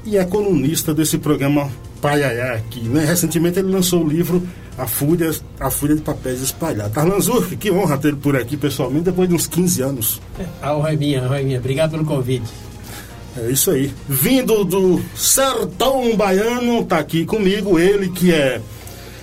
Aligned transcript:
e 0.06 0.18
é 0.18 0.26
colunista 0.26 0.94
desse 0.94 1.18
programa 1.18 1.70
Paiaiá 2.02 2.54
aqui, 2.54 2.82
né? 2.82 3.06
Recentemente 3.06 3.60
ele 3.60 3.72
lançou 3.72 4.04
o 4.04 4.08
livro 4.08 4.42
A 4.78 4.88
Fúria, 4.88 5.32
a 5.60 5.70
Fúria 5.70 5.96
de 5.96 6.02
Papéis 6.02 6.42
Espalhados. 6.42 6.94
Tarlan 6.94 7.20
Zurk, 7.20 7.56
que 7.56 7.72
honra 7.72 7.98
ter 7.98 8.10
ele 8.10 8.18
por 8.18 8.36
aqui 8.36 8.56
pessoalmente 8.56 9.06
depois 9.06 9.28
de 9.28 9.36
uns 9.36 9.48
15 9.48 9.82
anos. 9.82 10.22
A 10.62 10.76
honra 10.76 10.94
é 10.94 10.96
minha, 10.96 11.22
a 11.22 11.26
honra 11.26 11.40
é 11.42 11.44
minha. 11.44 11.60
Obrigado 11.60 11.92
pelo 11.92 12.06
convite. 12.06 12.48
É 13.38 13.52
isso 13.52 13.70
aí. 13.72 13.94
Vindo 14.10 14.64
do 14.64 15.02
sertão 15.16 16.16
baiano, 16.16 16.84
tá 16.86 16.98
aqui 16.98 17.26
comigo 17.26 17.78
ele 17.78 18.10
que 18.10 18.34
é 18.34 18.60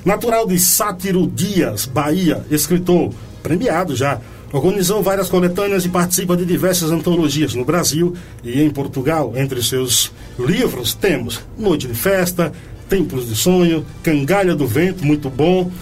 natural 0.04 0.46
de 0.46 0.58
Sátiro 0.58 1.26
Dias, 1.26 1.86
Bahia, 1.86 2.44
escritor 2.50 3.12
premiado 3.42 3.96
já. 3.96 4.20
Organizou 4.54 5.02
várias 5.02 5.28
coletâneas 5.28 5.84
e 5.84 5.88
participa 5.88 6.36
de 6.36 6.46
diversas 6.46 6.92
antologias 6.92 7.54
no 7.54 7.64
Brasil 7.64 8.14
e 8.44 8.62
em 8.62 8.70
Portugal. 8.70 9.32
Entre 9.34 9.60
seus 9.60 10.12
livros 10.38 10.94
temos 10.94 11.40
Noite 11.58 11.88
de 11.88 11.94
Festa, 11.94 12.52
Templos 12.88 13.28
de 13.28 13.34
Sonho, 13.34 13.84
Cangalha 14.00 14.54
do 14.54 14.64
Vento, 14.64 15.04
muito 15.04 15.28
bom. 15.28 15.72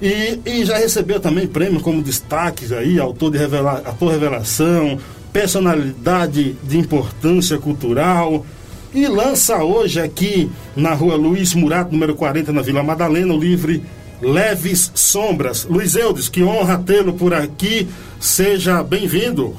E, 0.00 0.40
e 0.46 0.64
já 0.64 0.78
recebeu 0.78 1.20
também 1.20 1.46
prêmios 1.46 1.82
como 1.82 2.02
destaques 2.02 2.72
aí, 2.72 2.98
autor 2.98 3.30
de 3.30 3.36
revela, 3.36 3.82
autor 3.84 4.12
revelação, 4.12 4.98
personalidade 5.30 6.56
de 6.62 6.78
importância 6.78 7.58
cultural. 7.58 8.46
E 8.94 9.06
lança 9.06 9.62
hoje 9.62 10.00
aqui 10.00 10.50
na 10.74 10.94
rua 10.94 11.14
Luiz 11.14 11.52
Murato, 11.52 11.92
número 11.92 12.14
40, 12.14 12.54
na 12.54 12.62
Vila 12.62 12.82
Madalena, 12.82 13.34
o 13.34 13.38
livro 13.38 13.82
Leves 14.24 14.90
Sombras. 14.94 15.64
Luiz 15.64 15.94
Eudes, 15.94 16.28
que 16.28 16.42
honra 16.42 16.78
tê-lo 16.78 17.12
por 17.12 17.34
aqui. 17.34 17.86
Seja 18.18 18.82
bem-vindo. 18.82 19.54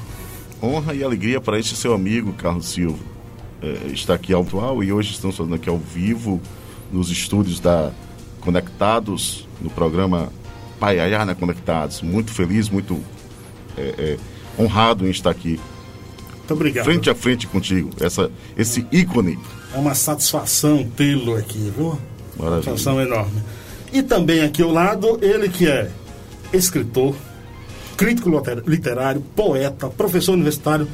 Honra 0.60 0.92
e 0.92 1.04
alegria 1.04 1.40
para 1.40 1.58
este 1.58 1.76
seu 1.76 1.94
amigo, 1.94 2.32
Carlos 2.32 2.66
Silva. 2.66 2.98
É, 3.62 3.92
está 3.92 4.14
aqui 4.14 4.34
atual 4.34 4.82
e 4.82 4.92
hoje 4.92 5.12
estamos 5.12 5.36
falando 5.36 5.54
aqui 5.54 5.68
ao 5.68 5.78
vivo 5.78 6.40
nos 6.92 7.10
estúdios 7.10 7.60
da 7.60 7.92
Conectados, 8.40 9.46
no 9.60 9.70
programa 9.70 10.32
Paiaiana 10.80 11.34
Conectados. 11.34 12.02
Muito 12.02 12.32
feliz, 12.32 12.68
muito 12.68 13.00
é, 13.78 13.94
é, 13.98 14.62
honrado 14.62 15.06
em 15.06 15.10
estar 15.10 15.30
aqui. 15.30 15.60
Muito 16.38 16.54
obrigado. 16.54 16.84
Frente 16.84 17.08
a 17.08 17.14
frente 17.14 17.46
contigo, 17.46 17.90
essa, 18.00 18.30
esse 18.56 18.86
ícone. 18.90 19.38
É 19.72 19.78
uma 19.78 19.94
satisfação 19.94 20.84
tê-lo 20.96 21.36
aqui, 21.36 21.72
viu? 21.76 21.98
Maravilha. 22.36 22.62
Satisfação 22.62 23.00
enorme. 23.00 23.42
E 23.96 24.02
também 24.02 24.42
aqui 24.42 24.60
ao 24.60 24.70
lado, 24.70 25.18
ele 25.22 25.48
que 25.48 25.66
é 25.66 25.88
escritor, 26.52 27.16
crítico 27.96 28.30
literário, 28.66 29.22
poeta, 29.34 29.88
professor 29.88 30.34
universitário 30.34 30.86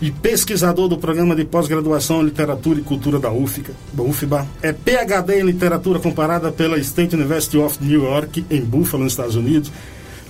e 0.00 0.10
pesquisador 0.10 0.88
do 0.88 0.96
programa 0.96 1.36
de 1.36 1.44
pós-graduação 1.44 2.22
em 2.22 2.24
Literatura 2.24 2.80
e 2.80 2.82
Cultura 2.82 3.18
da 3.18 3.30
UFBA, 3.30 3.72
da 3.92 4.02
UFBA. 4.02 4.46
É 4.62 4.72
PhD 4.72 5.38
em 5.38 5.44
Literatura 5.44 5.98
comparada 5.98 6.50
pela 6.50 6.78
State 6.78 7.14
University 7.14 7.58
of 7.58 7.76
New 7.84 8.04
York, 8.04 8.46
em 8.50 8.62
Buffalo, 8.62 9.04
nos 9.04 9.12
Estados 9.12 9.36
Unidos. 9.36 9.70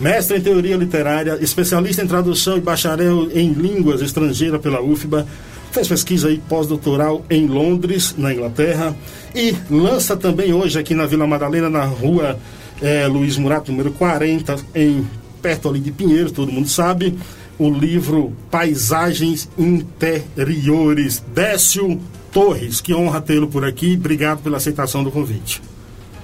Mestre 0.01 0.39
em 0.39 0.41
Teoria 0.41 0.75
Literária, 0.75 1.39
especialista 1.41 2.03
em 2.03 2.09
tradução 2.09 2.57
e 2.57 2.61
bacharel 2.61 3.31
em 3.31 3.53
línguas 3.53 4.03
estrangeiras 4.03 4.61
pela 4.61 4.83
UFBA. 4.83 5.25
Fez 5.77 5.89
pesquisa 5.89 6.29
aí 6.29 6.39
pós-doutoral 6.49 7.23
em 7.29 7.47
Londres, 7.47 8.15
na 8.17 8.33
Inglaterra. 8.33 8.97
E 9.35 9.55
lança 9.69 10.17
também 10.17 10.51
hoje 10.51 10.79
aqui 10.79 10.95
na 10.95 11.05
Vila 11.05 11.27
Madalena, 11.27 11.69
na 11.69 11.85
rua 11.85 12.39
é, 12.81 13.07
Luiz 13.07 13.37
Murato, 13.37 13.71
número 13.71 13.91
40, 13.93 14.57
em 14.75 15.07
perto 15.43 15.69
ali 15.69 15.79
de 15.79 15.93
Pinheiro, 15.93 16.31
todo 16.31 16.51
mundo 16.51 16.67
sabe, 16.67 17.19
o 17.59 17.69
livro 17.69 18.33
Paisagens 18.51 19.51
Interiores. 19.59 21.23
Décio 21.35 22.01
Torres, 22.33 22.81
que 22.81 22.95
honra 22.95 23.21
tê-lo 23.21 23.47
por 23.47 23.63
aqui. 23.63 23.97
Obrigado 23.97 24.43
pela 24.43 24.57
aceitação 24.57 25.05
do 25.05 25.13
convite. 25.13 25.61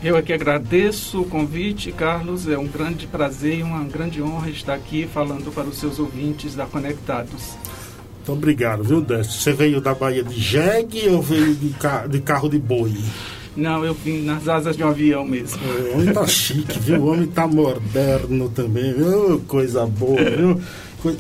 Eu 0.02 0.16
aqui 0.16 0.32
agradeço 0.32 1.20
o 1.20 1.26
convite, 1.26 1.92
Carlos. 1.92 2.48
É 2.48 2.56
um 2.56 2.66
grande 2.66 3.06
prazer 3.06 3.58
e 3.58 3.62
uma 3.62 3.84
grande 3.84 4.22
honra 4.22 4.48
estar 4.48 4.72
aqui 4.72 5.06
falando 5.12 5.52
para 5.52 5.64
os 5.64 5.76
seus 5.76 5.98
ouvintes 5.98 6.54
da 6.54 6.64
Conectados. 6.64 7.54
Muito 8.22 8.32
obrigado, 8.38 8.84
viu, 8.84 9.00
Décio? 9.00 9.32
Você 9.32 9.52
veio 9.52 9.80
da 9.80 9.94
Bahia 9.94 10.22
de 10.22 10.40
jegue 10.40 11.08
ou 11.08 11.20
veio 11.20 11.56
de, 11.56 11.70
ca 11.70 12.06
de 12.06 12.20
carro 12.20 12.48
de 12.48 12.56
boi? 12.56 12.94
Não, 13.56 13.84
eu 13.84 13.94
vim 13.94 14.22
nas 14.22 14.46
asas 14.46 14.76
de 14.76 14.84
um 14.84 14.88
avião 14.88 15.24
mesmo. 15.24 15.58
O 15.92 15.94
homem 15.98 16.14
tá 16.14 16.24
chique, 16.26 16.78
viu? 16.78 17.02
O 17.02 17.06
homem 17.12 17.26
tá 17.26 17.48
moderno 17.48 18.48
também, 18.48 18.94
viu? 18.94 19.40
Coisa 19.48 19.84
boa, 19.86 20.22
viu? 20.22 20.60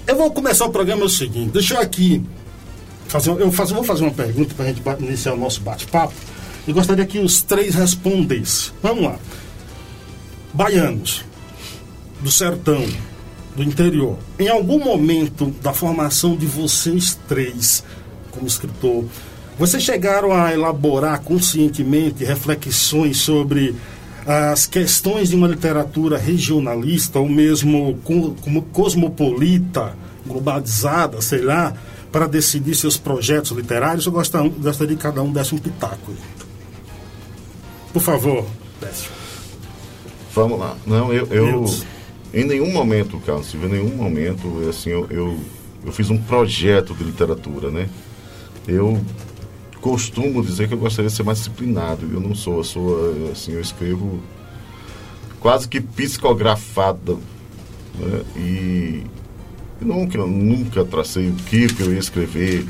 Eu 0.06 0.16
vou 0.16 0.30
começar 0.30 0.64
o 0.64 0.70
programa 0.70 1.02
é 1.02 1.04
o 1.06 1.08
seguinte, 1.08 1.50
deixa 1.50 1.74
eu 1.74 1.80
aqui 1.80 2.22
fazer, 3.08 3.30
eu 3.32 3.50
faço, 3.50 3.74
vou 3.74 3.82
fazer 3.82 4.04
uma 4.04 4.12
pergunta 4.12 4.54
para 4.54 4.66
a 4.66 4.68
gente 4.68 4.82
iniciar 5.00 5.34
o 5.34 5.36
nosso 5.36 5.60
bate-papo. 5.60 6.14
Eu 6.68 6.72
gostaria 6.72 7.04
que 7.04 7.18
os 7.18 7.42
três 7.42 7.74
respondessem. 7.74 8.72
Vamos 8.80 9.02
lá. 9.02 9.18
Baianos, 10.54 11.24
do 12.20 12.30
sertão, 12.30 12.86
do 13.54 13.62
interior, 13.62 14.16
em 14.38 14.48
algum 14.48 14.78
momento 14.78 15.46
da 15.62 15.72
formação 15.72 16.36
de 16.36 16.46
vocês 16.46 17.18
três, 17.28 17.84
como 18.30 18.46
escritor, 18.46 19.04
vocês 19.58 19.82
chegaram 19.82 20.32
a 20.32 20.52
elaborar 20.52 21.20
conscientemente 21.20 22.24
reflexões 22.24 23.18
sobre 23.18 23.74
as 24.26 24.66
questões 24.66 25.28
de 25.28 25.36
uma 25.36 25.48
literatura 25.48 26.16
regionalista 26.16 27.18
ou 27.18 27.28
mesmo 27.28 27.98
como 28.04 28.62
cosmopolita, 28.72 29.94
globalizada, 30.26 31.20
sei 31.20 31.42
lá, 31.42 31.74
para 32.10 32.26
decidir 32.26 32.74
seus 32.74 32.96
projetos 32.96 33.50
literários? 33.50 34.06
Eu 34.06 34.12
gostaria, 34.12 34.50
que 34.96 35.02
cada 35.02 35.22
um 35.22 35.32
desse 35.32 35.54
um 35.54 35.58
pitaco. 35.58 36.12
Por 37.92 38.00
favor, 38.00 38.46
Décio. 38.80 39.10
Vamos 40.34 40.58
lá. 40.58 40.76
Não, 40.86 41.12
eu, 41.12 41.26
eu 41.26 41.64
em 42.32 42.44
nenhum 42.44 42.72
momento, 42.72 43.20
Carlos, 43.20 43.54
em 43.54 43.58
nenhum 43.58 43.94
momento, 43.94 44.66
assim, 44.68 44.90
eu, 44.90 45.06
eu, 45.10 45.38
eu 45.84 45.92
fiz 45.92 46.08
um 46.08 46.16
projeto 46.16 46.94
de 46.94 47.04
literatura, 47.04 47.70
né? 47.70 47.88
Eu 48.66 49.00
costumo 49.82 50.42
dizer 50.42 50.68
que 50.68 50.74
eu 50.74 50.78
gostaria 50.78 51.10
de 51.10 51.16
ser 51.16 51.24
mais 51.24 51.38
disciplinado. 51.38 52.08
Eu 52.10 52.20
não 52.20 52.34
sou, 52.34 52.58
eu 52.58 52.64
sou 52.64 53.30
assim, 53.32 53.52
eu 53.52 53.60
escrevo 53.60 54.20
quase 55.40 55.68
que 55.68 55.80
psicografado. 55.80 57.18
Né? 57.98 58.22
E 58.36 59.02
nunca, 59.84 60.18
nunca 60.18 60.84
tracei 60.84 61.28
o 61.28 61.34
que, 61.34 61.66
que 61.66 61.82
eu 61.82 61.92
ia 61.92 61.98
escrever, 61.98 62.64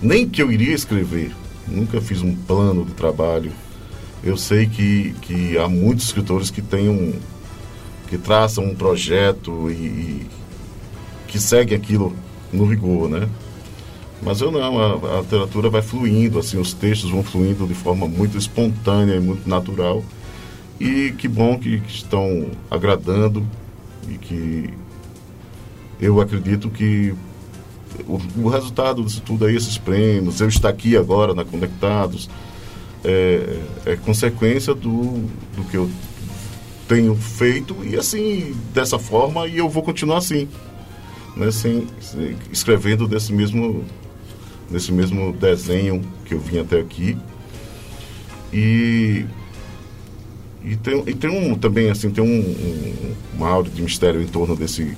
nem 0.00 0.28
que 0.28 0.42
eu 0.42 0.50
iria 0.50 0.74
escrever. 0.74 1.30
Nunca 1.68 2.00
fiz 2.00 2.22
um 2.22 2.34
plano 2.34 2.84
de 2.84 2.92
trabalho. 2.94 3.52
Eu 4.24 4.36
sei 4.36 4.66
que, 4.66 5.14
que 5.20 5.58
há 5.58 5.68
muitos 5.68 6.06
escritores 6.06 6.50
que 6.50 6.62
têm 6.62 6.88
um, 6.88 7.12
que 8.12 8.18
traçam 8.18 8.64
um 8.64 8.74
projeto 8.74 9.70
e, 9.70 9.72
e 9.72 10.26
que 11.26 11.40
seguem 11.40 11.74
aquilo 11.74 12.14
no 12.52 12.66
rigor, 12.66 13.08
né? 13.08 13.26
Mas 14.20 14.42
eu 14.42 14.52
não, 14.52 14.78
a, 14.78 15.16
a, 15.16 15.20
literatura 15.22 15.70
vai 15.70 15.80
fluindo, 15.80 16.38
assim, 16.38 16.58
os 16.58 16.74
textos 16.74 17.10
vão 17.10 17.22
fluindo 17.22 17.66
de 17.66 17.72
forma 17.72 18.06
muito 18.06 18.36
espontânea 18.36 19.14
e 19.14 19.20
muito 19.20 19.48
natural. 19.48 20.04
E 20.78 21.14
que 21.16 21.26
bom 21.26 21.58
que, 21.58 21.80
que 21.80 21.90
estão 21.90 22.50
agradando 22.70 23.46
e 24.06 24.18
que 24.18 24.68
eu 25.98 26.20
acredito 26.20 26.68
que 26.68 27.14
o, 28.06 28.20
o, 28.42 28.48
resultado 28.50 29.02
disso 29.02 29.22
tudo 29.24 29.46
aí, 29.46 29.56
esses 29.56 29.78
prêmios, 29.78 30.38
eu 30.38 30.48
estar 30.48 30.68
aqui 30.68 30.98
agora 30.98 31.32
na 31.32 31.46
Conectados, 31.46 32.28
é, 33.02 33.58
é 33.86 33.96
consequência 33.96 34.74
do, 34.74 35.24
do 35.56 35.64
que 35.70 35.78
eu 35.78 35.88
tenho 36.92 37.14
feito 37.16 37.74
e 37.84 37.96
assim, 37.96 38.54
dessa 38.74 38.98
forma, 38.98 39.46
e 39.46 39.56
eu 39.56 39.68
vou 39.68 39.82
continuar 39.82 40.18
assim, 40.18 40.46
né, 41.34 41.50
sem, 41.50 41.86
escrevendo 42.52 43.08
desse 43.08 43.32
mesmo, 43.32 43.82
desse 44.70 44.92
mesmo 44.92 45.32
desenho 45.32 46.02
que 46.26 46.34
eu 46.34 46.40
vim 46.40 46.58
até 46.58 46.78
aqui. 46.78 47.16
E 48.52 49.24
e 50.64 50.76
tem, 50.76 51.02
e 51.06 51.14
tem 51.14 51.28
um 51.28 51.56
também 51.56 51.90
assim 51.90 52.08
tem 52.10 52.22
um, 52.22 52.38
um, 52.38 53.14
uma 53.34 53.48
aura 53.48 53.68
de 53.68 53.82
mistério 53.82 54.22
em 54.22 54.28
torno 54.28 54.54
desse 54.54 54.96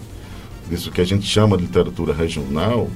desse 0.68 0.90
que 0.90 1.00
a 1.00 1.06
gente 1.06 1.26
chama 1.26 1.56
de 1.56 1.62
literatura 1.62 2.12
regional 2.12 2.90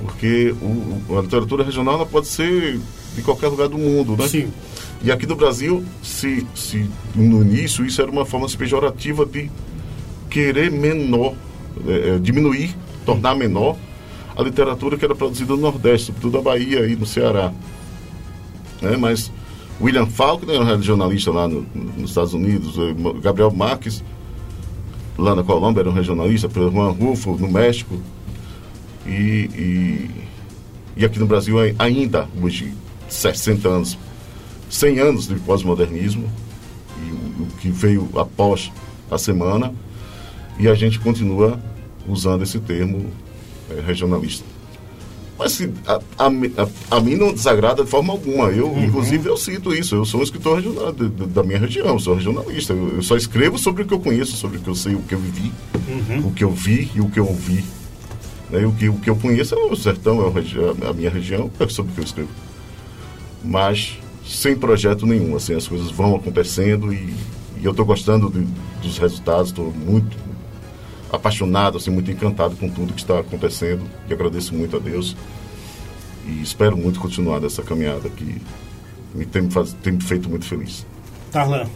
porque 0.00 0.54
o, 0.62 1.18
a 1.18 1.20
literatura 1.20 1.62
regional 1.62 1.96
ela 1.96 2.06
pode 2.06 2.28
ser 2.28 2.80
de 3.14 3.20
qualquer 3.20 3.48
lugar 3.48 3.68
do 3.68 3.76
mundo 3.76 4.16
né 4.16 4.26
Sim. 4.26 4.48
E 5.02 5.10
aqui 5.10 5.26
no 5.26 5.36
Brasil 5.36 5.84
se, 6.02 6.46
se 6.54 6.88
no 7.14 7.42
início 7.42 7.84
isso 7.84 8.00
era 8.00 8.10
uma 8.10 8.24
forma 8.24 8.46
pejorativa 8.48 9.26
de 9.26 9.50
querer 10.30 10.70
menor 10.70 11.34
é, 11.86 12.10
é, 12.10 12.18
diminuir 12.18 12.74
tornar 13.04 13.34
menor 13.34 13.76
a 14.36 14.42
literatura 14.42 14.96
que 14.96 15.04
era 15.04 15.14
produzida 15.14 15.54
no 15.54 15.60
Nordeste 15.60 16.06
sobretudo 16.06 16.38
a 16.38 16.42
Bahia 16.42 16.86
e 16.86 16.96
no 16.96 17.04
Ceará 17.04 17.52
né? 18.80 18.96
mas 18.96 19.30
William 19.82 20.06
Faulkner 20.06 20.60
era 20.60 20.76
um 20.76 20.82
jornalista 20.82 21.32
lá 21.32 21.48
no, 21.48 21.66
nos 21.74 22.10
Estados 22.10 22.34
Unidos, 22.34 22.76
eh, 22.78 23.20
Gabriel 23.20 23.50
Marques, 23.50 24.04
lá 25.18 25.34
na 25.34 25.42
Colômbia, 25.42 25.80
era 25.80 25.90
um 25.90 25.92
regionalista, 25.92 26.48
Juan 26.48 26.90
Rufo, 26.90 27.36
no 27.36 27.48
México. 27.48 28.00
E, 29.04 29.10
e, 29.10 30.10
e, 30.96 31.04
aqui 31.04 31.18
no 31.18 31.26
Brasil 31.26 31.56
ainda, 31.78 32.28
hoje, 32.40 32.72
60 33.08 33.68
anos, 33.68 33.98
100 34.72 34.98
anos 35.00 35.28
de 35.28 35.34
pós-modernismo, 35.34 36.26
e 36.98 37.42
o, 37.42 37.46
que 37.60 37.70
veio 37.70 38.08
após 38.16 38.72
a 39.10 39.18
semana, 39.18 39.72
e 40.58 40.66
a 40.66 40.74
gente 40.74 40.98
continua 40.98 41.60
usando 42.08 42.42
esse 42.42 42.58
termo 42.58 43.06
é, 43.70 43.80
regionalista. 43.82 44.46
Mas 45.38 45.52
assim, 45.52 45.74
a, 45.86 46.00
a, 46.18 46.26
a, 46.26 46.96
a, 46.96 47.00
mim 47.00 47.16
não 47.16 47.34
desagrada 47.34 47.84
de 47.84 47.90
forma 47.90 48.12
alguma. 48.14 48.46
Eu, 48.46 48.68
uhum. 48.68 48.84
inclusive, 48.84 49.28
eu 49.28 49.36
cito 49.36 49.74
isso. 49.74 49.94
Eu 49.94 50.06
sou 50.06 50.20
um 50.20 50.22
escritor 50.22 50.56
regional, 50.56 50.90
de, 50.90 51.08
de, 51.08 51.26
da 51.26 51.42
minha 51.42 51.58
região, 51.58 51.98
sou 51.98 52.14
regionalista. 52.14 52.72
Eu, 52.72 52.96
eu, 52.96 53.02
só 53.02 53.14
escrevo 53.16 53.58
sobre 53.58 53.82
o 53.82 53.86
que 53.86 53.92
eu 53.92 54.00
conheço, 54.00 54.36
sobre 54.36 54.56
o 54.56 54.60
que 54.60 54.68
eu 54.68 54.74
sei, 54.74 54.94
o 54.94 55.02
que 55.02 55.14
eu 55.14 55.18
vivi, 55.18 55.52
uhum. 55.74 56.28
o 56.28 56.32
que 56.32 56.44
eu 56.44 56.50
vi 56.50 56.90
e 56.94 57.00
o 57.00 57.10
que 57.10 57.20
eu 57.20 57.26
ouvi. 57.26 57.62
Né? 58.50 58.64
O, 58.64 58.72
que, 58.72 58.88
o 58.88 58.94
que 58.94 59.10
eu 59.10 59.16
conheço 59.16 59.54
é 59.54 59.58
o 59.58 59.76
sertão, 59.76 60.22
é 60.22 60.88
a 60.88 60.92
minha 60.94 61.10
região, 61.10 61.50
é 61.60 61.68
sobre 61.68 61.92
o 61.92 61.94
que 61.94 62.00
eu 62.00 62.04
escrevo. 62.04 62.30
Mas 63.44 63.98
sem 64.26 64.56
projeto 64.56 65.06
nenhum. 65.06 65.36
Assim, 65.36 65.54
as 65.54 65.66
coisas 65.66 65.90
vão 65.90 66.14
acontecendo 66.16 66.92
e, 66.92 67.14
e 67.60 67.64
eu 67.64 67.70
estou 67.70 67.84
gostando 67.84 68.30
de, 68.30 68.46
dos 68.82 68.98
resultados, 68.98 69.48
estou 69.48 69.72
muito 69.72 70.16
apaixonado, 71.10 71.76
assim, 71.76 71.90
muito 71.90 72.10
encantado 72.10 72.56
com 72.56 72.68
tudo 72.68 72.92
que 72.94 73.00
está 73.00 73.18
acontecendo 73.18 73.82
e 74.08 74.12
agradeço 74.12 74.54
muito 74.54 74.76
a 74.76 74.80
Deus 74.80 75.14
e 76.26 76.40
espero 76.42 76.76
muito 76.76 77.00
continuar 77.00 77.40
nessa 77.40 77.62
caminhada 77.62 78.08
que 78.08 78.40
me 79.14 79.26
tem, 79.26 79.50
faz, 79.50 79.74
tem 79.82 79.94
me 79.94 80.02
feito 80.02 80.30
muito 80.30 80.46
feliz. 80.46 80.86
Tarlan. 81.30 81.66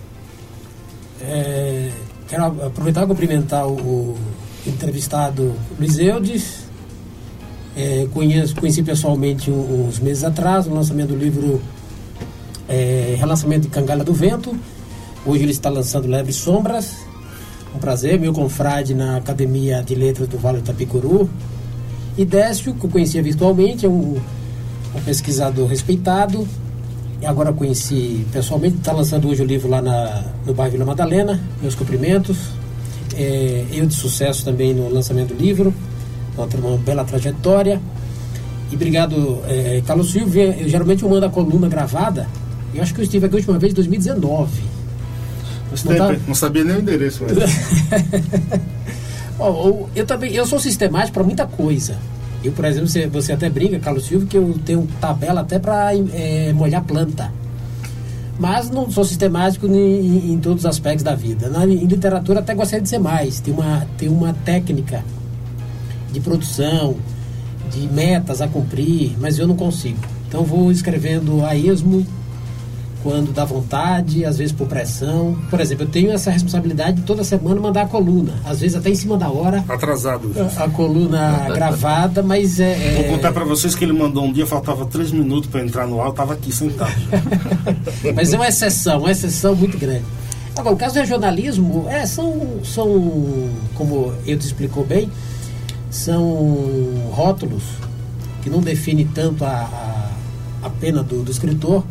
É, 1.20 1.90
quero 2.28 2.44
aproveitar 2.44 3.04
e 3.04 3.06
cumprimentar 3.06 3.66
o, 3.66 4.16
entrevistado 4.66 5.54
Luiz 5.78 5.98
Eudes. 5.98 6.66
É, 7.76 8.08
conheço, 8.12 8.56
conheci 8.56 8.82
pessoalmente 8.82 9.50
uns 9.50 9.98
meses 9.98 10.24
atrás, 10.24 10.66
no 10.66 10.74
lançamento 10.74 11.08
do 11.08 11.16
livro 11.16 11.60
é, 12.68 13.16
Relançamento 13.18 13.62
de 13.62 13.68
Cangalha 13.68 14.04
do 14.04 14.12
Vento. 14.12 14.56
Hoje 15.24 15.42
ele 15.42 15.52
está 15.52 15.68
lançando 15.68 16.08
Leves 16.08 16.36
Sombras. 16.36 16.96
Um 17.74 17.78
prazer, 17.78 18.18
meu 18.18 18.32
confrade 18.32 18.94
na 18.94 19.16
Academia 19.16 19.82
de 19.82 19.94
Letras 19.94 20.28
do 20.28 20.38
Vale 20.38 20.58
do 20.58 20.64
Itapicuru. 20.64 21.28
E 22.16 22.24
Décio, 22.24 22.74
que 22.74 22.86
eu 22.86 22.90
conhecia 22.90 23.22
virtualmente, 23.22 23.84
é 23.84 23.88
um, 23.88 24.16
um 24.94 25.00
pesquisador 25.04 25.66
respeitado. 25.66 26.46
E 27.20 27.26
agora 27.26 27.52
conheci 27.52 28.26
pessoalmente, 28.32 28.76
está 28.76 28.92
lançando 28.92 29.28
hoje 29.28 29.42
o 29.42 29.44
livro 29.44 29.68
lá 29.68 29.82
na, 29.82 30.24
no 30.46 30.54
bairro 30.54 30.72
Vila 30.72 30.84
Madalena. 30.84 31.40
Meus 31.60 31.74
cumprimentos. 31.74 32.36
É, 33.14 33.64
eu 33.72 33.86
de 33.86 33.94
sucesso 33.94 34.44
também 34.44 34.74
no 34.74 34.88
lançamento 34.88 35.34
do 35.34 35.42
livro. 35.42 35.74
Uma 36.36 36.76
bela 36.78 37.04
trajetória. 37.04 37.80
E 38.70 38.74
obrigado, 38.74 39.40
é, 39.48 39.82
Carlos 39.86 40.12
Silva. 40.12 40.38
Eu 40.38 40.68
geralmente 40.68 41.02
eu 41.02 41.08
mando 41.08 41.26
a 41.26 41.30
coluna 41.30 41.68
gravada. 41.68 42.28
Eu 42.76 42.82
acho 42.82 42.94
que 42.94 43.00
eu 43.00 43.04
estive 43.04 43.26
aqui 43.26 43.34
a 43.34 43.38
última 43.38 43.58
vez 43.58 43.72
em 43.72 43.76
2019 43.76 44.76
não, 45.84 45.96
tá... 45.96 46.16
não 46.26 46.34
sabia 46.34 46.64
nem 46.64 46.76
o 46.76 46.80
endereço. 46.80 47.24
eu 49.94 50.06
também, 50.06 50.32
eu 50.32 50.46
sou 50.46 50.58
sistemático 50.58 51.12
para 51.12 51.24
muita 51.24 51.46
coisa. 51.46 51.98
Eu, 52.42 52.52
por 52.52 52.64
exemplo, 52.64 52.88
você, 52.88 53.06
você 53.06 53.32
até 53.32 53.50
brinca, 53.50 53.78
Carlos 53.78 54.06
Silva, 54.06 54.26
que 54.26 54.36
eu 54.36 54.58
tenho 54.64 54.88
tabela 55.00 55.40
até 55.40 55.58
para 55.58 55.90
é, 56.12 56.52
molhar 56.52 56.84
planta. 56.84 57.32
Mas 58.38 58.70
não 58.70 58.90
sou 58.90 59.04
sistemático 59.04 59.66
em, 59.66 60.32
em, 60.32 60.38
todos 60.38 60.64
os 60.64 60.66
aspectos 60.66 61.02
da 61.02 61.14
vida. 61.14 61.48
Na, 61.48 61.66
em 61.66 61.86
literatura 61.86 62.40
até 62.40 62.54
gostaria 62.54 62.82
de 62.82 62.88
ser 62.88 62.98
mais. 62.98 63.40
Tem 63.40 63.52
uma, 63.52 63.86
tem 63.96 64.08
uma 64.08 64.32
técnica 64.32 65.02
de 66.12 66.20
produção, 66.20 66.96
de 67.72 67.88
metas 67.88 68.42
a 68.42 68.46
cumprir, 68.46 69.16
mas 69.18 69.38
eu 69.38 69.46
não 69.46 69.56
consigo. 69.56 69.98
Então 70.28 70.44
vou 70.44 70.70
escrevendo 70.70 71.44
a 71.44 71.56
esmo 71.56 72.06
quando 73.06 73.32
dá 73.32 73.44
vontade, 73.44 74.24
às 74.24 74.36
vezes 74.36 74.52
por 74.52 74.66
pressão. 74.66 75.38
Por 75.48 75.60
exemplo, 75.60 75.84
eu 75.84 75.88
tenho 75.88 76.10
essa 76.10 76.28
responsabilidade 76.28 76.96
de 76.96 77.02
toda 77.02 77.22
semana 77.22 77.60
mandar 77.60 77.82
a 77.82 77.86
coluna, 77.86 78.34
às 78.44 78.58
vezes 78.58 78.76
até 78.76 78.90
em 78.90 78.96
cima 78.96 79.16
da 79.16 79.30
hora. 79.30 79.64
Atrasado. 79.68 80.32
A, 80.36 80.64
a 80.64 80.68
coluna 80.68 81.48
gravada, 81.54 82.20
mas 82.20 82.58
é. 82.58 82.72
é... 82.72 83.02
Vou 83.02 83.14
contar 83.14 83.30
para 83.32 83.44
vocês 83.44 83.76
que 83.76 83.84
ele 83.84 83.92
mandou 83.92 84.24
um 84.24 84.32
dia, 84.32 84.44
faltava 84.44 84.84
três 84.86 85.12
minutos 85.12 85.48
para 85.48 85.62
entrar 85.62 85.86
no 85.86 86.00
ar, 86.00 86.06
eu 86.06 86.10
estava 86.10 86.32
aqui 86.32 86.50
sentado. 86.50 86.96
mas 88.12 88.32
é 88.32 88.36
uma 88.36 88.48
exceção, 88.48 88.98
uma 88.98 89.10
exceção 89.12 89.54
muito 89.54 89.78
grande. 89.78 90.04
Agora, 90.56 90.74
o 90.74 90.78
caso 90.78 90.94
do 90.94 91.00
regionalismo, 91.00 91.86
é, 91.88 92.04
são, 92.06 92.58
são, 92.64 93.48
como 93.76 94.12
eu 94.26 94.36
te 94.36 94.46
explicou 94.46 94.84
bem, 94.84 95.08
são 95.90 96.18
rótulos 97.12 97.62
que 98.42 98.50
não 98.50 98.60
definem 98.60 99.06
tanto 99.06 99.44
a, 99.44 99.48
a, 100.62 100.66
a 100.66 100.70
pena 100.70 101.04
do, 101.04 101.22
do 101.22 101.30
escritor, 101.30 101.84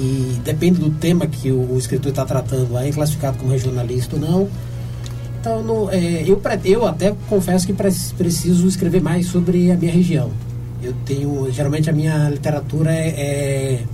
e 0.00 0.40
depende 0.42 0.80
do 0.80 0.88
tema 0.90 1.26
que 1.26 1.52
o, 1.52 1.76
escritor 1.76 2.08
está 2.08 2.24
tratando, 2.24 2.74
aí 2.74 2.88
é 2.88 2.92
classificado 2.92 3.36
como 3.36 3.52
regionalista 3.52 4.16
ou 4.16 4.22
não. 4.22 4.48
Então, 5.38 5.62
no, 5.62 5.90
é, 5.90 6.22
eu, 6.26 6.40
eu 6.64 6.86
até 6.86 7.14
confesso 7.28 7.66
que 7.66 7.74
preciso 7.74 8.66
escrever 8.66 9.02
mais 9.02 9.26
sobre 9.26 9.70
a 9.70 9.76
minha 9.76 9.92
região. 9.92 10.30
Eu 10.82 10.94
tenho, 11.04 11.52
geralmente 11.52 11.90
a 11.90 11.92
minha 11.92 12.30
literatura 12.30 12.90
é, 12.90 13.08
é, 13.08 13.84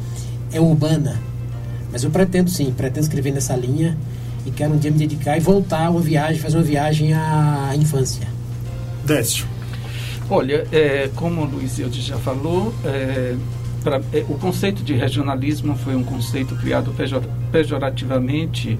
é 0.53 0.61
urbana, 0.61 1.21
mas 1.91 2.05
eu 2.05 2.11
pretendo 2.11 2.51
sim, 2.51 2.73
pretendo 2.77 3.01
escrever 3.01 3.33
nessa 3.33 3.57
linha 3.57 3.99
e 4.45 4.51
quero 4.53 4.75
um 4.75 4.79
dia 4.79 4.93
me 4.93 4.99
dedicar 4.99 5.37
e 5.37 5.41
voltar 5.41 5.87
a 5.87 5.91
uma 5.91 6.01
viagem, 6.01 6.41
fazer 6.41 6.57
uma 6.57 6.63
viagem 6.63 7.13
à 7.15 7.73
infância. 7.75 8.29
Décio. 9.05 9.45
Olha, 10.31 10.67
é, 10.71 11.11
como 11.17 11.43
o 11.43 11.45
Luiz 11.45 11.79
Eudes 11.81 12.05
já 12.05 12.17
falou, 12.19 12.73
é, 12.85 13.35
pra, 13.87 14.01
é, 14.13 14.25
o 14.29 14.35
conceito 14.35 14.83
de 14.83 14.95
regionalismo 14.95 15.77
foi 15.77 15.95
um 15.95 16.03
conceito 16.03 16.57
criado 16.57 16.93
pejor, 16.97 17.23
pejorativamente 17.53 18.77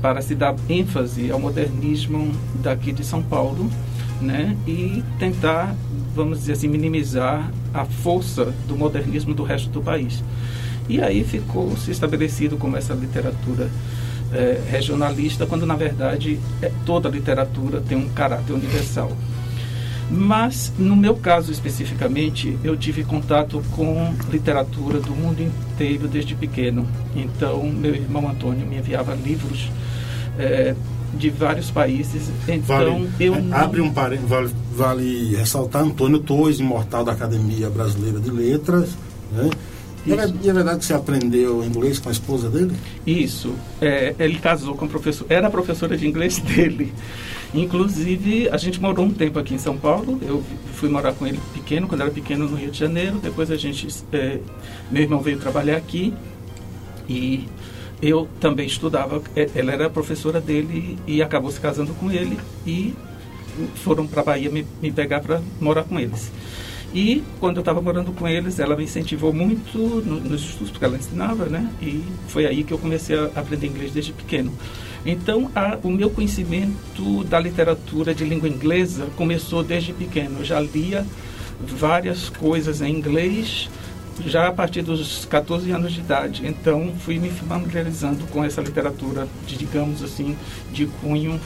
para 0.00 0.22
se 0.22 0.32
dar 0.36 0.54
ênfase 0.68 1.28
ao 1.32 1.40
modernismo 1.40 2.30
daqui 2.62 2.92
de 2.92 3.04
São 3.04 3.20
Paulo, 3.20 3.68
né? 4.20 4.56
E 4.64 5.02
tentar, 5.18 5.74
vamos 6.14 6.38
dizer 6.38 6.52
assim, 6.52 6.68
minimizar 6.68 7.50
a 7.72 7.84
força 7.84 8.54
do 8.68 8.76
modernismo 8.76 9.34
do 9.34 9.42
resto 9.42 9.68
do 9.70 9.82
país. 9.82 10.22
E 10.88 11.02
aí 11.02 11.24
ficou 11.24 11.76
se 11.76 11.90
estabelecido 11.90 12.56
como 12.56 12.76
essa 12.76 12.94
literatura 12.94 13.68
é, 14.32 14.60
regionalista, 14.70 15.46
quando 15.46 15.66
na 15.66 15.74
verdade 15.74 16.38
é, 16.62 16.70
toda 16.86 17.08
literatura 17.08 17.80
tem 17.80 17.98
um 17.98 18.08
caráter 18.10 18.52
universal. 18.52 19.10
Mas, 20.10 20.72
no 20.78 20.94
meu 20.94 21.16
caso 21.16 21.50
especificamente, 21.50 22.58
eu 22.62 22.76
tive 22.76 23.04
contato 23.04 23.62
com 23.72 24.14
literatura 24.30 25.00
do 25.00 25.12
mundo 25.12 25.40
inteiro 25.40 26.06
desde 26.06 26.34
pequeno. 26.34 26.86
Então, 27.16 27.64
meu 27.64 27.94
irmão 27.94 28.28
Antônio 28.28 28.66
me 28.66 28.76
enviava 28.76 29.14
livros 29.14 29.70
é, 30.38 30.74
de 31.14 31.30
vários 31.30 31.70
países. 31.70 32.30
Então, 32.46 32.62
vale, 32.66 33.10
eu. 33.18 33.42
Não... 33.42 33.56
Abre 33.56 33.80
um 33.80 33.92
parênteses, 33.92 34.28
vale, 34.28 34.50
vale 34.74 35.36
ressaltar 35.36 35.82
Antônio 35.82 36.18
Torres, 36.18 36.60
imortal 36.60 37.04
da 37.04 37.12
Academia 37.12 37.70
Brasileira 37.70 38.20
de 38.20 38.30
Letras. 38.30 38.90
Né? 39.32 39.50
E 40.06 40.12
é, 40.12 40.32
e 40.42 40.50
é, 40.50 40.52
verdade 40.52 40.80
que 40.80 40.84
você 40.84 40.92
aprendeu 40.92 41.64
inglês 41.64 41.98
com 41.98 42.10
a 42.10 42.12
esposa 42.12 42.50
dele? 42.50 42.76
Isso. 43.06 43.54
É, 43.80 44.14
ele 44.18 44.38
casou 44.38 44.74
com 44.74 44.84
a 44.84 44.88
professora, 44.88 45.32
era 45.32 45.46
a 45.46 45.50
professora 45.50 45.96
de 45.96 46.06
inglês 46.06 46.38
dele. 46.44 46.92
Inclusive, 47.54 48.48
a 48.48 48.56
gente 48.56 48.80
morou 48.80 49.06
um 49.06 49.12
tempo 49.12 49.38
aqui 49.38 49.54
em 49.54 49.58
São 49.58 49.78
Paulo. 49.78 50.18
Eu 50.20 50.42
fui 50.72 50.88
morar 50.88 51.12
com 51.12 51.24
ele 51.24 51.38
pequeno, 51.52 51.86
quando 51.86 52.00
era 52.00 52.10
pequeno, 52.10 52.48
no 52.48 52.56
Rio 52.56 52.70
de 52.70 52.78
Janeiro. 52.78 53.20
Depois 53.22 53.48
a 53.50 53.56
gente, 53.56 53.86
é, 54.12 54.40
meu 54.90 55.02
irmão 55.02 55.20
veio 55.20 55.38
trabalhar 55.38 55.76
aqui 55.76 56.12
e 57.08 57.46
eu 58.02 58.28
também 58.40 58.66
estudava. 58.66 59.22
É, 59.36 59.48
ela 59.54 59.72
era 59.72 59.88
professora 59.88 60.40
dele 60.40 60.98
e 61.06 61.22
acabou 61.22 61.50
se 61.50 61.60
casando 61.60 61.94
com 61.94 62.10
ele 62.10 62.36
e 62.66 62.92
foram 63.76 64.04
para 64.04 64.24
Bahia 64.24 64.50
me, 64.50 64.66
me 64.82 64.90
pegar 64.90 65.20
para 65.20 65.40
morar 65.60 65.84
com 65.84 65.98
eles. 65.98 66.32
E 66.92 67.24
quando 67.40 67.56
eu 67.56 67.60
estava 67.60 67.80
morando 67.80 68.12
com 68.12 68.26
eles, 68.28 68.58
ela 68.58 68.76
me 68.76 68.84
incentivou 68.84 69.32
muito 69.32 69.78
no, 69.78 70.20
nos 70.20 70.42
estudos, 70.42 70.70
porque 70.70 70.84
ela 70.84 70.96
ensinava, 70.96 71.46
né? 71.46 71.68
E 71.82 72.04
foi 72.28 72.46
aí 72.46 72.62
que 72.62 72.72
eu 72.72 72.78
comecei 72.78 73.16
a 73.16 73.24
aprender 73.34 73.66
inglês 73.66 73.92
desde 73.92 74.12
pequeno. 74.12 74.52
Então, 75.04 75.50
a, 75.54 75.78
o 75.82 75.90
meu 75.90 76.08
conhecimento 76.08 77.24
da 77.24 77.38
literatura 77.38 78.14
de 78.14 78.24
língua 78.24 78.48
inglesa 78.48 79.06
começou 79.16 79.62
desde 79.62 79.92
pequeno. 79.92 80.38
Eu 80.40 80.44
já 80.44 80.60
lia 80.60 81.06
várias 81.60 82.28
coisas 82.30 82.80
em 82.80 82.90
inglês 82.90 83.68
já 84.24 84.48
a 84.48 84.52
partir 84.52 84.82
dos 84.82 85.24
14 85.24 85.70
anos 85.70 85.92
de 85.92 86.00
idade. 86.00 86.46
Então, 86.46 86.94
fui 87.00 87.18
me 87.18 87.28
familiarizando 87.30 88.24
com 88.28 88.44
essa 88.44 88.60
literatura, 88.60 89.26
de, 89.46 89.56
digamos 89.56 90.02
assim, 90.02 90.36
de 90.72 90.86
cunho 90.86 91.40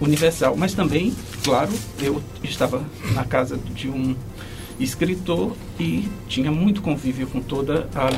universal. 0.00 0.56
Mas 0.56 0.74
também, 0.74 1.14
claro, 1.42 1.72
eu 2.00 2.22
estava 2.42 2.84
na 3.12 3.24
casa 3.24 3.56
de 3.56 3.88
um 3.88 4.14
escritor 4.78 5.56
e 5.78 6.08
tinha 6.28 6.50
muito 6.50 6.82
convívio 6.82 7.26
com 7.26 7.40
toda 7.40 7.88
a 7.94 8.10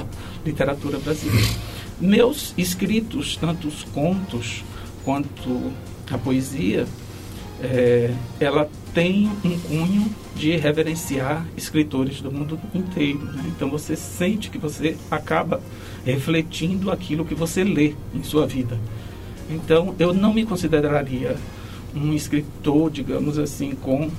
literatura 0.44 0.98
brasileira. 0.98 1.75
Meus 2.00 2.52
escritos, 2.58 3.36
tanto 3.36 3.68
os 3.68 3.82
contos 3.84 4.64
quanto 5.04 5.72
a 6.10 6.18
poesia, 6.18 6.86
é, 7.60 8.12
ela 8.38 8.68
tem 8.92 9.30
um 9.44 9.58
cunho 9.60 10.10
de 10.34 10.56
reverenciar 10.56 11.46
escritores 11.56 12.20
do 12.20 12.30
mundo 12.30 12.60
inteiro. 12.74 13.24
Né? 13.24 13.44
Então 13.48 13.70
você 13.70 13.96
sente 13.96 14.50
que 14.50 14.58
você 14.58 14.96
acaba 15.10 15.60
refletindo 16.04 16.90
aquilo 16.90 17.24
que 17.24 17.34
você 17.34 17.64
lê 17.64 17.94
em 18.14 18.22
sua 18.22 18.46
vida. 18.46 18.78
Então 19.48 19.94
eu 19.98 20.12
não 20.12 20.34
me 20.34 20.44
consideraria 20.44 21.36
um 21.94 22.12
escritor, 22.12 22.90
digamos 22.90 23.38
assim, 23.38 23.74
com 23.74 24.10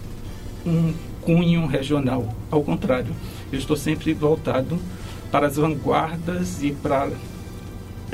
um 0.66 0.94
cunho 1.22 1.66
regional. 1.68 2.36
Ao 2.50 2.64
contrário, 2.64 3.14
eu 3.52 3.60
estou 3.60 3.76
sempre 3.76 4.14
voltado 4.14 4.80
para 5.32 5.48
as 5.48 5.58
vanguardas 5.58 6.64
e 6.64 6.72
para. 6.72 7.12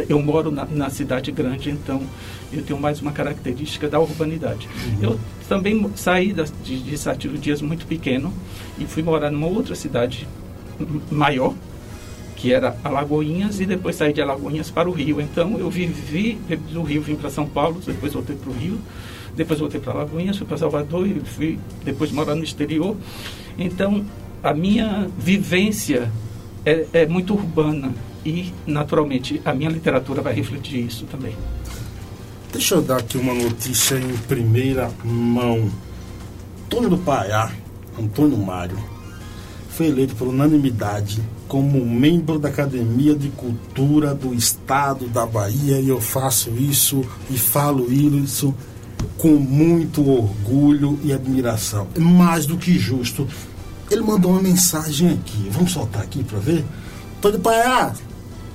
Eu 0.10 0.22
moro 0.22 0.50
na, 0.50 0.66
na 0.66 0.90
cidade 0.90 1.32
grande, 1.32 1.70
então 1.70 2.02
eu 2.52 2.64
tenho 2.64 2.80
mais 2.80 3.02
uma 3.02 3.12
característica 3.12 3.88
da 3.88 4.00
urbanidade. 4.00 4.68
Uhum. 4.86 5.04
Eu 5.04 5.20
também 5.48 5.90
saí 5.96 6.34
da, 6.34 6.46
de, 6.64 6.80
de 6.80 6.98
Satiro 6.98 7.38
Dias 7.38 7.62
muito 7.62 7.86
pequeno 7.86 8.34
e 8.80 8.86
fui 8.86 9.04
morar 9.04 9.32
numa 9.32 9.48
outra 9.48 9.76
cidade 9.76 10.28
maior, 11.12 11.54
que 12.36 12.52
era 12.52 12.76
Alagoinhas, 12.84 13.60
e 13.60 13.66
depois 13.66 13.96
saí 13.96 14.12
de 14.12 14.22
Alagoinhas 14.22 14.72
para 14.72 14.90
o 14.90 14.92
Rio. 14.92 15.22
Então 15.22 15.58
eu 15.60 15.70
vivi 15.70 16.40
do 16.72 16.82
Rio, 16.82 17.02
vim 17.02 17.16
para 17.16 17.30
São 17.30 17.46
Paulo, 17.48 17.80
depois 17.86 18.14
voltei 18.14 18.36
para 18.36 18.50
o 18.50 18.54
Rio 18.54 18.80
depois 19.36 19.60
voltei 19.60 19.80
para 19.80 19.94
Lagoinhas, 19.94 20.38
fui 20.38 20.46
para 20.46 20.58
Salvador 20.58 21.08
e 21.08 21.20
fui 21.22 21.60
depois 21.84 22.12
morar 22.12 22.36
no 22.36 22.44
exterior. 22.44 22.96
Então, 23.58 24.06
a 24.44 24.54
minha 24.54 25.10
vivência 25.18 26.12
é, 26.66 26.86
é 26.94 27.06
muito 27.06 27.34
urbana 27.34 27.94
e, 28.26 28.54
naturalmente, 28.66 29.42
a 29.44 29.54
minha 29.54 29.70
literatura 29.70 30.22
vai 30.22 30.34
refletir 30.34 30.86
isso 30.86 31.06
também. 31.06 31.36
Deixa 32.52 32.76
eu 32.76 32.82
dar 32.82 32.98
aqui 32.98 33.18
uma 33.18 33.34
notícia 33.34 33.96
em 33.96 34.16
primeira 34.28 34.92
mão. 35.04 35.72
Antônio 36.66 36.90
do 36.90 36.98
Paiá, 36.98 37.52
Antônio 38.00 38.38
Mário, 38.38 38.78
foi 39.70 39.88
eleito 39.88 40.16
por 40.16 40.28
unanimidade 40.28 41.22
como 41.48 41.86
membro 41.86 42.40
da 42.40 42.50
Academia 42.50 43.16
de 43.16 43.30
Cultura 43.30 44.14
do 44.14 44.34
Estado 44.34 45.08
da 45.08 45.26
Bahia 45.26 45.80
e 45.80 45.90
eu 45.90 46.00
faço 46.00 46.52
isso 46.52 47.04
e 47.30 47.38
falo 47.38 47.92
isso 47.92 48.54
com 49.18 49.36
muito 49.36 50.08
orgulho 50.10 51.00
e 51.04 51.12
admiração. 51.14 51.88
É 51.96 52.00
mais 52.00 52.46
do 52.46 52.58
que 52.58 52.78
justo. 52.78 53.28
Ele 53.90 54.02
mandou 54.02 54.32
uma 54.32 54.42
mensagem 54.42 55.10
aqui. 55.10 55.48
Vamos 55.52 55.72
soltar 55.72 56.02
aqui 56.02 56.24
para 56.24 56.40
ver? 56.40 56.64
Tô 57.22 57.32
de 57.32 57.38
Paiá. 57.38 57.94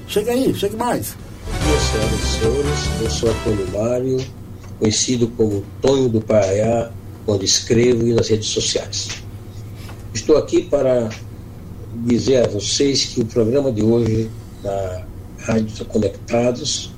Chega 0.09 0.33
aí, 0.33 0.55
chega 0.55 0.75
mais. 0.75 1.15
Dia, 1.65 1.81
senhoras 1.81 2.23
e 2.23 2.39
senhores. 2.41 3.03
Eu 3.03 3.11
sou 3.11 3.31
Antônio 3.31 3.69
Mário, 3.73 4.27
conhecido 4.79 5.29
como 5.37 5.63
Tonho 5.83 6.09
do 6.09 6.23
Paiá, 6.23 6.91
onde 7.27 7.45
escrevo 7.45 8.07
e 8.07 8.15
nas 8.15 8.29
redes 8.29 8.49
sociais. 8.49 9.09
Estou 10.15 10.39
aqui 10.39 10.63
para 10.63 11.11
dizer 12.07 12.47
a 12.47 12.49
vocês 12.49 13.05
que 13.05 13.21
o 13.21 13.27
programa 13.27 13.71
de 13.71 13.83
hoje 13.83 14.31
da 14.63 15.05
Rádio 15.41 15.85
Conectados 15.85 16.91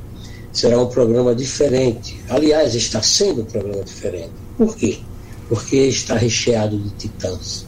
será 0.52 0.80
um 0.80 0.86
programa 0.86 1.34
diferente. 1.34 2.16
Aliás, 2.28 2.76
está 2.76 3.02
sendo 3.02 3.42
um 3.42 3.44
programa 3.44 3.82
diferente. 3.82 4.30
Por 4.56 4.76
quê? 4.76 5.00
Porque 5.48 5.78
está 5.78 6.14
recheado 6.14 6.78
de 6.78 6.90
titãs. 6.90 7.66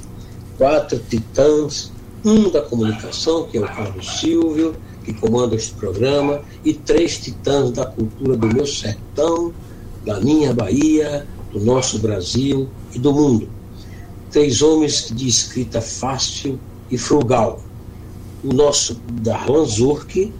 Quatro 0.57 1.01
titãs, 1.11 1.91
um 2.25 2.49
da 2.49 2.63
comunicação, 2.63 3.49
que 3.49 3.59
é 3.59 3.61
o 3.61 3.65
Carlos 3.65 4.21
Silvio, 4.21 4.77
que 5.03 5.13
comanda 5.13 5.55
este 5.55 5.75
programa, 5.75 6.43
e 6.65 6.73
três 6.73 7.19
titãs 7.19 7.71
da 7.71 7.87
cultura 7.87 8.37
do 8.37 8.47
meu 8.47 8.67
sertão, 8.67 9.53
da 10.05 10.21
minha 10.21 10.53
Bahia, 10.53 11.27
do 11.53 11.61
nosso 11.61 11.99
Brasil 11.99 12.69
e 12.95 12.99
do 12.99 13.13
mundo. 13.13 13.49
Três 14.31 14.63
homens 14.63 15.13
de 15.15 15.29
escrita 15.29 15.81
fácil 15.81 16.59
e 16.91 16.97
frugal. 16.97 17.63
O 18.43 18.53
nosso 18.53 19.01
Darlan 19.21 19.65
Zurk, 19.65 20.33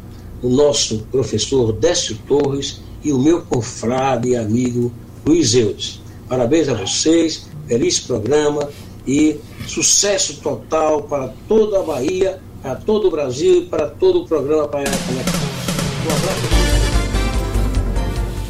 o 0.43 0.49
nosso 0.49 1.07
professor 1.13 1.73
Décio 1.73 2.19
Torres 2.27 2.81
e 3.05 3.13
o 3.13 3.19
meu 3.19 3.43
confrade 3.43 4.31
e 4.31 4.37
amigo 4.37 4.93
Luiz 5.25 5.55
Eudes. 5.55 6.01
Parabéns 6.29 6.69
a 6.69 6.75
vocês, 6.75 7.47
feliz 7.69 8.01
programa 8.01 8.71
e 9.07 9.39
sucesso 9.67 10.41
total 10.41 11.03
para 11.03 11.33
toda 11.47 11.81
a 11.81 11.83
Bahia, 11.83 12.41
para 12.63 12.77
todo 12.77 13.09
o 13.09 13.11
Brasil 13.11 13.59
e 13.59 13.67
para 13.67 13.89
todo 13.89 14.21
o 14.21 14.27
programa 14.27 14.69
Bahia 14.69 14.87
Conectados. 14.87 15.41
Um 16.07 16.15
abraço. 16.15 16.63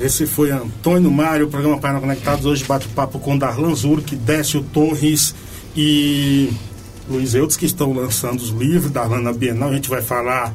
Esse 0.01 0.27
foi 0.27 0.51
Antônio 0.51 1.11
Mário, 1.11 1.49
programa 1.49 1.79
Paina 1.79 2.01
Conectados. 2.01 2.45
Hoje 2.45 2.65
bate-papo 2.65 3.19
com 3.19 3.39
Darlan 3.39 3.75
Zurk, 3.75 4.15
Décio 4.17 4.63
Torres 4.73 5.35
e 5.77 6.51
Luiz 7.09 7.35
Eudes, 7.35 7.57
que 7.57 7.67
estão 7.67 7.93
lançando 7.93 8.41
os 8.41 8.51
livros 8.51 8.91
da 8.91 9.05
Lana 9.05 9.33
Bienal. 9.33 9.71
A 9.71 9.75
gente 9.75 9.89
vai 9.89 10.03
falar 10.03 10.53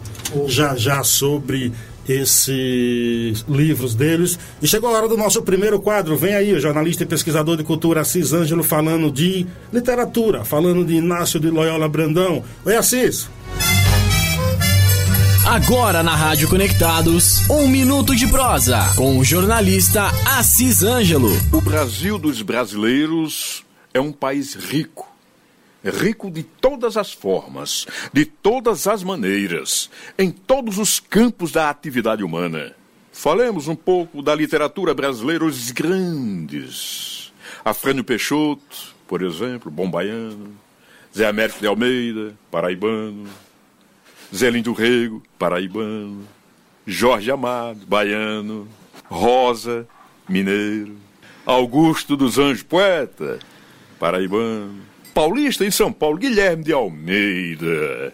já 0.48 0.76
já 0.76 1.04
sobre 1.04 1.72
esses 2.08 3.44
livros 3.50 3.96
deles. 3.96 4.38
E 4.62 4.68
chegou 4.68 4.90
a 4.90 4.98
hora 4.98 5.08
do 5.08 5.18
nosso 5.18 5.42
primeiro 5.42 5.80
quadro. 5.80 6.16
Vem 6.16 6.36
aí 6.36 6.54
o 6.54 6.60
jornalista 6.60 7.04
e 7.04 7.06
pesquisador 7.06 7.58
de 7.58 7.64
cultura 7.64 8.02
Assis 8.02 8.34
Ângelo 8.34 8.64
falando 8.64 9.12
de 9.12 9.46
literatura, 9.72 10.46
falando 10.46 10.86
de 10.86 10.96
Inácio 10.96 11.40
de 11.40 11.50
Loyola 11.50 11.88
Brandão. 11.90 12.44
Oi, 12.66 12.76
Assis. 12.76 13.30
Agora 15.48 16.04
na 16.04 16.14
Rádio 16.14 16.50
Conectados, 16.50 17.50
um 17.50 17.70
minuto 17.70 18.14
de 18.14 18.28
prosa 18.28 18.80
com 18.98 19.18
o 19.18 19.24
jornalista 19.24 20.08
Assis 20.38 20.84
Ângelo. 20.84 21.30
O 21.54 21.62
Brasil 21.62 22.18
dos 22.20 22.42
brasileiros 22.42 23.64
é 23.94 24.00
um 24.02 24.12
país 24.12 24.56
rico 24.56 25.08
rico 25.82 26.30
de 26.30 26.44
todas 26.44 26.98
as 26.98 27.14
formas, 27.14 27.88
de 28.12 28.26
todas 28.26 28.88
as 28.88 29.04
maneiras, 29.04 29.90
em 30.20 30.30
todos 30.32 30.78
os 30.78 31.00
campos 31.00 31.54
da 31.54 31.70
atividade 31.70 32.26
humana. 32.26 32.76
Falemos 33.14 33.70
um 33.70 33.76
pouco 33.76 34.22
da 34.22 34.36
literatura 34.36 34.94
brasileira, 34.94 35.46
os 35.46 35.72
grandes. 35.72 37.32
Afrânio 37.64 38.04
Peixoto, 38.04 38.94
por 39.08 39.22
exemplo, 39.22 39.72
bom 39.72 39.90
baiano. 39.90 40.58
Zé 41.16 41.26
Américo 41.26 41.62
de 41.62 41.68
Almeida, 41.68 42.36
paraibano. 42.52 43.47
Zé 44.34 44.50
Lindo 44.50 44.74
Rego, 44.74 45.22
paraibano. 45.40 46.24
Jorge 46.86 47.32
Amado, 47.32 47.86
baiano. 47.86 48.68
Rosa, 49.06 49.88
mineiro. 50.28 50.96
Augusto 51.46 52.18
dos 52.18 52.38
Anjos, 52.38 52.64
poeta, 52.64 53.40
paraibano. 54.00 54.82
Paulista 55.14 55.66
em 55.66 55.72
São 55.72 55.92
Paulo, 55.92 56.18
Guilherme 56.18 56.64
de 56.64 56.74
Almeida. 56.74 58.14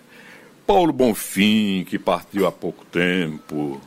Paulo 0.66 0.94
Bonfim, 0.94 1.84
que 1.84 2.00
partiu 2.00 2.48
há 2.48 2.52
pouco 2.52 2.86
tempo. 2.86 3.82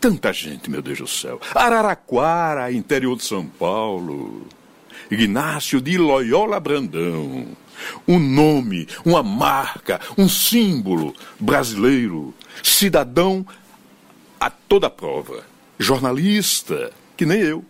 Tanta 0.00 0.32
gente, 0.32 0.70
meu 0.70 0.82
Deus 0.82 0.98
do 0.98 1.06
céu. 1.06 1.40
Araraquara, 1.54 2.72
interior 2.72 3.16
de 3.16 3.24
São 3.24 3.46
Paulo. 3.46 4.46
Ignácio 5.10 5.80
de 5.80 5.96
Loyola 5.96 6.58
Brandão. 6.58 7.46
Um 8.06 8.18
nome, 8.18 8.88
uma 9.04 9.22
marca, 9.22 10.00
um 10.16 10.28
símbolo 10.28 11.14
brasileiro. 11.38 12.34
Cidadão 12.62 13.46
a 14.40 14.50
toda 14.50 14.90
prova. 14.90 15.44
Jornalista, 15.78 16.90
que 17.16 17.26
nem 17.26 17.40
eu. 17.40 17.64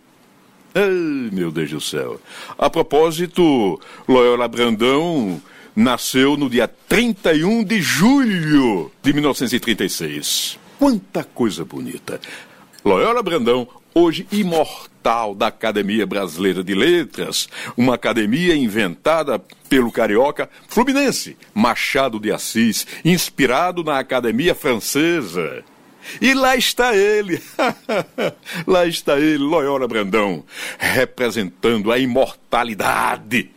Ai, 0.73 1.29
meu 1.31 1.51
Deus 1.51 1.71
do 1.71 1.81
céu. 1.81 2.21
A 2.57 2.69
propósito, 2.69 3.79
Loyola 4.07 4.47
Brandão 4.47 5.41
nasceu 5.75 6.37
no 6.37 6.49
dia 6.49 6.67
31 6.67 7.63
de 7.63 7.81
julho 7.81 8.91
de 9.01 9.13
1936. 9.13 10.59
Quanta 10.79 11.23
coisa 11.23 11.65
bonita. 11.65 12.19
Loyola 12.83 13.23
Brandão, 13.23 13.67
hoje 13.97 14.27
imortal 14.31 15.33
da 15.33 15.47
Academia 15.47 16.05
Brasileira 16.05 16.63
de 16.63 16.75
Letras, 16.75 17.49
uma 17.75 17.95
academia 17.95 18.55
inventada 18.55 19.39
pelo 19.67 19.91
carioca 19.91 20.47
fluminense 20.67 21.35
Machado 21.53 22.19
de 22.19 22.31
Assis, 22.31 22.85
inspirado 23.03 23.83
na 23.83 23.97
Academia 23.97 24.53
Francesa. 24.53 25.63
E 26.21 26.33
lá 26.35 26.55
está 26.55 26.95
ele, 26.95 27.41
lá 28.67 28.85
está 28.85 29.19
ele, 29.19 29.39
Loyola 29.39 29.87
Brandão, 29.87 30.43
representando 30.77 31.91
a 31.91 31.97
imortalidade 31.97 33.49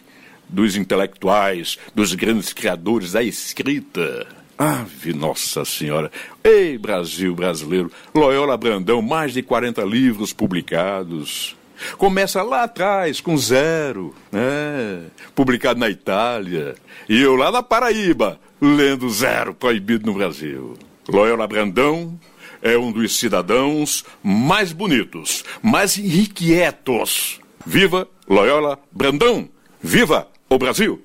dos 0.48 0.74
intelectuais, 0.74 1.78
dos 1.94 2.14
grandes 2.14 2.52
criadores 2.52 3.12
da 3.12 3.22
escrita. 3.22 4.39
Ave 4.60 5.14
Nossa 5.14 5.64
Senhora! 5.64 6.12
Ei, 6.44 6.76
Brasil 6.76 7.34
brasileiro! 7.34 7.90
Loyola 8.14 8.58
Brandão, 8.58 9.00
mais 9.00 9.32
de 9.32 9.42
40 9.42 9.82
livros 9.84 10.34
publicados. 10.34 11.56
Começa 11.96 12.42
lá 12.42 12.64
atrás, 12.64 13.22
com 13.22 13.38
zero, 13.38 14.14
né? 14.30 15.06
publicado 15.34 15.80
na 15.80 15.88
Itália. 15.88 16.74
E 17.08 17.18
eu 17.22 17.36
lá 17.36 17.50
na 17.50 17.62
Paraíba, 17.62 18.38
lendo 18.60 19.08
zero, 19.08 19.54
proibido 19.54 20.04
no 20.04 20.12
Brasil. 20.12 20.76
Loyola 21.08 21.46
Brandão 21.46 22.20
é 22.60 22.76
um 22.76 22.92
dos 22.92 23.16
cidadãos 23.16 24.04
mais 24.22 24.74
bonitos, 24.74 25.42
mais 25.62 25.96
irrequietos. 25.96 27.40
Viva 27.64 28.06
Loyola 28.28 28.78
Brandão! 28.92 29.48
Viva 29.82 30.28
o 30.50 30.58
Brasil! 30.58 31.02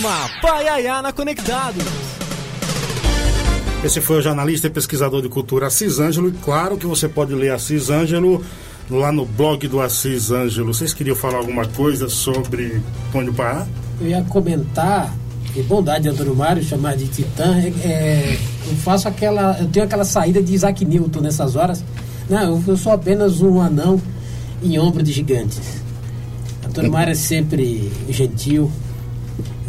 Programa 0.00 0.30
Paiaiana 0.40 1.12
Conectado. 1.12 1.78
Esse 3.84 4.00
foi 4.00 4.18
o 4.18 4.22
jornalista 4.22 4.66
e 4.66 4.70
pesquisador 4.70 5.20
de 5.20 5.28
cultura 5.28 5.66
Assis 5.66 5.98
Ângelo. 5.98 6.28
E 6.28 6.32
claro 6.32 6.78
que 6.78 6.86
você 6.86 7.06
pode 7.06 7.34
ler 7.34 7.52
Assis 7.52 7.90
Ângelo 7.90 8.42
lá 8.90 9.12
no 9.12 9.26
blog 9.26 9.68
do 9.68 9.78
Assis 9.78 10.30
Ângelo. 10.30 10.72
Vocês 10.72 10.94
queriam 10.94 11.14
falar 11.14 11.38
alguma 11.38 11.66
coisa 11.66 12.08
sobre 12.08 12.80
Pônio 13.12 13.34
Pará? 13.34 13.66
Eu 14.00 14.08
ia 14.08 14.22
comentar 14.22 15.14
que 15.52 15.62
bondade 15.62 16.04
de 16.04 16.08
Antônio 16.08 16.34
Mário 16.34 16.62
chamar 16.62 16.96
de 16.96 17.06
Titã. 17.06 17.58
É, 17.58 17.68
é, 17.86 18.38
eu 18.68 18.76
faço 18.76 19.06
aquela. 19.06 19.58
Eu 19.60 19.68
tenho 19.68 19.84
aquela 19.84 20.04
saída 20.04 20.42
de 20.42 20.54
Isaac 20.54 20.82
Newton 20.82 21.20
nessas 21.20 21.56
horas. 21.56 21.84
Não, 22.28 22.42
eu, 22.42 22.64
eu 22.68 22.76
sou 22.76 22.92
apenas 22.92 23.42
um 23.42 23.60
anão 23.60 24.00
em 24.62 24.78
ombro 24.78 25.02
de 25.02 25.12
gigantes. 25.12 25.82
Antônio 26.66 26.90
Mário 26.90 27.12
é 27.12 27.14
sempre 27.14 27.92
gentil. 28.08 28.70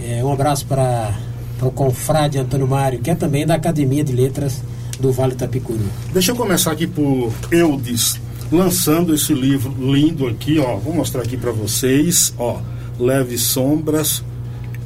É, 0.04 0.24
um 0.24 0.32
abraço 0.32 0.66
para 0.66 1.14
o 1.62 1.72
confrade 1.72 2.40
Antônio 2.40 2.68
Mário, 2.68 3.00
que 3.00 3.12
é 3.12 3.16
também 3.16 3.46
da 3.46 3.56
Academia 3.56 4.04
de 4.04 4.14
Letras 4.14 4.62
do 5.00 5.12
Vale 5.12 5.36
Tapicuru. 5.36 5.86
Deixa 6.14 6.32
eu 6.32 6.36
começar 6.36 6.72
aqui 6.72 6.88
por 6.88 7.32
Eudes, 7.52 8.20
lançando 8.52 9.14
esse 9.14 9.34
livro 9.34 9.74
lindo 9.80 10.28
aqui, 10.28 10.60
ó. 10.60 10.78
Vou 10.78 10.94
mostrar 10.94 11.22
aqui 11.22 11.38
para 11.38 11.52
vocês, 11.52 12.34
ó. 12.38 12.60
Leve 13.00 13.38
Sombras. 13.38 14.24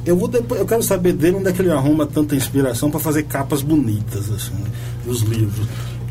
Eu 0.04 0.16
vou 0.16 0.28
depois, 0.28 0.60
eu 0.60 0.66
quero 0.66 0.82
saber 0.82 1.12
dele 1.12 1.36
onde 1.36 1.48
é 1.48 1.52
que 1.52 1.60
ele 1.60 1.70
arruma 1.70 2.06
tanta 2.06 2.36
inspiração 2.36 2.90
para 2.90 3.00
fazer 3.00 3.24
capas 3.24 3.60
bonitas 3.60 4.30
assim, 4.30 4.54
dos 5.04 5.22
livros. 5.22 5.66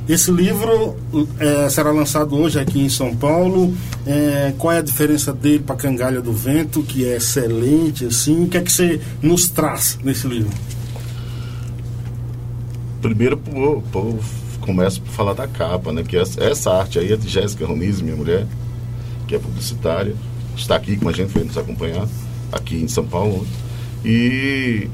Esse 0.07 0.31
livro 0.31 0.95
é, 1.39 1.67
será 1.67 1.91
lançado 1.91 2.37
hoje 2.37 2.59
aqui 2.59 2.79
em 2.79 2.89
São 2.89 3.15
Paulo. 3.15 3.73
É, 4.05 4.53
qual 4.57 4.71
é 4.71 4.77
a 4.77 4.81
diferença 4.81 5.33
dele 5.33 5.63
para 5.65 5.75
Cangalha 5.75 6.21
do 6.21 6.31
Vento, 6.31 6.83
que 6.83 7.05
é 7.05 7.17
excelente, 7.17 8.05
assim? 8.05 8.43
O 8.43 8.47
que 8.47 8.57
é 8.57 8.61
que 8.61 8.71
você 8.71 9.01
nos 9.19 9.49
traz 9.49 9.97
nesse 10.03 10.27
livro? 10.27 10.51
Primeiro, 13.01 13.35
pô, 13.35 13.81
pô, 13.91 14.15
começo 14.61 15.01
por 15.01 15.11
falar 15.11 15.33
da 15.33 15.47
capa, 15.47 15.91
né? 15.91 16.03
Que 16.03 16.17
essa, 16.17 16.43
essa 16.43 16.71
arte 16.71 16.99
aí 16.99 17.11
é 17.11 17.17
de 17.17 17.27
Jéssica 17.27 17.65
Roniz, 17.65 17.99
minha 17.99 18.15
mulher, 18.15 18.45
que 19.27 19.33
é 19.33 19.39
publicitária, 19.39 20.15
está 20.55 20.75
aqui 20.75 20.97
com 20.97 21.09
a 21.09 21.11
gente, 21.11 21.33
veio 21.33 21.47
nos 21.47 21.57
acompanhar, 21.57 22.07
aqui 22.51 22.75
em 22.75 22.87
São 22.87 23.07
Paulo. 23.07 23.45
E, 24.03 24.87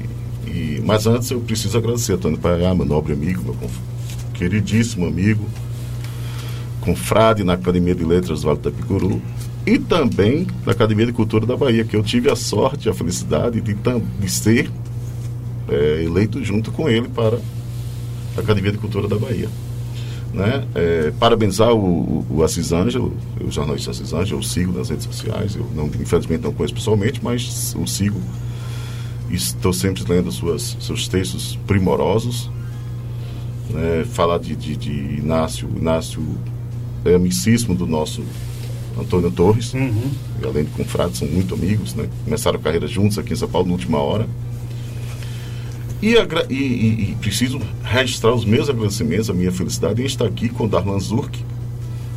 e 0.46 0.82
mas 0.86 1.06
antes 1.06 1.30
eu 1.30 1.40
preciso 1.40 1.76
agradecer 1.76 2.14
a 2.14 2.16
Tony 2.16 2.38
Paiá, 2.38 2.74
meu 2.74 2.86
nobre 2.86 3.12
amigo, 3.12 3.42
meu 3.42 3.54
queridíssimo 4.34 5.06
amigo, 5.06 5.46
confrade 6.80 7.44
na 7.44 7.54
Academia 7.54 7.94
de 7.94 8.04
Letras 8.04 8.40
do 8.40 8.46
Vale 8.46 8.58
do 8.58 8.70
Tapicuru 8.70 9.22
e 9.66 9.78
também 9.78 10.46
na 10.66 10.72
Academia 10.72 11.06
de 11.06 11.12
Cultura 11.12 11.46
da 11.46 11.56
Bahia, 11.56 11.84
que 11.84 11.96
eu 11.96 12.02
tive 12.02 12.30
a 12.30 12.36
sorte 12.36 12.88
a 12.88 12.94
felicidade 12.94 13.60
de, 13.60 13.74
de 13.74 14.30
ser 14.30 14.70
é, 15.68 16.02
eleito 16.04 16.42
junto 16.44 16.72
com 16.72 16.88
ele 16.88 17.08
para 17.08 17.38
a 18.36 18.40
Academia 18.40 18.72
de 18.72 18.78
Cultura 18.78 19.06
da 19.06 19.16
Bahia. 19.16 19.48
Né? 20.32 20.66
É, 20.74 21.12
parabenizar 21.18 21.72
o, 21.72 22.26
o, 22.28 22.42
Assis 22.42 22.72
Ângelo, 22.72 23.14
o 23.40 23.50
jornalista 23.50 23.90
Assis 23.90 24.12
Ângelo, 24.12 24.40
eu 24.40 24.42
sigo 24.42 24.72
nas 24.72 24.88
redes 24.88 25.04
sociais, 25.04 25.54
eu 25.54 25.66
não, 25.74 25.86
infelizmente 26.00 26.42
não 26.42 26.52
conheço 26.52 26.74
pessoalmente, 26.74 27.20
mas 27.22 27.76
o 27.78 27.86
sigo 27.86 28.18
estou 29.30 29.72
sempre 29.72 30.02
lendo 30.08 30.32
suas, 30.32 30.76
seus 30.80 31.06
textos 31.06 31.58
primorosos, 31.66 32.50
né, 33.72 34.04
falar 34.04 34.38
de, 34.38 34.54
de, 34.54 34.76
de, 34.76 34.92
Inácio, 35.18 35.68
Inácio 35.76 36.22
é 37.04 37.14
amicíssimo 37.14 37.74
do 37.74 37.86
nosso 37.86 38.22
Antônio 38.98 39.30
Torres, 39.30 39.72
uhum. 39.74 40.10
e 40.40 40.44
além 40.44 40.64
de 40.64 40.70
confrades, 40.70 41.18
são 41.18 41.28
muito 41.28 41.54
amigos, 41.54 41.94
né? 41.94 42.08
Começaram 42.24 42.58
a 42.58 42.62
carreira 42.62 42.86
juntos 42.86 43.18
aqui 43.18 43.32
em 43.32 43.36
São 43.36 43.48
Paulo 43.48 43.66
na 43.68 43.72
última 43.72 43.98
hora. 43.98 44.26
E, 46.02 46.14
e, 46.14 46.54
e, 46.54 47.10
e, 47.12 47.16
preciso 47.20 47.60
registrar 47.82 48.34
os 48.34 48.44
meus 48.44 48.68
agradecimentos, 48.68 49.30
a 49.30 49.32
minha 49.32 49.52
felicidade 49.52 50.02
em 50.02 50.04
estar 50.04 50.26
aqui 50.26 50.48
com 50.48 50.64
o 50.64 50.68
Darlan 50.68 50.98
Zurk, 50.98 51.38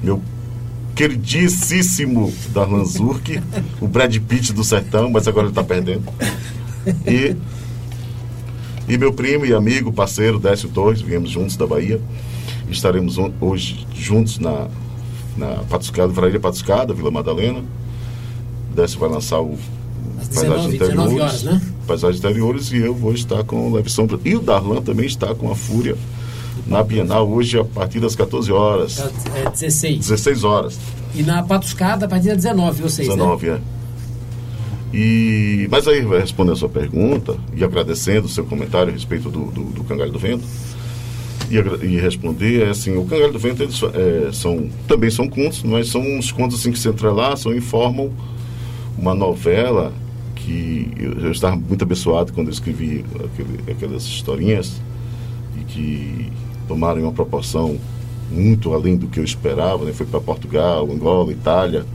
meu 0.04 0.22
queridíssimo 0.96 2.34
Darlan 2.54 2.84
Zurk, 2.84 3.40
o 3.80 3.88
Brad 3.88 4.16
Pitt 4.18 4.54
do 4.54 4.64
sertão, 4.64 5.12
mas 5.12 5.28
agora 5.28 5.46
ele 5.46 5.52
está 5.52 5.64
perdendo. 5.64 6.04
E 7.08 7.36
e 8.88 8.98
meu 8.98 9.12
primo 9.12 9.46
e 9.46 9.54
amigo, 9.54 9.92
parceiro, 9.92 10.40
Décio 10.40 10.70
Torres, 10.70 11.02
viemos 11.02 11.30
juntos 11.30 11.58
da 11.58 11.66
Bahia. 11.66 12.00
Estaremos 12.70 13.18
hoje 13.42 13.86
juntos 13.94 14.40
na, 14.40 14.68
na 15.38 15.64
Patuscada, 15.70 16.12
Varaíra 16.12 16.40
Patuscada, 16.40 16.94
Vila 16.94 17.12
Madalena. 17.12 17.64
Décio 18.76 19.00
vai 19.00 19.10
lançar 19.10 19.42
o 19.42 19.58
Paisagens 20.34 20.72
19, 20.72 20.76
Interiores. 20.76 21.20
Horas, 21.20 21.44
né? 21.44 21.62
Paisagens 21.88 22.20
Interiores 22.20 22.72
e 22.72 22.78
eu 22.78 22.94
vou 22.94 23.14
estar 23.14 23.44
com 23.44 23.70
o 23.70 23.74
Leve 23.74 23.90
Sombra. 23.90 24.20
E 24.24 24.36
o 24.36 24.42
Darlan 24.42 24.82
também 24.82 25.06
está 25.06 25.34
com 25.34 25.52
a 25.52 25.56
Fúria 25.56 25.96
na 26.68 26.84
Bienal 26.84 27.30
hoje 27.30 27.60
a 27.60 27.64
partir 27.64 28.00
das 28.00 28.16
14 28.16 28.52
horas. 28.52 29.00
É, 29.36 29.50
16. 29.50 30.00
16 30.00 30.44
horas. 30.44 30.78
E 31.14 31.24
na 31.24 31.44
Patuscada 31.44 32.06
a 32.06 32.10
partir 32.10 32.30
das 32.30 32.38
19, 32.38 32.82
vocês, 32.82 33.08
19, 33.08 33.48
né? 33.48 33.54
é. 33.72 33.75
E, 34.98 35.68
mas 35.70 35.90
aí, 35.90 36.04
vai 36.04 36.22
responder 36.22 36.54
a 36.54 36.56
sua 36.56 36.70
pergunta 36.70 37.36
e 37.54 37.66
agradecendo 37.66 38.28
o 38.28 38.30
seu 38.30 38.46
comentário 38.46 38.92
a 38.92 38.94
respeito 38.94 39.30
do, 39.30 39.52
do, 39.52 39.64
do 39.66 39.84
Cangalho 39.84 40.10
do 40.10 40.18
Vento. 40.18 40.46
E, 41.52 41.58
e, 41.86 42.00
responder 42.00 42.64
é 42.64 42.70
assim, 42.70 42.96
o 42.96 43.04
Cangalho 43.04 43.34
do 43.34 43.38
Vento 43.38 43.62
eles, 43.62 43.82
é, 43.84 44.32
são, 44.32 44.70
também 44.88 45.10
são 45.10 45.28
contos, 45.28 45.64
mas 45.64 45.90
são 45.90 46.02
uns 46.02 46.32
contos 46.32 46.62
assim, 46.62 46.72
que 46.72 46.80
se 46.80 46.88
entrelaçam 46.88 47.54
e 47.54 47.60
formam 47.60 48.10
uma 48.98 49.14
novela 49.14 49.92
que 50.34 50.90
eu, 50.98 51.26
eu 51.26 51.32
estava 51.32 51.58
muito 51.58 51.84
abençoado 51.84 52.32
quando 52.32 52.48
eu 52.48 52.54
escrevi 52.54 53.04
aquele, 53.16 53.72
aquelas 53.72 54.04
historinhas 54.04 54.82
e 55.60 55.64
que 55.66 56.32
tomaram 56.70 57.02
uma 57.02 57.12
proporção 57.12 57.78
muito 58.32 58.74
além 58.74 58.96
do 58.96 59.08
que 59.08 59.20
eu 59.20 59.26
esperava, 59.26 59.84
né? 59.84 59.92
Foi 59.92 60.06
para 60.06 60.22
Portugal, 60.22 60.90
Angola, 60.90 61.34
Itália, 61.34 61.86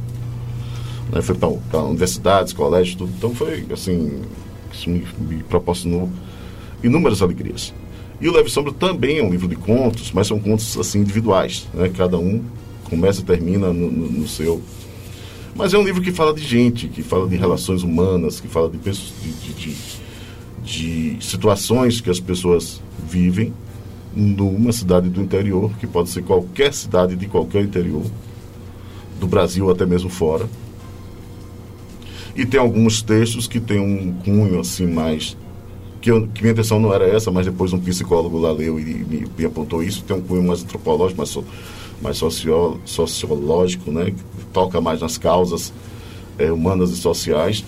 né? 1.13 1.23
Foi 1.23 1.35
para 1.35 1.83
universidades, 1.83 2.53
colégios, 2.53 2.97
tudo. 2.97 3.13
Então 3.17 3.35
foi, 3.35 3.67
assim, 3.73 4.21
isso 4.73 4.89
me, 4.89 5.05
me 5.19 5.43
proporcionou 5.43 6.09
inúmeras 6.83 7.23
alegrias. 7.23 7.75
E 8.21 8.29
o 8.29 8.33
Leve 8.33 8.51
Sombra 8.51 8.73
também 8.73 9.19
é 9.19 9.23
um 9.23 9.31
livro 9.31 9.49
de 9.49 9.57
contos, 9.57 10.13
mas 10.13 10.27
são 10.27 10.39
contos 10.39 10.77
assim 10.77 11.01
individuais, 11.01 11.67
né? 11.73 11.89
Cada 11.89 12.19
um 12.19 12.43
começa 12.85 13.21
e 13.21 13.25
termina 13.25 13.73
no, 13.73 13.91
no, 13.91 14.11
no 14.11 14.29
seu. 14.29 14.61
Mas 15.55 15.73
é 15.73 15.79
um 15.79 15.83
livro 15.83 16.03
que 16.03 16.13
fala 16.13 16.35
de 16.35 16.43
gente, 16.43 16.89
que 16.89 17.03
fala 17.03 17.27
de 17.27 17.37
relações 17.37 17.83
humanas, 17.83 18.39
que 18.39 18.47
fala 18.47 18.69
de, 18.69 18.79
pessoas, 18.79 19.13
de, 19.23 19.33
de, 19.33 19.75
de, 20.63 21.17
de 21.17 21.25
situações 21.25 22.01
que 22.01 22.11
as 22.11 22.21
pessoas 22.21 22.81
vivem 23.09 23.53
numa 24.15 24.73
cidade 24.73 25.09
do 25.09 25.21
interior, 25.21 25.71
que 25.79 25.87
pode 25.87 26.11
ser 26.11 26.23
qualquer 26.23 26.73
cidade 26.73 27.17
de 27.17 27.27
qualquer 27.27 27.63
interior, 27.63 28.05
do 29.19 29.27
Brasil 29.27 29.71
até 29.71 29.87
mesmo 29.87 30.11
fora. 30.11 30.49
E 32.41 32.47
tem 32.47 32.59
alguns 32.59 33.03
textos 33.03 33.47
que 33.47 33.61
tem 33.61 33.79
um 33.79 34.15
cunho 34.25 34.61
assim 34.61 34.87
mais 34.87 35.37
que, 36.01 36.11
eu, 36.11 36.27
que 36.29 36.41
minha 36.41 36.53
intenção 36.53 36.81
não 36.81 36.91
era 36.91 37.07
essa, 37.07 37.31
mas 37.31 37.45
depois 37.45 37.71
um 37.75 37.79
psicólogo 37.79 38.39
lá 38.39 38.51
leu 38.51 38.81
e 38.81 38.83
me, 38.83 39.27
me 39.37 39.45
apontou 39.45 39.83
isso, 39.83 40.03
tem 40.05 40.17
um 40.17 40.23
cunho 40.23 40.43
mais 40.43 40.63
antropológico, 40.63 41.19
mais, 41.19 41.29
so, 41.29 41.45
mais 42.01 42.17
socio, 42.17 42.81
sociológico, 42.87 43.91
né? 43.93 44.07
Que 44.07 44.45
toca 44.55 44.81
mais 44.81 45.03
nas 45.03 45.19
causas 45.19 45.71
é, 46.39 46.51
humanas 46.51 46.89
e 46.93 46.97
sociais. 46.97 47.63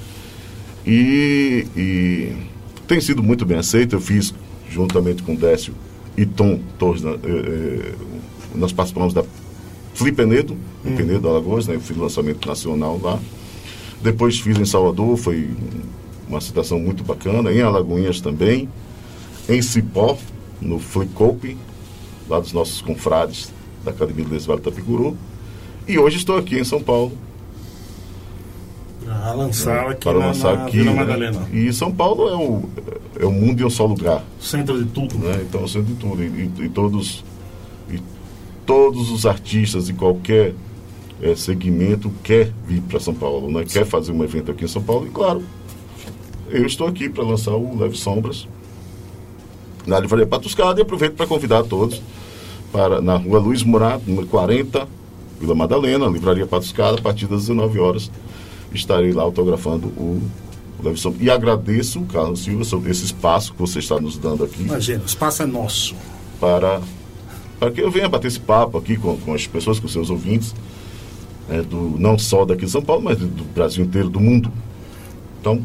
E, 0.87 1.67
e, 1.77 2.33
tem 2.89 2.99
sido 2.99 3.23
muito 3.23 3.45
bem 3.45 3.59
aceito. 3.59 3.97
Eu 3.97 4.01
fiz, 4.01 4.33
juntamente 4.71 5.23
com 5.23 5.35
Décio 5.35 5.75
e 6.17 6.25
Tom 6.25 6.59
Torres, 6.79 7.03
né, 7.03 7.15
é, 7.23 7.93
nós 8.55 8.73
participamos 8.73 9.13
da 9.13 9.23
Flipenedo, 9.93 10.57
em 10.83 10.95
hum. 10.95 10.97
Penedo, 10.97 11.29
Alagoas, 11.29 11.67
né? 11.67 11.75
Eu 11.75 11.81
fiz 11.83 11.95
o 11.95 12.01
lançamento 12.01 12.49
nacional 12.49 12.99
lá. 13.03 13.21
Depois 14.03 14.39
fiz 14.41 14.59
em 14.59 14.65
Salvador, 14.65 15.17
foi 15.17 15.49
uma 16.29 16.41
situação 16.41 16.79
muito 16.81 17.05
bacana, 17.05 17.53
em 17.53 17.61
Alagoinhas 17.61 18.21
também, 18.21 18.69
em 19.49 19.63
Cipó, 19.63 20.19
no 20.61 20.79
Flicope, 20.79 21.57
lá 22.29 22.41
dos 22.41 22.53
nossos 22.53 22.81
confrades 22.81 23.53
da 23.85 23.91
Academia 23.91 24.25
do 24.25 24.31
Desvale 24.31 24.61
Tapicuru. 24.61 25.17
E 25.87 25.99
hoje 25.99 26.17
estou 26.17 26.37
aqui 26.37 26.59
em 26.59 26.65
São 26.65 26.83
Paulo. 26.83 27.13
A 29.09 29.33
lançar 29.33 29.91
aqui 29.91 30.05
para 30.05 30.19
lançar 30.19 30.57
na 30.57 30.65
aqui, 30.65 30.79
Vila 30.79 30.93
né? 30.93 30.97
Madalena. 31.01 31.49
E 31.53 31.73
São 31.73 31.93
Paulo 31.93 32.29
é 32.29 32.37
o, 32.37 32.63
é 33.21 33.27
o 33.27 33.33
mundo 33.33 33.61
em 33.61 33.67
um 33.67 33.71
só 33.71 33.85
lugar. 33.85 34.25
Centro 34.41 34.83
de 34.83 34.91
tudo. 34.91 35.19
Né? 35.19 35.43
Então, 35.43 35.67
centro 35.69 35.93
de 35.93 35.95
tudo. 35.95 36.23
E, 36.23 36.27
e, 36.27 36.65
e 36.65 36.69
todos, 36.69 37.25
e 37.91 38.01
todos 38.65 39.11
os 39.11 39.27
artistas 39.27 39.87
de 39.87 39.93
qualquer 39.93 40.55
é, 41.23 41.37
segmento 41.37 42.13
quer 42.23 42.53
vir 42.67 42.83
para 42.83 42.99
São 42.99 43.15
Paulo, 43.15 43.51
né? 43.51 43.65
quer 43.65 43.87
fazer 43.87 44.13
um 44.13 44.23
evento 44.25 44.51
aqui 44.51 44.65
em 44.65 44.69
São 44.69 44.83
Paulo. 44.83 45.07
E 45.07 45.11
claro, 45.11 45.43
eu 46.51 46.67
estou 46.67 46.89
aqui 46.89 47.09
para 47.09 47.23
lançar 47.23 47.53
o 47.53 47.79
Leve 47.79 47.97
Sombras 47.97 48.49
na 49.87 49.99
Livraria 49.99 50.27
Patuscada 50.27 50.81
e 50.81 50.83
aproveito 50.83 51.15
para 51.15 51.27
convidar 51.27 51.63
todos 51.63 52.03
para 52.73 53.01
na 53.01 53.17
rua 53.17 53.39
Luiz 53.39 53.63
Murat, 53.63 54.03
número 54.07 54.27
40, 54.27 54.89
Vila 55.41 55.55
Madalena, 55.55 56.07
Livraria 56.07 56.47
Patuscada, 56.47 56.99
a 56.99 57.03
partir 57.03 57.27
das 57.27 57.43
19 57.43 57.79
horas. 57.79 58.11
Estarei 58.73 59.13
lá 59.13 59.23
autografando 59.23 59.89
o, 59.89 60.21
Leve 60.83 60.99
Sombras. 60.99 61.23
E 61.23 61.31
agradeço, 61.31 62.01
Carlos 62.03 62.41
Silva, 62.41 62.65
sobre 62.65 62.91
esse 62.91 63.05
espaço 63.05 63.53
que 63.53 63.61
você 63.61 63.79
está 63.79 64.01
nos 64.01 64.19
dando 64.19 64.43
aqui. 64.45 64.63
Imagina, 64.63 65.03
o 65.03 65.07
espaço 65.07 65.43
é 65.43 65.47
nosso. 65.47 65.95
Para, 66.41 66.81
para 67.61 67.71
que 67.71 67.81
eu 67.81 67.91
venha 67.91 68.09
bater 68.09 68.29
esse 68.29 68.41
papo 68.41 68.79
aqui 68.79 68.97
com, 68.97 69.17
com 69.19 69.35
as 69.35 69.47
pessoas, 69.47 69.79
com 69.79 69.87
seus 69.87 70.11
ouvintes, 70.11 70.55
né, 71.49 71.63
do, 71.63 71.97
não 71.99 72.19
só 72.19 72.45
daqui 72.45 72.65
de 72.65 72.71
São 72.71 72.83
Paulo, 72.83 73.03
mas 73.03 73.19
do 73.19 73.45
Brasil 73.55 73.85
inteiro, 73.85 74.09
do 74.09 74.21
mundo. 74.21 74.51
Então, 75.41 75.61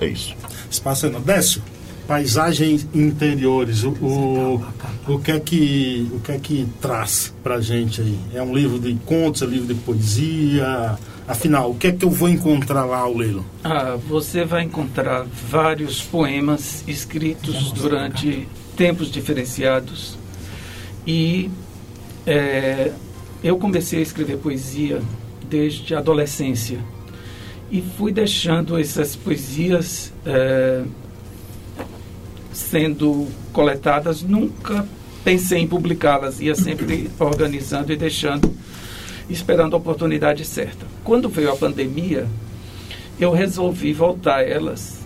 é 0.00 0.06
isso. 0.06 0.34
Espaço 0.70 1.06
é. 1.06 1.10
Décio, 1.10 1.62
paisagens 2.06 2.86
interiores, 2.94 3.84
o, 3.84 3.90
o, 3.90 4.64
o, 5.06 5.18
que 5.18 5.32
é 5.32 5.40
que, 5.40 6.08
o 6.12 6.20
que 6.20 6.32
é 6.32 6.38
que 6.38 6.68
traz 6.80 7.32
pra 7.42 7.60
gente 7.60 8.00
aí? 8.00 8.18
É 8.34 8.42
um 8.42 8.54
livro 8.54 8.78
de 8.78 8.94
contos, 9.06 9.42
é 9.42 9.46
um 9.46 9.50
livro 9.50 9.72
de 9.72 9.80
poesia? 9.80 10.98
Afinal, 11.26 11.70
o 11.70 11.74
que 11.74 11.86
é 11.86 11.92
que 11.92 12.04
eu 12.04 12.10
vou 12.10 12.28
encontrar 12.28 12.84
lá, 12.84 13.06
Leilo? 13.06 13.44
Ah, 13.62 13.96
você 14.08 14.44
vai 14.44 14.64
encontrar 14.64 15.24
vários 15.48 16.02
poemas 16.02 16.82
escritos 16.88 17.70
durante 17.72 18.48
tempos 18.76 19.10
diferenciados. 19.10 20.18
E 21.06 21.50
é, 22.26 22.92
eu 23.42 23.58
comecei 23.58 23.98
a 23.98 24.02
escrever 24.02 24.38
poesia 24.38 25.02
desde 25.48 25.94
a 25.94 25.98
adolescência 25.98 26.78
e 27.70 27.82
fui 27.96 28.12
deixando 28.12 28.78
essas 28.78 29.16
poesias 29.16 30.12
é, 30.24 30.82
sendo 32.52 33.26
coletadas. 33.52 34.22
Nunca 34.22 34.86
pensei 35.24 35.60
em 35.60 35.66
publicá-las, 35.66 36.40
ia 36.40 36.54
sempre 36.54 37.10
organizando 37.18 37.92
e 37.92 37.96
deixando, 37.96 38.54
esperando 39.28 39.74
a 39.74 39.78
oportunidade 39.78 40.44
certa. 40.44 40.86
Quando 41.02 41.28
veio 41.28 41.50
a 41.50 41.56
pandemia, 41.56 42.28
eu 43.18 43.32
resolvi 43.32 43.92
voltar 43.92 44.36
a 44.36 44.42
elas 44.42 45.00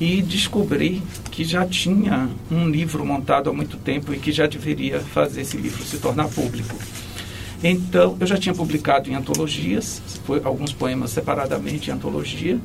e 0.00 0.20
descobri 0.22 1.02
que 1.30 1.44
já 1.44 1.64
tinha 1.66 2.28
um 2.50 2.68
livro 2.68 3.04
montado 3.04 3.50
há 3.50 3.52
muito 3.52 3.76
tempo 3.76 4.12
e 4.12 4.18
que 4.18 4.32
já 4.32 4.46
deveria 4.46 4.98
fazer 5.00 5.42
esse 5.42 5.56
livro 5.56 5.82
se 5.84 5.98
tornar 5.98 6.28
público. 6.28 6.74
Então, 7.62 8.16
eu 8.18 8.26
já 8.26 8.36
tinha 8.36 8.54
publicado 8.54 9.08
em 9.08 9.14
antologias, 9.14 10.02
alguns 10.42 10.72
poemas 10.72 11.10
separadamente 11.10 11.90
em 11.90 11.92
antologia, 11.92 12.58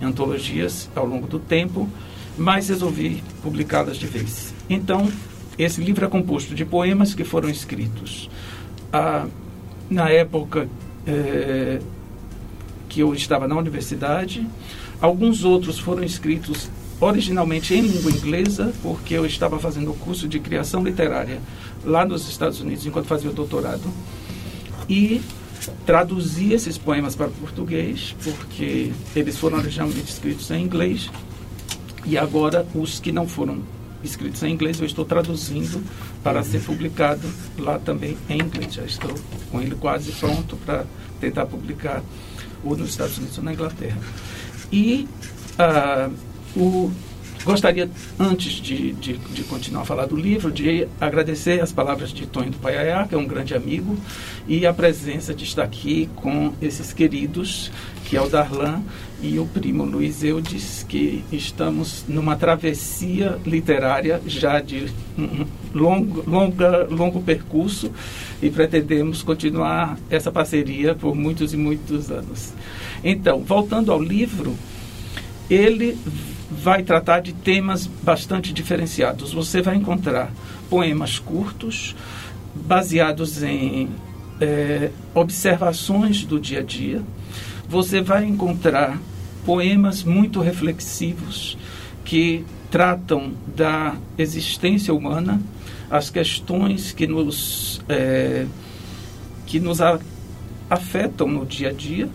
em 0.00 0.04
antologias 0.04 0.90
ao 0.94 1.06
longo 1.06 1.26
do 1.26 1.38
tempo, 1.38 1.88
mas 2.36 2.68
resolvi 2.68 3.22
publicá-las 3.42 3.96
de 3.96 4.06
vez. 4.06 4.52
Então, 4.68 5.10
esse 5.58 5.80
livro 5.80 6.04
é 6.04 6.08
composto 6.08 6.54
de 6.54 6.64
poemas 6.64 7.14
que 7.14 7.24
foram 7.24 7.48
escritos 7.48 8.28
ah, 8.92 9.26
na 9.88 10.10
época 10.10 10.68
eh, 11.06 11.80
que 12.86 13.00
eu 13.00 13.14
estava 13.14 13.48
na 13.48 13.56
universidade. 13.56 14.46
Alguns 15.00 15.42
outros 15.42 15.78
foram 15.78 16.04
escritos 16.04 16.70
originalmente 17.00 17.74
em 17.74 17.80
língua 17.80 18.10
inglesa, 18.10 18.72
porque 18.82 19.14
eu 19.14 19.24
estava 19.24 19.58
fazendo 19.58 19.90
o 19.90 19.94
curso 19.94 20.28
de 20.28 20.38
criação 20.38 20.82
literária 20.84 21.40
lá 21.82 22.04
nos 22.04 22.28
Estados 22.28 22.60
Unidos, 22.60 22.84
enquanto 22.84 23.06
fazia 23.06 23.30
o 23.30 23.32
doutorado 23.32 23.90
e 24.88 25.20
traduzi 25.84 26.52
esses 26.52 26.78
poemas 26.78 27.14
para 27.14 27.28
português, 27.28 28.14
porque 28.22 28.92
eles 29.14 29.36
foram 29.36 29.58
originalmente 29.58 30.10
escritos 30.10 30.50
em 30.50 30.62
inglês, 30.62 31.10
e 32.04 32.16
agora 32.16 32.66
os 32.74 33.00
que 33.00 33.12
não 33.12 33.28
foram 33.28 33.62
escritos 34.02 34.42
em 34.42 34.52
inglês 34.52 34.78
eu 34.80 34.86
estou 34.86 35.04
traduzindo 35.04 35.82
para 36.22 36.42
ser 36.42 36.60
publicado 36.62 37.28
lá 37.58 37.78
também 37.78 38.16
em 38.28 38.40
inglês. 38.40 38.74
Já 38.74 38.84
estou 38.84 39.12
com 39.50 39.60
ele 39.60 39.74
quase 39.74 40.12
pronto 40.12 40.56
para 40.58 40.86
tentar 41.20 41.46
publicar 41.46 42.02
ou 42.64 42.76
nos 42.76 42.90
Estados 42.90 43.18
Unidos 43.18 43.38
ou 43.38 43.44
na 43.44 43.52
Inglaterra. 43.52 43.98
E 44.70 45.08
uh, 45.58 46.14
o 46.56 46.90
Gostaria, 47.44 47.88
antes 48.18 48.54
de, 48.54 48.92
de, 48.92 49.16
de, 49.16 49.42
continuar 49.44 49.82
a 49.82 49.84
falar 49.84 50.06
do 50.06 50.16
livro, 50.16 50.50
de 50.50 50.86
agradecer 51.00 51.60
as 51.60 51.72
palavras 51.72 52.10
de 52.10 52.26
Tonho 52.26 52.50
do 52.50 52.58
Paiaiá, 52.58 53.06
que 53.06 53.14
é 53.14 53.18
um 53.18 53.26
grande 53.26 53.54
amigo, 53.54 53.96
e 54.46 54.66
a 54.66 54.72
presença 54.72 55.32
de 55.32 55.44
estar 55.44 55.62
aqui 55.62 56.08
com 56.16 56.52
esses 56.60 56.92
queridos, 56.92 57.70
que 58.04 58.16
é 58.16 58.20
o 58.20 58.28
Darlan 58.28 58.82
e 59.22 59.38
o 59.38 59.46
primo 59.46 59.84
Luiz 59.84 60.22
Eudes, 60.22 60.84
que 60.88 61.24
estamos 61.32 62.04
numa 62.08 62.36
travessia 62.36 63.38
literária 63.46 64.20
já 64.26 64.60
de 64.60 64.86
um 65.16 65.46
longo, 65.74 66.28
longa, 66.28 66.86
longo 66.90 67.22
percurso 67.22 67.90
e 68.42 68.50
pretendemos 68.50 69.22
continuar 69.22 69.98
essa 70.08 70.30
parceria 70.30 70.94
por 70.94 71.14
muitos 71.14 71.52
e 71.52 71.56
muitos 71.56 72.10
anos. 72.10 72.52
Então, 73.02 73.42
voltando 73.42 73.92
ao 73.92 74.02
livro, 74.02 74.54
ele 75.50 75.96
vai 76.68 76.82
tratar 76.82 77.20
de 77.20 77.32
temas 77.32 77.86
bastante 77.86 78.52
diferenciados. 78.52 79.32
Você 79.32 79.62
vai 79.62 79.74
encontrar 79.74 80.30
poemas 80.68 81.18
curtos, 81.18 81.96
baseados 82.54 83.42
em 83.42 83.88
é, 84.38 84.90
observações 85.14 86.26
do 86.26 86.38
dia 86.38 86.58
a 86.58 86.62
dia. 86.62 87.02
Você 87.66 88.02
vai 88.02 88.26
encontrar 88.26 89.00
poemas 89.46 90.04
muito 90.04 90.42
reflexivos 90.42 91.56
que 92.04 92.44
tratam 92.70 93.32
da 93.56 93.96
existência 94.18 94.92
humana, 94.92 95.40
as 95.90 96.10
questões 96.10 96.92
que 96.92 97.06
nos, 97.06 97.80
é, 97.88 98.44
que 99.46 99.58
nos 99.58 99.78
afetam 100.68 101.28
no 101.28 101.46
dia 101.46 101.70
a 101.70 101.72
dia 101.72 102.10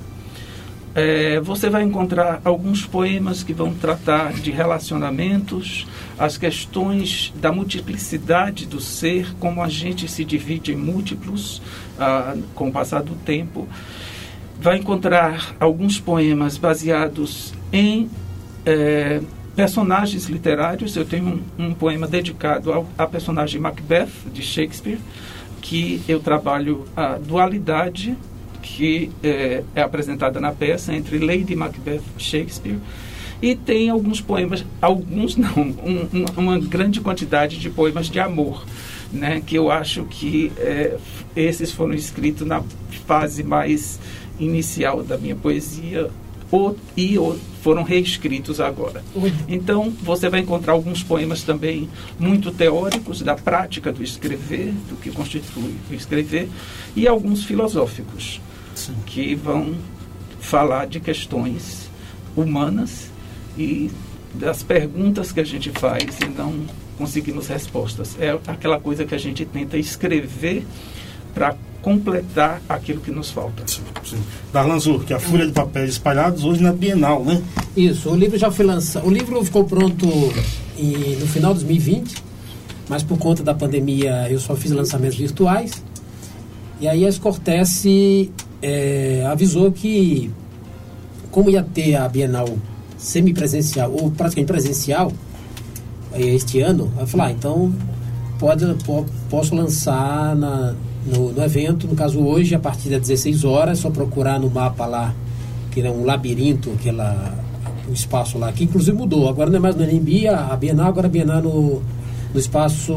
é, 0.96 1.40
você 1.40 1.70
vai 1.70 1.84
encontrar 1.84 2.40
alguns 2.46 2.86
poemas 2.86 3.42
que 3.42 3.52
vão 3.52 3.74
tratar 3.74 4.34
de 4.34 4.52
relacionamentos, 4.52 5.88
as 6.20 6.38
questões 6.38 7.34
da 7.36 7.52
multiplicidade 7.52 8.68
do 8.68 8.80
ser, 8.80 9.34
como 9.40 9.64
a 9.64 9.70
gente 9.70 10.08
se 10.08 10.24
divide 10.24 10.72
em 10.72 10.76
múltiplos 10.76 11.62
ah, 12.00 12.36
com 12.54 12.70
o 12.70 12.72
passar 12.72 13.02
do 13.02 13.16
tempo. 13.16 13.68
Vai 14.60 14.78
encontrar 14.78 15.56
alguns 15.60 16.00
poemas 16.00 16.58
baseados 16.58 17.54
em 17.72 18.10
é, 18.64 19.20
personagens 19.56 20.26
literários. 20.26 20.96
Eu 20.96 21.06
tenho 21.06 21.42
um, 21.60 21.66
um 21.66 21.74
poema 21.74 22.08
dedicado 22.08 22.72
ao, 22.72 22.88
à 22.96 23.08
personagem 23.08 23.60
Macbeth, 23.60 24.12
de 24.32 24.44
Shakespeare, 24.44 25.00
que 25.60 26.02
eu 26.08 26.20
trabalho 26.20 26.86
a 26.96 27.18
dualidade 27.18 28.16
que 28.64 29.12
é, 29.22 29.64
é 29.76 29.82
apresentada 29.82 30.40
na 30.40 30.52
peça 30.52 30.94
entre 30.94 31.20
Lady 31.20 31.56
Macbeth 31.56 32.02
e 32.18 32.24
Shakespeare. 32.24 32.80
E 33.42 33.56
tem 33.56 33.90
alguns 33.90 34.22
poemas, 34.22 34.66
alguns 34.82 35.36
não, 35.36 35.52
um, 35.60 36.26
uma 36.38 36.58
grande 36.58 37.02
quantidade 37.02 37.60
de 37.60 37.70
poemas 37.70 38.10
de 38.10 38.20
amor, 38.20 38.66
né, 39.12 39.44
que 39.46 39.56
eu 39.56 39.70
acho 39.70 40.06
que 40.06 40.52
é, 40.58 40.98
esses 41.36 41.72
foram 41.72 41.94
escritos 41.94 42.48
na 42.48 42.64
fase 43.06 43.44
mais 43.44 44.00
inicial 44.40 45.04
da 45.04 45.18
minha 45.18 45.36
poesia 45.36 46.10
ou, 46.50 46.78
e 46.96 47.18
ou, 47.18 47.38
foram 47.64 47.84
reescritos 47.84 48.60
agora. 48.60 49.04
Então, 49.48 49.92
você 50.02 50.30
vai 50.30 50.42
encontrar 50.42 50.74
alguns 50.74 51.02
poemas 51.02 51.44
também 51.44 51.90
muito 52.20 52.52
teóricos 52.52 53.22
da 53.22 53.36
prática 53.36 53.92
do 53.92 54.04
escrever, 54.04 54.74
do 54.90 54.96
que 54.96 55.10
constitui 55.10 55.76
o 55.90 55.94
escrever, 55.94 56.48
e 56.96 57.08
alguns 57.08 57.44
filosóficos. 57.44 58.40
Sim. 58.76 58.96
que 59.06 59.36
vão 59.36 59.76
falar 60.40 60.88
de 60.88 61.00
questões 61.00 61.90
humanas 62.36 63.10
e 63.58 63.90
das 64.34 64.64
perguntas 64.64 65.32
que 65.32 65.40
a 65.40 65.44
gente 65.44 65.70
faz 65.70 66.18
e 66.20 66.26
não 66.26 66.66
conseguimos 66.98 67.48
respostas. 67.48 68.16
É 68.20 68.38
aquela 68.48 68.80
coisa 68.80 69.06
que 69.06 69.16
a 69.16 69.18
gente 69.18 69.46
tenta 69.46 69.78
escrever 69.78 70.66
para 71.34 71.56
completar 71.82 72.62
aquilo 72.68 73.02
que 73.02 73.12
nos 73.12 73.30
falta. 73.30 73.64
Sim, 73.68 73.82
sim. 74.06 74.18
Darlan 74.52 74.80
Zur, 74.80 75.04
que 75.04 75.14
é 75.14 75.18
a 75.18 75.20
Folha 75.20 75.46
de 75.46 75.52
Papéis 75.52 75.92
Espalhados 75.92 76.44
hoje 76.44 76.64
na 76.64 76.72
Bienal, 76.72 77.24
né? 77.24 77.42
Isso, 77.76 78.10
o 78.10 78.16
livro 78.16 78.38
já 78.38 78.50
foi 78.50 78.66
lançado. 78.66 79.06
O 79.06 79.12
livro 79.12 79.44
ficou 79.44 79.66
pronto 79.66 80.08
em, 80.78 81.18
no 81.18 81.28
final 81.28 81.54
de 81.54 81.60
2020, 81.66 82.24
mas 82.88 83.04
por 83.04 83.18
conta 83.18 83.44
da 83.44 83.54
pandemia 83.54 84.28
eu 84.30 84.40
só 84.40 84.56
fiz 84.56 84.72
lançamentos 84.72 85.18
virtuais. 85.18 85.84
E 86.80 86.88
aí 86.88 87.06
a 87.06 87.10
Escortece 87.10 88.32
é, 88.64 89.26
avisou 89.30 89.70
que, 89.74 90.32
como 91.30 91.50
ia 91.50 91.62
ter 91.62 91.96
a 91.96 92.08
Bienal 92.08 92.48
semipresencial, 92.98 93.92
ou 93.92 94.10
praticamente 94.10 94.48
presencial, 94.48 95.12
este 96.16 96.62
ano, 96.62 96.90
eu 96.98 97.06
falei, 97.06 97.28
ah, 97.28 97.32
então 97.32 97.74
pode, 98.40 98.66
posso 99.30 99.54
lançar 99.54 100.34
na, 100.38 100.74
no, 101.06 101.34
no, 101.34 101.44
evento, 101.44 101.88
no 101.88 101.96
caso 101.96 102.20
hoje, 102.22 102.56
a 102.56 102.60
partir 102.60 102.90
das 102.90 103.02
16 103.02 103.44
horas, 103.44 103.80
só 103.80 103.90
procurar 103.90 104.40
no 104.40 104.50
mapa 104.50 104.86
lá, 104.86 105.14
que 105.72 105.82
é 105.82 105.92
um 105.92 106.06
labirinto, 106.06 106.72
aquela, 106.80 107.34
um 107.90 107.92
espaço 107.92 108.38
lá, 108.38 108.54
que 108.54 108.64
inclusive 108.64 108.96
mudou, 108.96 109.28
agora 109.28 109.50
não 109.50 109.58
é 109.58 109.60
mais 109.60 109.76
no 109.76 109.84
NMB, 109.84 110.28
a, 110.28 110.54
a 110.54 110.56
Bienal, 110.56 110.88
agora 110.88 111.08
a 111.08 111.10
Bienal 111.10 111.42
no, 111.42 111.82
no 112.34 112.40
espaço, 112.40 112.94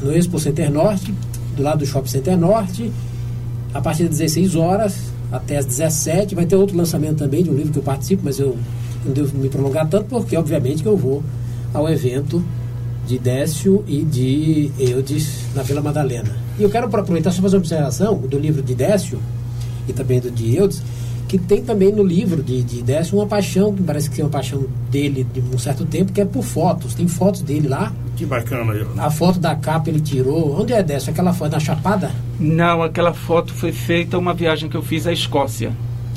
no 0.00 0.14
Expo 0.14 0.38
Center 0.38 0.70
Norte, 0.70 1.12
do 1.56 1.62
lado 1.64 1.80
do 1.80 1.86
Shopping 1.86 2.08
Center 2.08 2.38
Norte, 2.38 2.92
a 3.74 3.80
partir 3.80 4.04
das 4.04 4.18
16 4.18 4.56
horas 4.56 4.96
até 5.30 5.58
as 5.58 5.66
17. 5.66 6.34
Vai 6.34 6.46
ter 6.46 6.56
outro 6.56 6.76
lançamento 6.76 7.18
também 7.18 7.42
de 7.42 7.50
um 7.50 7.54
livro 7.54 7.72
que 7.72 7.78
eu 7.78 7.82
participo, 7.82 8.22
mas 8.24 8.38
eu 8.38 8.56
não 9.04 9.12
devo 9.12 9.36
me 9.36 9.48
prolongar 9.48 9.88
tanto, 9.88 10.06
porque 10.06 10.36
obviamente 10.36 10.82
que 10.82 10.88
eu 10.88 10.96
vou 10.96 11.22
ao 11.72 11.88
evento 11.88 12.42
de 13.06 13.18
Décio 13.18 13.84
e 13.86 14.02
de 14.04 14.70
Eudes 14.78 15.44
na 15.54 15.62
Vila 15.62 15.80
Madalena. 15.80 16.36
E 16.58 16.62
eu 16.62 16.70
quero 16.70 16.86
aproveitar 16.86 17.30
só 17.30 17.40
fazer 17.40 17.56
uma 17.56 17.60
observação 17.60 18.18
do 18.18 18.38
livro 18.38 18.62
de 18.62 18.74
Décio 18.74 19.18
e 19.88 19.92
também 19.92 20.20
do 20.20 20.30
de 20.30 20.56
Eudes, 20.56 20.82
que 21.26 21.38
tem 21.38 21.62
também 21.62 21.92
no 21.92 22.02
livro 22.02 22.42
de, 22.42 22.62
de 22.62 22.82
Décio 22.82 23.16
uma 23.18 23.26
paixão, 23.26 23.72
que 23.72 23.82
parece 23.82 24.10
que 24.10 24.20
é 24.20 24.24
uma 24.24 24.30
paixão 24.30 24.64
dele 24.90 25.26
de 25.32 25.40
um 25.40 25.58
certo 25.58 25.84
tempo, 25.84 26.12
que 26.12 26.20
é 26.20 26.24
por 26.24 26.42
fotos. 26.42 26.94
Tem 26.94 27.06
fotos 27.06 27.42
dele 27.42 27.68
lá. 27.68 27.92
Que 28.16 28.26
bacana. 28.26 28.72
Eu. 28.72 28.88
A 28.98 29.10
foto 29.10 29.38
da 29.38 29.54
capa 29.54 29.88
ele 29.90 30.00
tirou. 30.00 30.58
Onde 30.60 30.72
é 30.72 30.82
Décio? 30.82 31.10
Aquela 31.10 31.32
foto 31.32 31.50
da 31.50 31.60
Chapada? 31.60 32.10
Não, 32.38 32.82
aquela 32.82 33.12
foto 33.12 33.52
foi 33.52 33.72
feita 33.72 34.16
uma 34.16 34.32
viagem 34.32 34.68
que 34.68 34.76
eu 34.76 34.82
fiz 34.82 35.06
à 35.06 35.12
Escócia. 35.12 35.72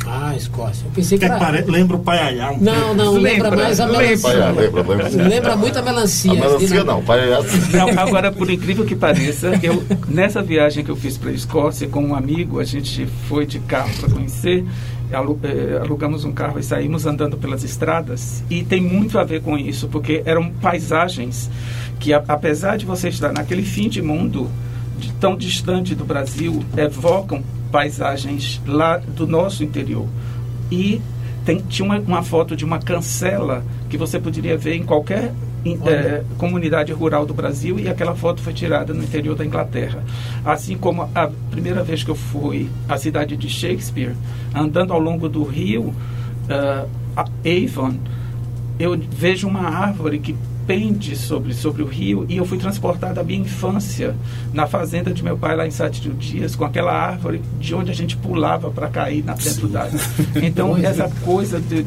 Ah, 0.05 0.36
Escócia. 0.36 0.86
Eu 0.86 0.91
pensei 0.91 1.17
que, 1.17 1.25
era... 1.25 1.38
pare... 1.38 1.62
Lembra 1.62 1.97
o 1.97 1.99
Paiaiá. 1.99 2.55
Não, 2.60 2.93
não, 2.93 3.13
lembra, 3.13 3.49
lembra 3.49 3.63
mais 3.63 3.79
a 3.79 3.88
melancia. 3.88 4.29
Lembra, 4.29 4.81
lembra, 4.81 5.10
lembra. 5.10 5.27
lembra 5.27 5.55
muito 5.55 5.79
a 5.79 5.81
melancia. 5.81 6.31
A 6.31 6.36
melancia 6.36 6.84
não, 6.84 7.03
Paiaiá. 7.03 7.39
Não, 7.71 7.99
agora, 7.99 8.31
por 8.31 8.49
incrível 8.49 8.86
que 8.86 8.95
pareça, 8.95 9.51
eu, 9.62 9.84
nessa 10.07 10.41
viagem 10.41 10.84
que 10.84 10.91
eu 10.91 10.95
fiz 10.95 11.17
para 11.17 11.29
a 11.29 11.34
Escócia 11.34 11.88
com 11.88 12.03
um 12.03 12.15
amigo, 12.15 12.60
a 12.60 12.63
gente 12.63 13.05
foi 13.27 13.45
de 13.45 13.60
carro 13.60 13.91
para 13.99 14.10
conhecer, 14.10 14.65
eh, 15.12 15.79
alugamos 15.81 16.25
um 16.25 16.31
carro 16.31 16.60
e 16.60 16.63
saímos 16.63 17.05
andando 17.05 17.38
pelas 17.38 17.63
estradas, 17.63 18.43
e 18.49 18.63
tem 18.63 18.81
muito 18.81 19.19
a 19.19 19.23
ver 19.23 19.41
com 19.41 19.57
isso, 19.57 19.88
porque 19.88 20.23
eram 20.25 20.49
paisagens 20.49 21.49
que, 21.99 22.12
apesar 22.13 22.77
de 22.77 22.86
você 22.86 23.10
estar 23.10 23.31
naquele 23.31 23.63
fim 23.63 23.88
de 23.88 24.01
mundo, 24.01 24.49
de 25.02 25.12
tão 25.14 25.36
distante 25.36 25.96
do 25.96 26.06
Brasil, 26.06 26.64
evocam 26.78 27.44
paisagens 27.72 28.62
lá 28.66 28.98
do 28.98 29.26
nosso 29.26 29.64
interior. 29.64 30.08
E 30.72 31.02
tem, 31.44 31.58
tinha 31.58 31.86
uma, 31.86 32.00
uma, 32.00 32.24
foto 32.24 32.56
de 32.56 32.64
uma 32.64 32.80
cancela 32.80 33.66
que 33.90 33.98
você 33.98 34.20
poderia 34.20 34.56
ver 34.56 34.76
em 34.76 34.84
qualquer 34.84 35.34
é, 35.86 36.24
comunidade 36.38 36.92
rural 36.94 37.26
do 37.26 37.34
Brasil 37.34 37.80
e 37.80 37.88
aquela 37.88 38.16
foto 38.16 38.42
foi 38.42 38.54
tirada 38.54 38.94
no 38.94 39.04
interior 39.04 39.36
da 39.36 39.46
Inglaterra. 39.46 40.04
Assim 40.46 40.78
como 40.78 41.10
a 41.16 41.30
primeira 41.50 41.84
vez 41.84 42.04
que 42.04 42.12
eu 42.12 42.16
fui 42.16 42.70
à 42.88 42.98
cidade 42.98 43.36
de 43.36 43.50
Shakespeare, 43.50 44.16
andando 44.54 44.94
ao 44.94 45.00
longo 45.00 45.28
do 45.28 45.44
rio 45.44 45.94
uh, 46.48 46.88
Avon, 47.44 47.96
eu 48.80 48.98
vejo 48.98 49.48
uma 49.48 49.68
árvore 49.68 50.20
que 50.20 50.36
pende 50.71 51.17
sobre, 51.17 51.53
sobre 51.53 51.84
o 51.84 51.86
rio 51.86 52.25
e 52.29 52.38
eu 52.38 52.45
fui 52.45 52.57
transportado 52.57 53.19
à 53.19 53.23
minha 53.23 53.41
infância 53.41 54.15
na 54.53 54.65
fazenda 54.65 55.13
de 55.13 55.21
meu 55.21 55.38
pai 55.38 55.53
lá 55.53 55.67
em 55.67 55.71
Sete 55.71 56.07
Dias 56.12 56.55
com 56.55 56.63
aquela 56.63 56.93
árvore 56.93 57.41
de 57.60 57.75
onde 57.75 57.91
a 57.91 57.93
gente 57.93 58.15
pulava 58.15 58.71
para 58.71 58.88
cair 58.88 59.21
na 59.21 59.34
dentro 59.34 59.67
d'água. 59.67 59.99
Então 60.41 60.77
essa 60.77 61.12
coisa 61.25 61.60
de, 61.60 61.86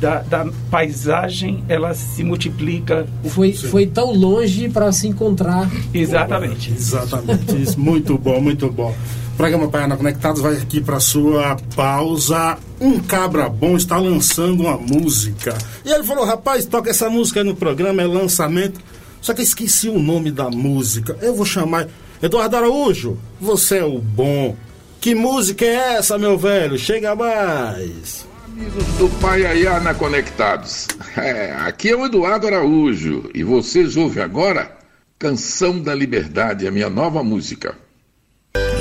da, 0.00 0.22
da, 0.22 0.46
paisagem 0.70 1.62
ela 1.68 1.94
se 1.94 2.24
multiplica. 2.24 3.06
Foi, 3.26 3.52
foi 3.52 3.86
tão 3.86 4.12
longe 4.12 4.68
para 4.68 4.90
se 4.90 5.06
encontrar. 5.06 5.70
Exatamente. 5.94 6.72
Exatamente. 6.72 7.62
Isso. 7.62 7.78
Muito 7.78 8.18
bom, 8.18 8.40
muito 8.40 8.70
bom. 8.70 8.92
Programa 9.36 9.68
Paiana 9.68 9.98
Conectados 9.98 10.40
vai 10.40 10.54
aqui 10.56 10.80
para 10.80 10.98
sua 10.98 11.56
pausa. 11.74 12.56
Um 12.80 12.98
cabra 12.98 13.50
bom 13.50 13.76
está 13.76 13.98
lançando 13.98 14.62
uma 14.62 14.78
música. 14.78 15.56
E 15.84 15.92
ele 15.92 16.04
falou: 16.04 16.24
rapaz, 16.24 16.64
toca 16.64 16.88
essa 16.88 17.10
música 17.10 17.44
no 17.44 17.54
programa, 17.54 18.00
é 18.00 18.06
lançamento. 18.06 18.80
Só 19.20 19.34
que 19.34 19.42
eu 19.42 19.44
esqueci 19.44 19.90
o 19.90 19.98
nome 19.98 20.30
da 20.30 20.48
música. 20.48 21.18
Eu 21.20 21.34
vou 21.34 21.44
chamar. 21.44 21.86
Eduardo 22.22 22.56
Araújo, 22.56 23.18
você 23.38 23.78
é 23.78 23.84
o 23.84 23.98
bom. 23.98 24.56
Que 25.02 25.14
música 25.14 25.66
é 25.66 25.96
essa, 25.96 26.16
meu 26.16 26.38
velho? 26.38 26.78
Chega 26.78 27.14
mais. 27.14 28.26
Amigos 28.46 28.86
do 28.98 29.08
Paiaiana 29.20 29.92
Conectados. 29.92 30.86
É, 31.14 31.52
aqui 31.58 31.90
é 31.90 31.96
o 31.96 32.06
Eduardo 32.06 32.46
Araújo 32.46 33.30
e 33.34 33.44
vocês 33.44 33.98
ouvem 33.98 34.22
agora 34.22 34.74
Canção 35.18 35.78
da 35.78 35.94
Liberdade, 35.94 36.66
a 36.66 36.70
minha 36.70 36.88
nova 36.88 37.22
música. 37.22 37.74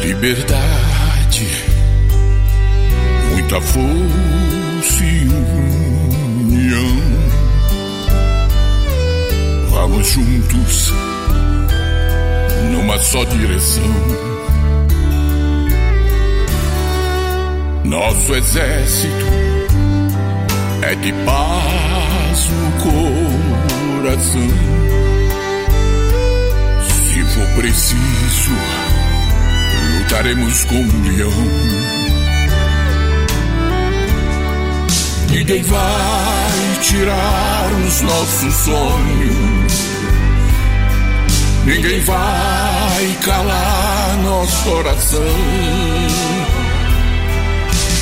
Liberdade, 0.06 1.48
muita 3.32 3.60
força 3.60 5.04
e 5.04 5.28
união. 6.44 6.98
Vamos 9.72 10.08
juntos 10.08 10.94
numa 12.72 13.00
só 13.00 13.24
direção. 13.24 13.84
Nosso 17.84 18.36
exército 18.36 19.26
é 20.84 20.94
de 20.94 21.14
paz 21.26 22.50
no 22.52 22.72
coração. 24.04 24.50
Se 26.88 27.26
for 27.34 27.48
preciso 27.56 28.85
lutaremos 30.06 30.64
como 30.66 30.82
um 30.82 31.02
leão. 31.04 31.32
Ninguém 35.32 35.64
vai 35.64 36.80
tirar 36.82 37.72
os 37.86 38.02
nossos 38.02 38.54
sonhos. 38.54 39.86
Ninguém 41.66 42.00
vai 42.02 43.18
calar 43.24 44.18
nosso 44.24 44.64
coração. 44.64 45.22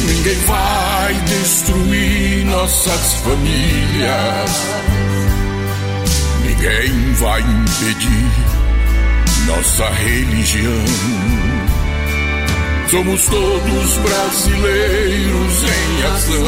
Ninguém 0.06 0.40
vai 0.46 1.14
destruir 1.14 2.46
nossas 2.46 3.14
famílias. 3.24 4.52
Ninguém 6.46 7.14
vai 7.14 7.42
impedir 7.42 8.54
nossa 9.48 9.90
religião. 9.90 11.43
Somos 12.90 13.26
todos 13.26 13.98
brasileiros 13.98 15.64
em 15.64 16.04
ação. 16.16 16.46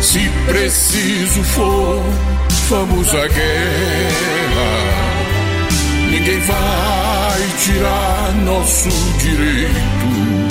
Se 0.00 0.30
preciso 0.46 1.42
for, 1.44 2.02
vamos 2.70 3.08
à 3.14 3.26
guerra. 3.28 4.66
Ninguém 6.10 6.40
vai 6.40 7.42
tirar 7.62 8.34
nosso 8.44 8.88
direito 9.20 10.46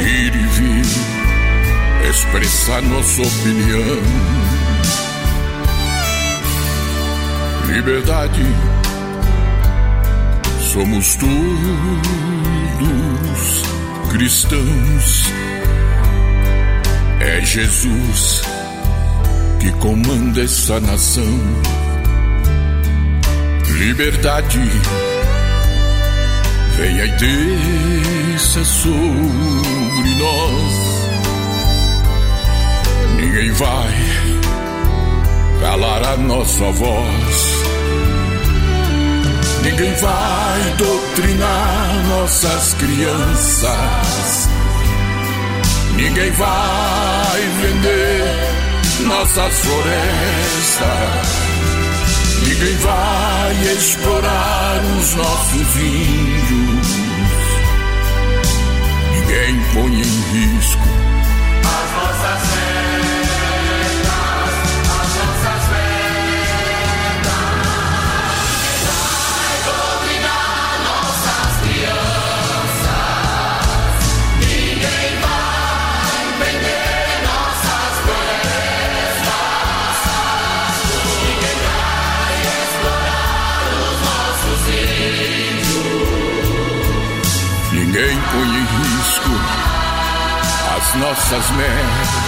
ir 0.00 0.34
e 0.34 0.46
vir, 0.46 2.10
expressar 2.10 2.82
nossa 2.82 3.22
opinião. 3.22 4.02
Liberdade, 7.66 8.42
somos 10.72 11.16
todos 11.16 11.32
cristãos. 14.10 15.24
É 17.18 17.40
Jesus 17.44 18.42
que 19.58 19.72
comanda 19.72 20.42
essa 20.42 20.78
nação 20.78 21.40
liberdade. 23.78 24.60
Venha 26.76 27.04
e 27.04 27.10
desça 27.16 28.64
sobre 28.64 30.14
nós. 30.18 30.74
Ninguém 33.16 33.50
vai 33.52 33.94
calar 35.60 36.04
a 36.04 36.16
nossa 36.16 36.70
voz. 36.70 37.49
Ninguém 39.62 39.94
vai 39.94 40.74
doutrinar 40.78 42.06
nossas 42.08 42.74
crianças. 42.74 44.48
Ninguém 45.96 46.30
vai 46.32 47.40
vender 47.60 48.60
nossas 49.06 49.58
florestas. 49.60 50.90
Ninguém 52.48 52.76
vai 52.78 53.74
explorar 53.74 54.80
os 54.98 55.14
nossos 55.14 55.76
índios. 55.76 56.88
Ninguém 59.12 59.60
põe 59.74 60.00
em 60.00 60.56
risco 60.56 60.89
nossas 90.94 91.50
metas. 91.50 92.19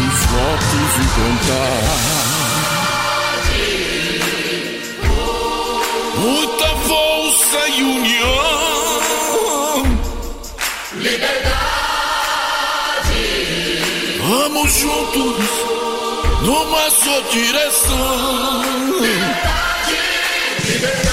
Nossos 0.00 0.24
votos 0.26 0.92
e 0.96 1.06
contar. 1.14 1.84
Muita 6.16 6.68
força 6.68 7.68
e 7.68 7.82
união. 7.82 8.40
Liberdade, 10.94 11.50
Vamos 14.20 14.72
juntos 14.72 15.36
numa 16.42 16.90
só 16.90 17.20
direção. 17.30 18.60
Nosso 20.70 21.09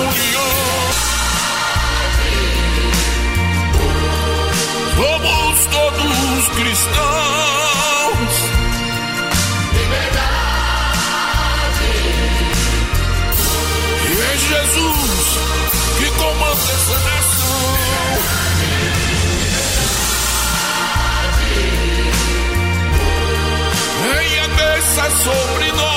leão. 0.00 0.88
Somos 4.96 5.66
todos 5.66 6.48
cristãos. 6.56 7.18
E 14.04 14.20
é 14.20 14.36
Jesus 14.36 15.28
que 15.98 16.08
comanda 16.18 16.72
essa 16.72 16.98
nação. 17.00 17.68
Venha 24.02 24.48
desça 24.48 25.10
sobre 25.24 25.72
nós. 25.72 25.87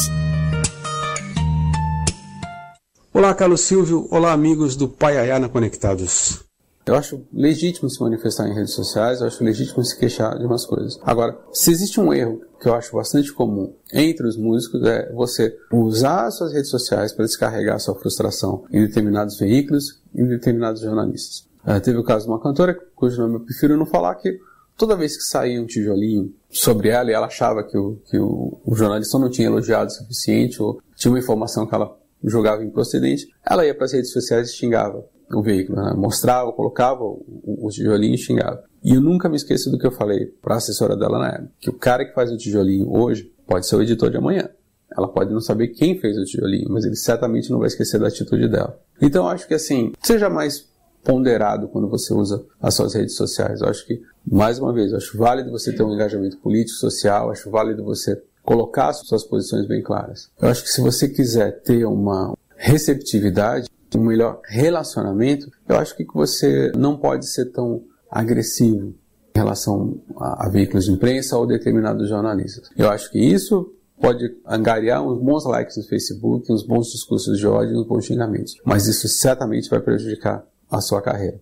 Olá, 3.10 3.32
Carlos 3.34 3.62
Silvio. 3.62 4.06
Olá, 4.10 4.32
amigos 4.32 4.76
do 4.76 4.86
Pai 4.86 5.16
Ayana 5.16 5.48
Conectados. 5.48 6.46
Eu 6.88 6.94
acho 6.94 7.22
legítimo 7.30 7.90
se 7.90 8.00
manifestar 8.00 8.48
em 8.48 8.54
redes 8.54 8.72
sociais, 8.72 9.20
eu 9.20 9.26
acho 9.26 9.44
legítimo 9.44 9.84
se 9.84 9.94
queixar 9.94 10.38
de 10.38 10.46
umas 10.46 10.64
coisas. 10.64 10.98
Agora, 11.02 11.38
se 11.52 11.70
existe 11.70 12.00
um 12.00 12.14
erro 12.14 12.40
que 12.58 12.66
eu 12.66 12.72
acho 12.72 12.96
bastante 12.96 13.30
comum 13.30 13.74
entre 13.92 14.26
os 14.26 14.38
músicos, 14.38 14.82
é 14.84 15.12
você 15.12 15.54
usar 15.70 16.30
suas 16.30 16.50
redes 16.50 16.70
sociais 16.70 17.12
para 17.12 17.26
descarregar 17.26 17.78
sua 17.78 17.94
frustração 17.94 18.64
em 18.72 18.86
determinados 18.86 19.38
veículos, 19.38 20.00
em 20.14 20.26
determinados 20.26 20.80
jornalistas. 20.80 21.46
Uh, 21.62 21.78
teve 21.78 21.98
o 21.98 22.02
caso 22.02 22.24
de 22.24 22.30
uma 22.30 22.40
cantora, 22.40 22.74
cujo 22.96 23.20
nome 23.20 23.34
eu 23.34 23.40
prefiro 23.40 23.76
não 23.76 23.84
falar, 23.84 24.14
que 24.14 24.38
toda 24.74 24.96
vez 24.96 25.14
que 25.14 25.24
saía 25.24 25.60
um 25.60 25.66
tijolinho 25.66 26.34
sobre 26.48 26.88
ela 26.88 27.10
e 27.10 27.12
ela 27.12 27.26
achava 27.26 27.64
que 27.64 27.76
o, 27.76 28.00
que 28.08 28.16
o, 28.16 28.58
o 28.64 28.74
jornalista 28.74 29.18
não 29.18 29.28
tinha 29.28 29.48
elogiado 29.48 29.90
o 29.90 29.94
suficiente 29.94 30.62
ou 30.62 30.80
tinha 30.96 31.12
uma 31.12 31.18
informação 31.18 31.66
que 31.66 31.74
ela 31.74 31.94
jogava 32.24 32.64
improcedente, 32.64 33.28
ela 33.44 33.66
ia 33.66 33.74
para 33.74 33.84
as 33.84 33.92
redes 33.92 34.10
sociais 34.10 34.48
e 34.48 34.56
xingava 34.56 35.04
o 35.32 35.42
veículo, 35.42 35.82
né? 35.82 35.94
mostrava, 35.96 36.52
colocava 36.52 37.02
o, 37.02 37.66
o, 37.66 37.68
tijolinho 37.70 38.14
e 38.14 38.18
xingava. 38.18 38.64
E 38.82 38.94
eu 38.94 39.00
nunca 39.00 39.28
me 39.28 39.36
esqueço 39.36 39.70
do 39.70 39.78
que 39.78 39.86
eu 39.86 39.92
falei 39.92 40.26
para 40.26 40.54
a 40.54 40.58
assessora 40.58 40.96
dela 40.96 41.18
na 41.18 41.28
época, 41.28 41.50
que 41.60 41.70
o 41.70 41.74
cara 41.74 42.04
que 42.04 42.14
faz 42.14 42.30
o 42.30 42.36
tijolinho 42.36 42.90
hoje 42.90 43.32
pode 43.46 43.66
ser 43.66 43.76
o 43.76 43.82
editor 43.82 44.10
de 44.10 44.16
amanhã. 44.16 44.48
Ela 44.96 45.08
pode 45.08 45.32
não 45.32 45.40
saber 45.40 45.68
quem 45.68 45.98
fez 45.98 46.16
o 46.16 46.24
tijolinho, 46.24 46.70
mas 46.70 46.84
ele 46.84 46.96
certamente 46.96 47.50
não 47.50 47.58
vai 47.58 47.68
esquecer 47.68 48.00
da 48.00 48.08
atitude 48.08 48.48
dela. 48.48 48.78
Então 49.00 49.24
eu 49.24 49.30
acho 49.30 49.46
que 49.46 49.54
assim, 49.54 49.92
seja 50.02 50.30
mais 50.30 50.68
ponderado 51.04 51.68
quando 51.68 51.88
você 51.88 52.12
usa 52.12 52.44
as 52.60 52.74
suas 52.74 52.94
redes 52.94 53.16
sociais. 53.16 53.60
Eu 53.60 53.68
acho 53.68 53.86
que, 53.86 54.02
mais 54.26 54.58
uma 54.58 54.72
vez, 54.72 54.92
acho 54.92 55.16
válido 55.16 55.50
você 55.50 55.72
ter 55.72 55.82
um 55.82 55.94
engajamento 55.94 56.38
político, 56.38 56.78
social, 56.78 57.30
acho 57.30 57.50
válido 57.50 57.84
você 57.84 58.20
colocar 58.42 58.92
suas 58.92 59.24
posições 59.24 59.66
bem 59.66 59.82
claras. 59.82 60.30
Eu 60.40 60.48
acho 60.48 60.62
que 60.62 60.70
se 60.70 60.80
você 60.80 61.08
quiser 61.08 61.62
ter 61.62 61.84
uma 61.84 62.34
receptividade, 62.56 63.68
um 63.96 64.02
melhor 64.02 64.40
relacionamento, 64.44 65.50
eu 65.68 65.76
acho 65.76 65.96
que 65.96 66.04
você 66.12 66.72
não 66.76 66.96
pode 66.96 67.26
ser 67.30 67.46
tão 67.46 67.82
agressivo 68.10 68.94
em 69.34 69.38
relação 69.38 70.00
a, 70.16 70.46
a 70.46 70.48
veículos 70.50 70.86
de 70.86 70.92
imprensa 70.92 71.36
ou 71.38 71.46
determinados 71.46 72.08
jornalistas. 72.08 72.68
Eu 72.76 72.90
acho 72.90 73.10
que 73.10 73.18
isso 73.18 73.72
pode 74.00 74.36
angariar 74.46 75.02
uns 75.02 75.20
bons 75.20 75.44
likes 75.44 75.76
no 75.76 75.84
Facebook, 75.84 76.52
uns 76.52 76.62
bons 76.62 76.88
discursos 76.88 77.38
de 77.38 77.46
ódio, 77.46 77.78
uns 77.78 77.86
bons 77.86 78.04
xingamentos. 78.04 78.54
Mas 78.64 78.86
isso 78.86 79.08
certamente 79.08 79.70
vai 79.70 79.80
prejudicar 79.80 80.44
a 80.70 80.80
sua 80.80 81.00
carreira. 81.00 81.40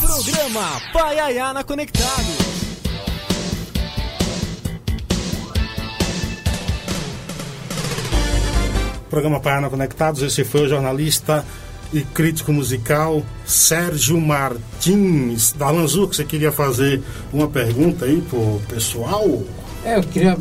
Programa 0.00 0.80
Pai 0.92 1.18
Ayana 1.18 1.62
Conectado. 1.62 2.45
Programa 9.10 9.40
Paiana 9.40 9.70
Conectados, 9.70 10.22
esse 10.22 10.44
foi 10.44 10.62
o 10.62 10.68
jornalista 10.68 11.44
e 11.92 12.00
crítico 12.00 12.52
musical 12.52 13.22
Sérgio 13.44 14.20
Martins. 14.20 15.52
Da 15.52 15.70
Lanzu, 15.70 16.08
que 16.08 16.16
você 16.16 16.24
queria 16.24 16.50
fazer 16.50 17.02
uma 17.32 17.48
pergunta 17.48 18.04
aí 18.04 18.20
pro 18.28 18.60
pessoal? 18.68 19.42
É, 19.84 19.96
eu 19.96 20.02
queria 20.02 20.36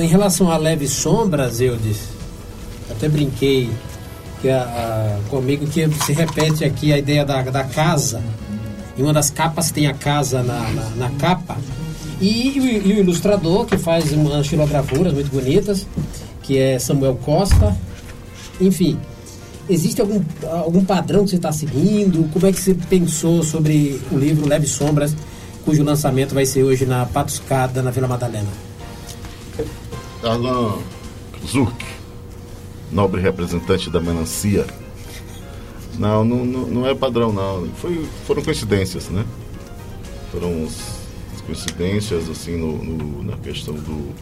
em 0.00 0.06
relação 0.06 0.50
a 0.50 0.56
leves 0.56 0.90
sombras, 0.90 1.60
eu 1.60 1.76
disse, 1.76 2.08
até 2.90 3.08
brinquei 3.08 3.70
que 4.40 4.48
a, 4.48 4.62
a, 4.62 5.28
comigo 5.30 5.66
que 5.66 5.88
se 6.04 6.12
repete 6.12 6.64
aqui 6.64 6.92
a 6.92 6.98
ideia 6.98 7.24
da, 7.24 7.42
da 7.42 7.64
casa. 7.64 8.22
Em 8.96 9.02
uma 9.02 9.12
das 9.12 9.30
capas 9.30 9.70
tem 9.70 9.86
a 9.86 9.94
casa 9.94 10.42
na, 10.42 10.60
na, 10.70 10.90
na 10.90 11.10
capa. 11.10 11.56
E, 12.20 12.58
e, 12.58 12.88
e, 12.88 12.92
o 12.94 12.98
ilustrador 12.98 13.64
que 13.64 13.76
faz 13.76 14.10
umas 14.12 14.46
xilografuras 14.46 15.12
muito 15.12 15.30
bonitas, 15.30 15.86
que 16.48 16.56
é 16.56 16.78
Samuel 16.78 17.14
Costa. 17.16 17.76
Enfim, 18.58 18.98
existe 19.68 20.00
algum, 20.00 20.24
algum 20.50 20.82
padrão 20.82 21.24
que 21.24 21.30
você 21.30 21.36
está 21.36 21.52
seguindo? 21.52 22.26
Como 22.32 22.46
é 22.46 22.52
que 22.52 22.58
você 22.58 22.74
pensou 22.74 23.42
sobre 23.42 24.00
o 24.10 24.16
livro 24.16 24.48
Leves 24.48 24.70
Sombras, 24.70 25.14
cujo 25.62 25.84
lançamento 25.84 26.34
vai 26.34 26.46
ser 26.46 26.64
hoje 26.64 26.86
na 26.86 27.04
Patuscada, 27.04 27.82
na 27.82 27.90
Vila 27.90 28.08
Madalena? 28.08 28.48
Alan 30.22 30.78
Zurk, 31.46 31.84
nobre 32.90 33.20
representante 33.20 33.90
da 33.90 34.00
melancia. 34.00 34.66
Não, 35.98 36.24
não, 36.24 36.46
não 36.46 36.86
é 36.86 36.94
padrão, 36.94 37.30
não. 37.30 37.68
Foi, 37.74 38.06
foram 38.26 38.42
coincidências, 38.42 39.10
né? 39.10 39.22
Foram 40.32 40.66
coincidências, 41.44 42.28
assim, 42.30 42.56
no, 42.56 42.82
no 42.82 43.22
na 43.22 43.36
questão 43.36 43.74
do, 43.74 44.14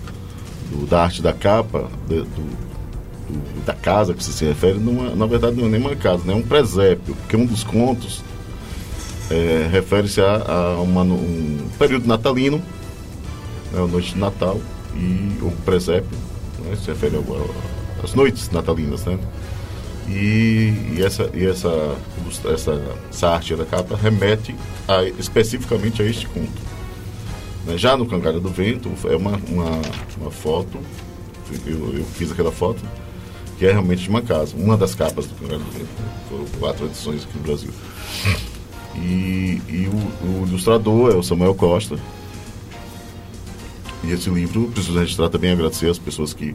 do, 0.71 0.87
da 0.87 1.03
arte 1.03 1.23
da 1.23 1.33
capa, 1.33 1.89
do, 2.09 2.25
do, 2.25 3.65
da 3.65 3.75
casa 3.75 4.15
que 4.15 4.23
você 4.23 4.33
se 4.33 4.45
refere. 4.45 4.79
Numa, 4.79 5.15
na 5.15 5.27
verdade, 5.27 5.57
não 5.57 5.67
é 5.67 5.71
nem 5.71 5.81
uma 5.81 5.97
casa, 5.97 6.25
né? 6.25 6.33
é 6.33 6.37
um 6.37 6.43
presépio, 6.43 7.15
porque 7.15 7.37
um 7.37 7.47
dos 7.47 7.65
contos 7.65 8.23
é, 9.31 9.69
refere-se 9.71 10.21
a, 10.21 10.37
a 10.47 10.81
uma, 10.81 11.03
um 11.03 11.69
período 11.79 12.07
natalino, 12.07 12.59
né, 13.73 13.83
a 13.83 13.87
noite 13.87 14.15
de 14.15 14.21
Natal, 14.21 14.61
e 14.95 15.39
o 15.43 15.51
presépio, 15.65 16.17
né, 16.61 16.77
se 16.77 16.89
refere 16.89 17.21
às 18.03 18.15
noites 18.15 18.51
natalinas, 18.51 19.05
né? 19.05 19.19
E, 20.09 20.95
e, 20.97 21.03
essa, 21.03 21.29
e 21.35 21.45
essa, 21.45 21.97
essa, 22.45 22.81
essa 23.11 23.29
arte 23.29 23.57
da 23.57 23.65
capa 23.65 23.97
remete 23.97 24.55
a, 24.87 25.03
especificamente 25.03 26.01
a 26.01 26.05
este 26.05 26.29
conto. 26.29 26.66
Né? 27.67 27.77
Já 27.77 27.97
no 27.97 28.07
Cangalha 28.07 28.41
do 28.41 28.49
Vento 28.49 28.91
é 29.05 29.17
uma, 29.17 29.37
uma, 29.49 29.81
uma 30.19 30.31
foto, 30.31 30.79
eu, 31.67 31.99
eu, 31.99 32.05
fiz 32.05 32.33
aquela 32.33 32.53
foto, 32.53 32.83
que 33.59 33.67
é 33.67 33.73
realmente 33.73 34.03
de 34.03 34.09
uma 34.09 34.23
casa, 34.23 34.57
uma 34.57 34.77
das 34.77 34.95
capas 34.95 35.27
do 35.27 35.35
Cangalha 35.35 35.59
do 35.59 35.71
Vento. 35.71 35.85
Né? 35.99 36.09
Foram 36.31 36.45
quatro 36.59 36.87
edições 36.87 37.25
aqui 37.25 37.37
no 37.37 37.43
Brasil. 37.43 37.71
E, 38.99 39.61
e 39.69 39.91
o, 39.93 40.27
o 40.27 40.47
ilustrador 40.47 41.13
é 41.13 41.17
o 41.17 41.23
Samuel 41.23 41.55
Costa, 41.55 41.99
e 44.07 44.13
esse 44.13 44.31
livro, 44.31 44.69
preciso 44.69 44.99
registrar 44.99 45.29
também 45.29 45.51
agradecer 45.51 45.91
as 45.91 45.99
pessoas 45.99 46.33
que, 46.33 46.55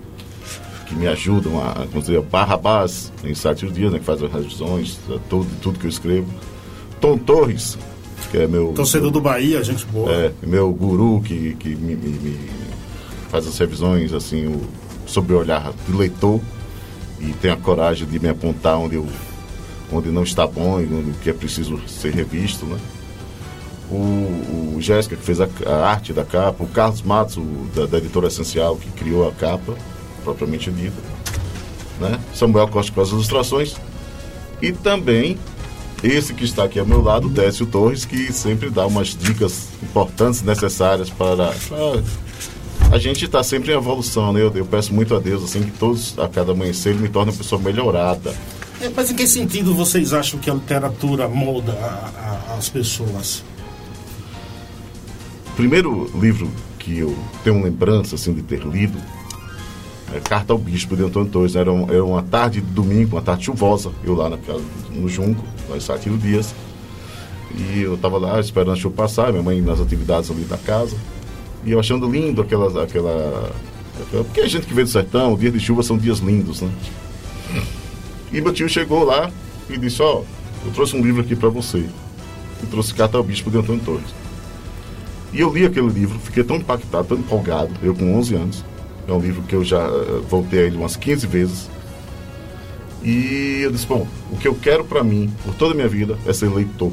que 0.88 0.95
me 0.95 1.05
ajudam 1.07 1.62
a, 1.62 1.86
construir 1.91 2.18
a 2.18 2.22
Barrabás, 2.22 3.12
em 3.24 3.36
Sete 3.36 3.70
Dias, 3.70 3.91
né, 3.91 3.99
que 3.99 4.05
faz 4.05 4.24
as 4.24 4.32
revisões, 4.32 4.97
tudo, 5.30 5.47
tudo 5.62 5.78
que 5.78 5.86
eu 5.86 5.89
escrevo. 5.89 6.28
Tom 7.01 7.18
Torres, 7.18 7.78
que 8.32 8.38
é 8.38 8.48
meu. 8.48 8.74
Torcedor 8.74 9.04
meu, 9.04 9.12
do 9.12 9.22
Bahia, 9.22 9.64
gente 9.64 9.86
boa. 9.86 10.12
É, 10.12 10.32
meu 10.42 10.72
guru 10.72 11.22
que, 11.22 11.56
que 11.56 11.70
me, 11.76 11.96
me, 11.96 12.10
me 12.10 12.40
faz 13.30 13.46
as 13.46 13.58
revisões, 13.58 14.14
assim, 14.14 14.48
o, 14.48 14.62
sobre 15.06 15.34
o 15.34 15.40
olhar 15.40 15.72
do 15.88 15.98
leitor 15.98 16.40
e 17.20 17.34
tem 17.34 17.52
a 17.52 17.58
coragem 17.58 18.08
de 18.08 18.20
me 18.20 18.30
apontar 18.30 18.78
onde 18.78 18.96
eu 18.96 19.08
onde 19.94 20.10
não 20.10 20.24
está 20.24 20.48
bom 20.48 20.80
e 20.80 20.86
onde 20.86 21.12
que 21.20 21.30
é 21.30 21.34
preciso 21.34 21.78
ser 21.86 22.14
revisto, 22.14 22.66
né? 22.66 22.80
o, 23.92 24.76
o 24.76 24.82
Jéssica, 24.82 25.16
que 25.16 25.24
fez 25.24 25.42
a, 25.42 25.50
a, 25.66 25.90
arte 25.90 26.14
da 26.14 26.24
capa, 26.24 26.64
o 26.64 26.68
Carlos 26.68 27.02
Matos, 27.02 27.38
o, 27.38 27.44
da, 27.76 27.86
da, 27.86 27.98
editora 27.98 28.28
Essencial, 28.28 28.78
que 28.78 28.90
criou 28.92 29.28
a 29.28 29.32
capa, 29.34 29.76
propriamente 30.24 30.72
dita, 30.72 30.96
né? 32.00 32.20
Samuel 32.34 32.68
Costa 32.70 32.92
com 32.92 33.02
as 33.02 33.10
ilustrações, 33.10 33.76
e 34.62 34.72
também 34.72 35.38
esse 36.04 36.34
que 36.34 36.43
está 36.43 36.64
aqui 36.64 36.80
ao 36.80 36.86
meu 36.86 37.02
lado, 37.02 37.30
Décio 37.30 37.66
Torres, 37.66 38.06
que 38.06 38.34
sempre 38.34 38.70
dá 38.70 38.86
umas 38.86 39.10
dicas 39.10 39.68
importantes, 39.84 40.41
necessárias 40.41 41.10
para. 41.10 41.54
para 41.70 42.02
a 42.91 42.97
gente 42.97 43.24
está 43.24 43.41
sempre 43.43 43.72
em 43.72 43.76
evolução, 43.76 44.34
né? 44.34 44.41
Eu, 44.41 44.52
eu, 44.54 44.66
peço 44.66 44.93
muito 44.93 45.16
a 45.16 45.20
Deus, 45.20 45.43
assim, 45.43 45.62
que 45.62 45.72
todos, 45.72 46.18
a 46.20 46.28
cada 46.28 46.52
amanhecer, 46.52 46.89
ele 46.89 46.99
me 46.99 47.10
torne 47.10 47.32
uma 47.32 47.38
pessoa 47.38 47.62
melhorada. 47.62 48.36
É, 48.82 48.89
mas 48.89 49.12
em 49.12 49.16
que 49.16 49.28
sentido 49.28 49.74
vocês 49.74 50.12
acham 50.12 50.39
que 50.39 50.49
a 50.49 50.54
literatura 50.54 51.28
molda 51.28 51.72
a, 51.74 52.54
a, 52.54 52.58
as 52.58 52.68
pessoas? 52.68 53.43
O 55.52 55.56
primeiro 55.56 56.12
livro 56.20 56.52
que 56.80 56.97
eu 56.97 57.16
tenho 57.43 57.64
lembrança 57.64 58.16
assim, 58.16 58.34
de 58.34 58.41
ter 58.41 58.66
lido 58.66 58.97
é 60.14 60.20
Carta 60.20 60.53
ao 60.53 60.59
Bispo 60.59 60.95
de 60.95 61.03
Antônio 61.03 61.30
Torres. 61.30 61.55
Era, 61.55 61.72
um, 61.72 61.89
era 61.89 62.03
uma 62.03 62.22
tarde 62.22 62.62
de 62.62 62.68
domingo, 62.68 63.16
uma 63.16 63.22
tarde 63.22 63.45
chuvosa, 63.45 63.91
eu 64.03 64.14
lá 64.14 64.30
no 64.89 65.07
Junco, 65.07 65.43
lá 65.70 65.78
em 65.78 65.80
Satiro 65.80 66.18
Dias. 66.18 66.53
E 67.55 67.82
eu 67.82 67.95
estava 67.95 68.18
lá 68.18 68.39
esperando 68.39 68.72
a 68.72 68.76
chuva 68.76 68.95
passar, 68.95 69.32
minha 69.32 69.43
mãe 69.43 69.62
nas 69.62 69.80
atividades 69.80 70.32
ali 70.32 70.43
da 70.43 70.57
casa. 70.57 70.95
E 71.66 71.72
eu 71.72 71.80
achando 71.80 72.09
lindo 72.09 72.41
aquela, 72.41 72.84
aquela, 72.84 73.51
aquela. 74.01 74.24
Porque 74.24 74.41
a 74.41 74.47
gente 74.47 74.66
que 74.66 74.74
vem 74.74 74.86
do 74.86 74.89
sertão, 74.89 75.36
dias 75.36 75.53
de 75.53 75.59
chuva 75.59 75.84
são 75.84 75.97
dias 75.97 76.20
lindos, 76.20 76.62
né? 76.62 76.72
E 78.32 78.39
meu 78.39 78.53
tio 78.53 78.70
chegou 78.70 79.03
lá 79.03 79.30
e 79.70 79.78
disse: 79.78 80.01
Ó, 80.01 80.22
oh, 80.22 80.66
eu 80.66 80.72
trouxe 80.72 80.95
um 80.95 81.01
livro 81.03 81.22
aqui 81.22 81.36
para 81.36 81.49
você. 81.49 81.86
E 82.64 82.66
trouxe 82.68 82.93
Carta 82.93 83.18
ao 83.18 83.24
Bispo 83.24 83.51
de 83.51 83.57
Antônio 83.57 83.82
Torres. 83.84 84.22
E 85.34 85.39
eu 85.39 85.53
li 85.53 85.66
aquele 85.66 85.88
livro, 85.88 86.20
fiquei 86.20 86.43
tão 86.43 86.57
impactado, 86.57 87.07
tão 87.07 87.18
empolgado, 87.18 87.72
eu 87.82 87.95
com 87.95 88.18
11 88.18 88.36
anos. 88.36 88.66
É 89.08 89.12
um 89.12 89.20
livro 89.20 89.41
que 89.43 89.56
eu 89.56 89.64
já 89.64 89.82
eh, 89.82 90.22
voltei 90.30 90.60
a 90.60 90.64
ele 90.64 90.78
umas 90.78 90.95
15 90.95 91.28
vezes. 91.28 91.70
E 93.04 93.62
eu 93.64 93.72
disse, 93.72 93.88
bom, 93.88 94.08
o 94.32 94.38
que 94.38 94.47
eu 94.47 94.56
quero 94.56 94.86
para 94.86 95.04
mim, 95.04 95.34
por 95.43 95.56
toda 95.56 95.74
a 95.74 95.76
minha 95.76 95.88
vida, 95.88 96.18
é 96.26 96.34
ser 96.34 96.49
leitor. 96.49 96.91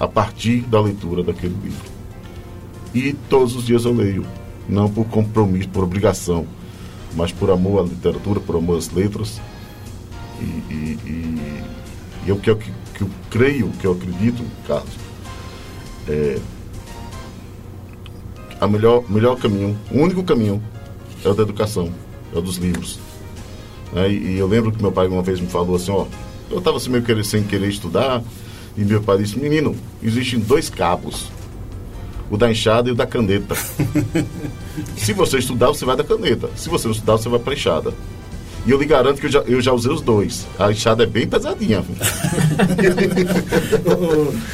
A 0.00 0.08
partir 0.08 0.62
da 0.62 0.80
leitura 0.80 1.22
daquele 1.22 1.54
livro. 1.62 1.92
E 2.94 3.12
todos 3.28 3.54
os 3.56 3.66
dias 3.66 3.84
eu 3.84 3.92
leio. 3.92 4.24
Não 4.68 4.88
por 4.88 5.04
compromisso, 5.06 5.68
por 5.68 5.84
obrigação, 5.84 6.46
mas 7.14 7.30
por 7.30 7.50
amor 7.50 7.80
à 7.80 7.82
literatura, 7.82 8.40
por 8.40 8.56
amor 8.56 8.78
às 8.78 8.90
letras. 8.90 9.40
E, 10.40 10.44
e, 10.44 10.98
e, 11.04 11.64
e 12.24 12.28
eu, 12.28 12.36
que, 12.36 12.54
que 12.54 13.02
eu 13.02 13.10
creio, 13.30 13.68
que 13.80 13.86
eu 13.86 13.92
acredito, 13.92 14.42
Carlos, 14.66 14.94
é, 16.08 16.38
a 18.60 18.66
melhor, 18.66 19.04
melhor 19.08 19.36
caminho, 19.36 19.76
o 19.90 19.98
único 19.98 20.22
caminho 20.22 20.62
é 21.24 21.28
o 21.28 21.34
da 21.34 21.42
educação, 21.42 21.92
é 22.34 22.38
o 22.38 22.42
dos 22.42 22.56
livros. 22.56 22.98
Né? 23.92 24.10
E, 24.10 24.32
e 24.32 24.38
eu 24.38 24.46
lembro 24.46 24.72
que 24.72 24.80
meu 24.80 24.92
pai 24.92 25.06
uma 25.06 25.22
vez 25.22 25.40
me 25.40 25.46
falou 25.46 25.76
assim, 25.76 25.90
ó, 25.90 26.06
eu 26.50 26.58
estava 26.58 26.76
assim 26.76 26.90
meio 26.90 27.02
querer, 27.02 27.24
sem 27.24 27.42
querer 27.42 27.68
estudar, 27.68 28.22
e 28.76 28.84
meu 28.84 29.02
pai 29.02 29.18
disse, 29.18 29.38
menino, 29.38 29.74
existem 30.02 30.40
dois 30.40 30.68
cabos, 30.68 31.30
o 32.30 32.36
da 32.36 32.50
enxada 32.50 32.88
e 32.88 32.92
o 32.92 32.94
da 32.94 33.06
caneta. 33.06 33.54
Se 34.96 35.12
você 35.12 35.38
estudar, 35.38 35.68
você 35.68 35.84
vai 35.84 35.96
da 35.96 36.04
caneta. 36.04 36.50
Se 36.56 36.68
você 36.68 36.88
não 36.88 36.94
estudar, 36.94 37.16
você 37.16 37.28
vai 37.28 37.38
para 37.38 37.52
a 37.52 37.54
enxada. 37.54 37.94
E 38.66 38.70
eu 38.70 38.78
lhe 38.78 38.86
garanto 38.86 39.20
que 39.20 39.26
eu 39.26 39.30
já, 39.30 39.40
eu 39.40 39.60
já 39.60 39.72
usei 39.72 39.92
os 39.92 40.00
dois. 40.00 40.46
A 40.58 40.72
enxada 40.72 41.02
é 41.02 41.06
bem 41.06 41.26
pesadinha. 41.26 41.84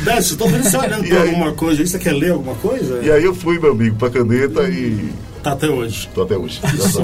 Décio, 0.04 0.32
estou 0.32 0.48
vendo 0.48 0.64
você 0.64 0.76
olhando 0.76 1.08
para 1.08 1.22
alguma 1.22 1.52
coisa 1.52 1.80
aí. 1.80 1.86
Você 1.86 1.98
quer 1.98 2.12
ler 2.12 2.32
alguma 2.32 2.56
coisa? 2.56 3.00
E 3.02 3.10
aí 3.10 3.24
eu 3.24 3.34
fui, 3.34 3.58
meu 3.60 3.70
amigo, 3.70 3.94
para 3.96 4.10
caneta 4.10 4.62
e. 4.68 5.12
Tá 5.42 5.52
até 5.52 5.68
hoje. 5.68 6.08
Tô 6.12 6.22
até 6.22 6.36
hoje. 6.36 6.60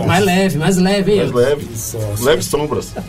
mais 0.07 0.25
leve, 0.25 0.59
mais 0.59 0.77
leve, 0.77 1.13
hein? 1.13 1.19
Mais 1.19 1.33
leve. 1.33 1.69
Leve 2.21 2.43
sombras. 2.43 2.93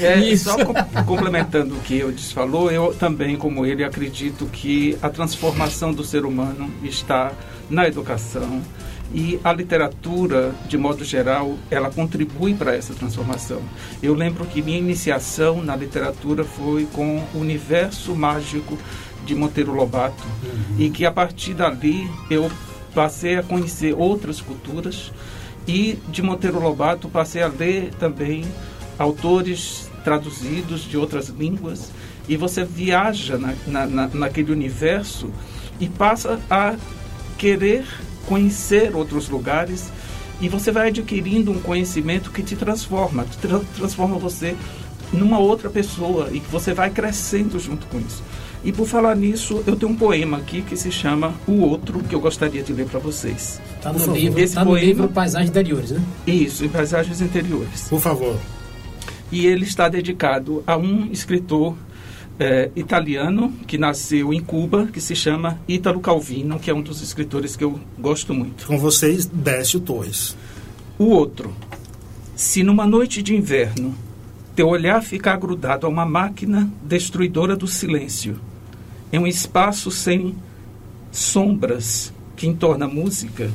É, 0.00 0.36
só 0.36 0.56
com, 0.64 0.72
complementando 1.04 1.74
o 1.74 1.80
que 1.80 1.98
Eudes 1.98 2.30
falou, 2.30 2.70
eu 2.70 2.94
também, 2.94 3.34
como 3.34 3.66
ele, 3.66 3.82
acredito 3.82 4.46
que 4.46 4.96
a 5.02 5.10
transformação 5.10 5.92
do 5.92 6.04
ser 6.04 6.24
humano 6.24 6.70
está 6.84 7.32
na 7.68 7.88
educação 7.88 8.62
e 9.12 9.40
a 9.42 9.52
literatura, 9.52 10.54
de 10.68 10.76
modo 10.76 11.04
geral, 11.04 11.56
ela 11.70 11.90
contribui 11.90 12.54
para 12.54 12.74
essa 12.74 12.92
transformação. 12.94 13.62
Eu 14.02 14.14
lembro 14.14 14.44
que 14.44 14.60
minha 14.60 14.78
iniciação 14.78 15.62
na 15.62 15.74
literatura 15.74 16.44
foi 16.44 16.86
com 16.92 17.24
o 17.34 17.38
universo 17.38 18.14
mágico 18.14 18.78
de 19.24 19.34
Monteiro 19.34 19.72
Lobato 19.72 20.24
uhum. 20.42 20.76
e 20.78 20.90
que 20.90 21.04
a 21.04 21.12
partir 21.12 21.54
dali 21.54 22.08
eu 22.30 22.50
passei 22.94 23.36
a 23.36 23.42
conhecer 23.42 23.94
outras 23.94 24.40
culturas 24.40 25.12
e 25.66 25.98
de 26.08 26.22
Monteiro 26.22 26.60
Lobato 26.60 27.08
passei 27.08 27.42
a 27.42 27.48
ler 27.48 27.90
também 27.98 28.44
autores 28.98 29.90
traduzidos 30.02 30.82
de 30.82 30.96
outras 30.96 31.28
línguas 31.28 31.90
e 32.28 32.36
você 32.36 32.64
viaja 32.64 33.36
na, 33.38 33.54
na, 33.66 33.86
na, 33.86 34.06
naquele 34.08 34.52
universo 34.52 35.30
e 35.78 35.88
passa 35.88 36.40
a 36.50 36.76
querer 37.36 37.86
conhecer 38.28 38.94
outros 38.94 39.28
lugares 39.28 39.90
e 40.40 40.48
você 40.48 40.70
vai 40.70 40.88
adquirindo 40.88 41.50
um 41.50 41.58
conhecimento 41.58 42.30
que 42.30 42.42
te 42.42 42.54
transforma, 42.54 43.24
tra 43.40 43.60
transforma 43.76 44.16
você 44.18 44.54
numa 45.12 45.38
outra 45.38 45.70
pessoa 45.70 46.28
e 46.30 46.38
que 46.38 46.50
você 46.50 46.74
vai 46.74 46.90
crescendo 46.90 47.58
junto 47.58 47.86
com 47.86 47.98
isso. 47.98 48.22
E 48.62 48.72
por 48.72 48.86
falar 48.86 49.14
nisso, 49.14 49.62
eu 49.66 49.76
tenho 49.76 49.92
um 49.92 49.96
poema 49.96 50.36
aqui 50.38 50.62
que 50.62 50.76
se 50.76 50.90
chama 50.90 51.32
O 51.46 51.60
Outro, 51.60 52.00
que 52.00 52.14
eu 52.14 52.20
gostaria 52.20 52.62
de 52.62 52.72
ler 52.72 52.86
para 52.86 52.98
vocês. 52.98 53.60
Está 53.76 53.92
no, 53.92 54.14
livro, 54.14 54.40
Esse 54.40 54.54
tá 54.54 54.64
poema, 54.64 54.80
no 54.80 54.86
livro 54.86 55.08
Paisagens 55.08 55.50
Interiores, 55.50 55.90
né? 55.92 56.02
Isso, 56.26 56.64
em 56.64 56.68
Paisagens 56.68 57.20
Interiores. 57.20 57.88
Por 57.88 58.00
favor. 58.00 58.36
E 59.30 59.46
ele 59.46 59.64
está 59.64 59.88
dedicado 59.88 60.62
a 60.66 60.76
um 60.76 61.06
escritor 61.12 61.76
é, 62.38 62.70
italiano 62.76 63.52
que 63.66 63.76
nasceu 63.76 64.32
em 64.32 64.40
Cuba, 64.40 64.88
que 64.92 65.00
se 65.00 65.14
chama 65.14 65.58
Ítalo 65.66 66.00
Calvino, 66.00 66.58
que 66.58 66.70
é 66.70 66.74
um 66.74 66.82
dos 66.82 67.02
escritores 67.02 67.56
que 67.56 67.64
eu 67.64 67.78
gosto 67.98 68.32
muito. 68.32 68.66
Com 68.66 68.78
vocês, 68.78 69.26
Décio 69.26 69.80
Torres. 69.80 70.36
O 70.98 71.06
Outro. 71.06 71.54
Se 72.36 72.62
numa 72.62 72.86
noite 72.86 73.22
de 73.22 73.34
inverno 73.34 73.94
teu 74.54 74.68
olhar 74.68 75.02
ficar 75.02 75.36
grudado 75.36 75.86
a 75.86 75.88
uma 75.88 76.06
máquina 76.06 76.70
destruidora 76.82 77.56
do 77.56 77.66
silêncio, 77.66 78.40
em 79.12 79.18
um 79.18 79.26
espaço 79.26 79.90
sem 79.90 80.34
sombras 81.10 82.12
que 82.36 82.46
entorna 82.46 82.84
a 82.84 82.88
música, 82.88 83.50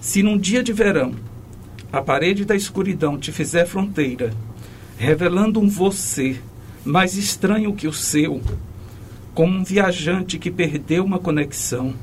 se 0.00 0.22
num 0.22 0.38
dia 0.38 0.62
de 0.62 0.72
verão 0.72 1.14
a 1.92 2.00
parede 2.00 2.44
da 2.44 2.56
escuridão 2.56 3.16
te 3.18 3.30
fizer 3.30 3.66
fronteira, 3.66 4.32
revelando 4.98 5.60
um 5.60 5.68
você 5.68 6.40
mais 6.84 7.16
estranho 7.16 7.74
que 7.74 7.88
o 7.88 7.92
seu, 7.92 8.42
como 9.34 9.56
um 9.56 9.64
viajante 9.64 10.38
que 10.38 10.50
perdeu 10.50 11.04
uma 11.04 11.18
conexão 11.18 11.94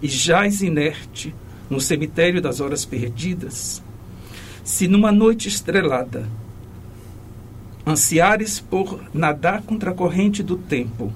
e 0.00 0.08
jaz 0.08 0.62
inerte 0.62 1.34
no 1.68 1.80
cemitério 1.80 2.40
das 2.40 2.60
horas 2.60 2.84
perdidas, 2.84 3.82
se 4.64 4.88
numa 4.88 5.12
noite 5.12 5.48
estrelada 5.48 6.26
ansiares 7.86 8.58
por 8.60 8.98
nadar 9.12 9.62
contra 9.62 9.90
a 9.90 9.94
corrente 9.94 10.42
do 10.42 10.56
tempo, 10.56 11.12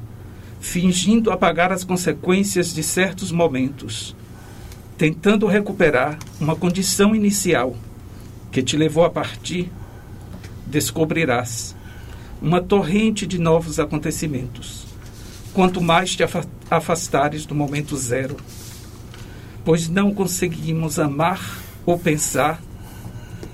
fingindo 0.61 1.31
apagar 1.31 1.73
as 1.73 1.83
consequências 1.83 2.75
de 2.75 2.83
certos 2.83 3.33
momentos, 3.33 4.15
tentando 4.99 5.47
recuperar 5.47 6.19
uma 6.39 6.55
condição 6.55 7.15
inicial 7.15 7.75
que 8.53 8.63
te 8.63 8.77
levou 8.77 9.05
a 9.05 9.11
partir, 9.11 9.71
descobrirás 10.67 11.75
uma 12.41 12.61
torrente 12.61 13.27
de 13.27 13.39
novos 13.39 13.81
acontecimentos, 13.81 14.87
quanto 15.53 15.81
mais 15.81 16.15
te 16.15 16.23
afastares 16.71 17.45
do 17.45 17.55
momento 17.55 17.97
zero, 17.97 18.37
pois 19.65 19.89
não 19.89 20.15
conseguimos 20.15 20.99
amar 20.99 21.59
ou 21.85 21.99
pensar, 21.99 22.63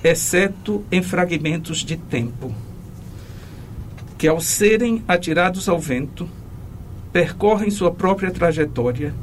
exceto 0.03 0.85
em 0.93 1.03
fragmentos 1.03 1.79
de 1.79 1.97
tempo 1.97 2.55
que, 4.19 4.29
ao 4.29 4.41
serem 4.41 5.03
atirados 5.09 5.69
ao 5.69 5.79
vento, 5.79 6.29
percorrem 7.13 7.71
sua 7.71 7.91
própria 7.91 8.31
trajetória 8.31 9.15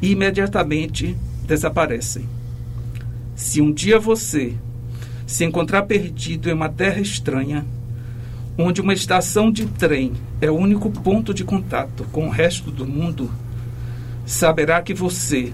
e 0.00 0.10
imediatamente 0.10 1.16
desaparecem. 1.46 2.28
Se 3.34 3.60
um 3.60 3.72
dia 3.72 3.98
você 3.98 4.54
se 5.26 5.44
encontrar 5.44 5.82
perdido 5.82 6.48
em 6.48 6.52
uma 6.52 6.68
terra 6.68 7.00
estranha, 7.00 7.66
onde 8.58 8.80
uma 8.80 8.94
estação 8.94 9.50
de 9.50 9.66
trem 9.66 10.12
é 10.40 10.50
o 10.50 10.56
único 10.56 10.90
ponto 10.90 11.34
de 11.34 11.44
contato 11.44 12.04
com 12.10 12.26
o 12.26 12.30
resto 12.30 12.70
do 12.70 12.86
mundo, 12.86 13.30
saberá 14.24 14.80
que 14.80 14.94
você 14.94 15.52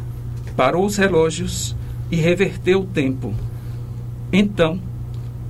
parou 0.57 0.86
os 0.86 0.96
relógios 0.96 1.74
e 2.11 2.16
reverteu 2.16 2.80
o 2.80 2.86
tempo. 2.86 3.34
Então, 4.32 4.80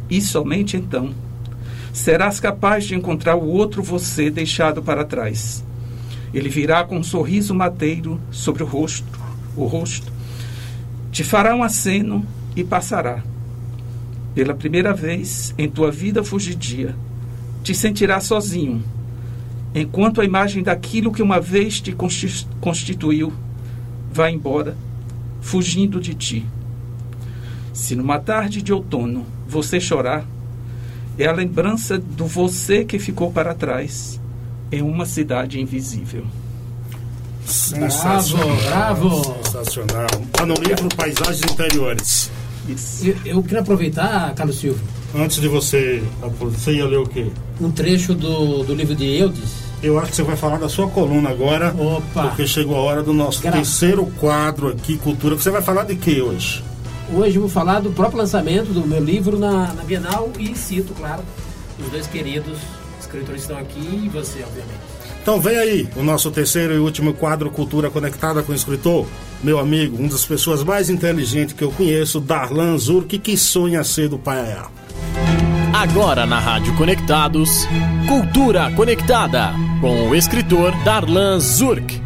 e 0.08 0.20
somente 0.20 0.76
então, 0.76 1.12
serás 1.92 2.40
capaz 2.40 2.84
de 2.84 2.94
encontrar 2.94 3.36
o 3.36 3.46
outro 3.46 3.82
você 3.82 4.30
deixado 4.30 4.82
para 4.82 5.04
trás. 5.04 5.62
Ele 6.32 6.48
virá 6.48 6.84
com 6.84 6.96
um 6.96 7.02
sorriso 7.02 7.54
mateiro 7.54 8.18
sobre 8.30 8.62
o 8.62 8.66
rosto, 8.66 9.20
o 9.54 9.66
rosto, 9.66 10.10
te 11.10 11.22
fará 11.22 11.54
um 11.54 11.62
aceno 11.62 12.26
e 12.56 12.64
passará. 12.64 13.22
Pela 14.34 14.54
primeira 14.54 14.94
vez 14.94 15.54
em 15.58 15.68
tua 15.68 15.90
vida 15.90 16.24
fugidia, 16.24 16.96
te 17.62 17.74
sentirás 17.74 18.24
sozinho, 18.24 18.82
enquanto 19.74 20.20
a 20.20 20.24
imagem 20.24 20.62
daquilo 20.62 21.12
que 21.12 21.22
uma 21.22 21.40
vez 21.40 21.80
te 21.80 21.94
constituiu 22.60 23.32
vai 24.12 24.32
embora, 24.32 24.76
fugindo 25.40 26.00
de 26.00 26.14
ti. 26.14 26.46
Se 27.72 27.96
numa 27.96 28.18
tarde 28.18 28.60
de 28.60 28.72
outono 28.72 29.24
você 29.48 29.80
chorar, 29.80 30.26
é 31.18 31.26
a 31.26 31.32
lembrança 31.32 31.98
do 31.98 32.26
você 32.26 32.84
que 32.84 32.98
ficou 32.98 33.32
para 33.32 33.54
trás 33.54 34.20
em 34.70 34.82
uma 34.82 35.06
cidade 35.06 35.60
invisível. 35.60 36.24
Sensacional. 37.44 38.56
Bravo, 38.56 39.08
bravo. 39.08 39.44
Sensacional. 39.44 40.06
Está 40.26 40.46
no 40.46 40.54
livro 40.54 40.88
Paisagens 40.96 41.42
Interiores. 41.42 42.30
Eu, 43.02 43.16
eu, 43.24 43.42
queria 43.42 43.60
aproveitar, 43.60 44.32
Carlos 44.34 44.58
Silva. 44.58 44.80
Antes 45.14 45.40
de 45.40 45.48
você. 45.48 46.02
Você 46.38 46.72
ia 46.72 46.86
ler 46.86 46.98
o 46.98 47.06
quê? 47.06 47.26
Um 47.60 47.70
trecho 47.70 48.14
do, 48.14 48.62
do 48.62 48.74
livro 48.74 48.94
de 48.94 49.06
Eudes. 49.06 49.62
Eu 49.82 49.98
acho 49.98 50.10
que 50.10 50.16
você 50.16 50.22
vai 50.22 50.36
falar 50.36 50.58
da 50.58 50.68
sua 50.68 50.88
coluna 50.88 51.30
agora. 51.30 51.74
Opa! 51.76 52.28
Porque 52.28 52.46
chegou 52.46 52.76
a 52.76 52.80
hora 52.80 53.02
do 53.02 53.12
nosso 53.12 53.42
Gra 53.42 53.52
terceiro 53.52 54.06
quadro 54.18 54.68
aqui, 54.68 54.96
Cultura. 54.96 55.34
Você 55.34 55.50
vai 55.50 55.60
falar 55.60 55.84
de 55.84 55.96
quê 55.96 56.22
hoje? 56.22 56.62
Hoje 57.12 57.36
eu 57.36 57.42
vou 57.42 57.50
falar 57.50 57.80
do 57.80 57.90
próprio 57.90 58.18
lançamento 58.18 58.72
do 58.72 58.86
meu 58.86 59.02
livro 59.02 59.38
na, 59.38 59.72
na 59.72 59.82
Bienal 59.82 60.30
e 60.38 60.56
cito, 60.56 60.94
claro, 60.94 61.22
os 61.78 61.90
dois 61.90 62.06
queridos 62.06 62.58
escritores 63.00 63.44
que 63.44 63.52
estão 63.52 63.58
aqui 63.58 64.04
e 64.04 64.08
você, 64.08 64.42
obviamente. 64.42 64.80
Então 65.20 65.40
vem 65.40 65.58
aí 65.58 65.88
o 65.94 66.02
nosso 66.02 66.30
terceiro 66.30 66.74
e 66.74 66.78
último 66.78 67.12
quadro 67.12 67.50
Cultura 67.50 67.90
Conectada 67.90 68.42
com 68.42 68.52
o 68.52 68.54
Escritor. 68.54 69.06
Meu 69.42 69.58
amigo, 69.58 69.96
uma 69.98 70.08
das 70.08 70.24
pessoas 70.24 70.64
mais 70.64 70.88
inteligentes 70.88 71.54
que 71.54 71.62
eu 71.62 71.70
conheço, 71.70 72.20
Darlan 72.20 72.78
Zurk, 72.78 73.18
que 73.18 73.36
sonha 73.36 73.84
ser 73.84 74.08
do 74.08 74.18
Paiaiá. 74.18 74.68
Agora 75.74 76.26
na 76.26 76.38
Rádio 76.38 76.76
Conectados, 76.76 77.66
Cultura 78.06 78.70
Conectada, 78.76 79.52
com 79.80 80.08
o 80.08 80.14
escritor 80.14 80.72
Darlan 80.84 81.40
Zurk. 81.40 82.00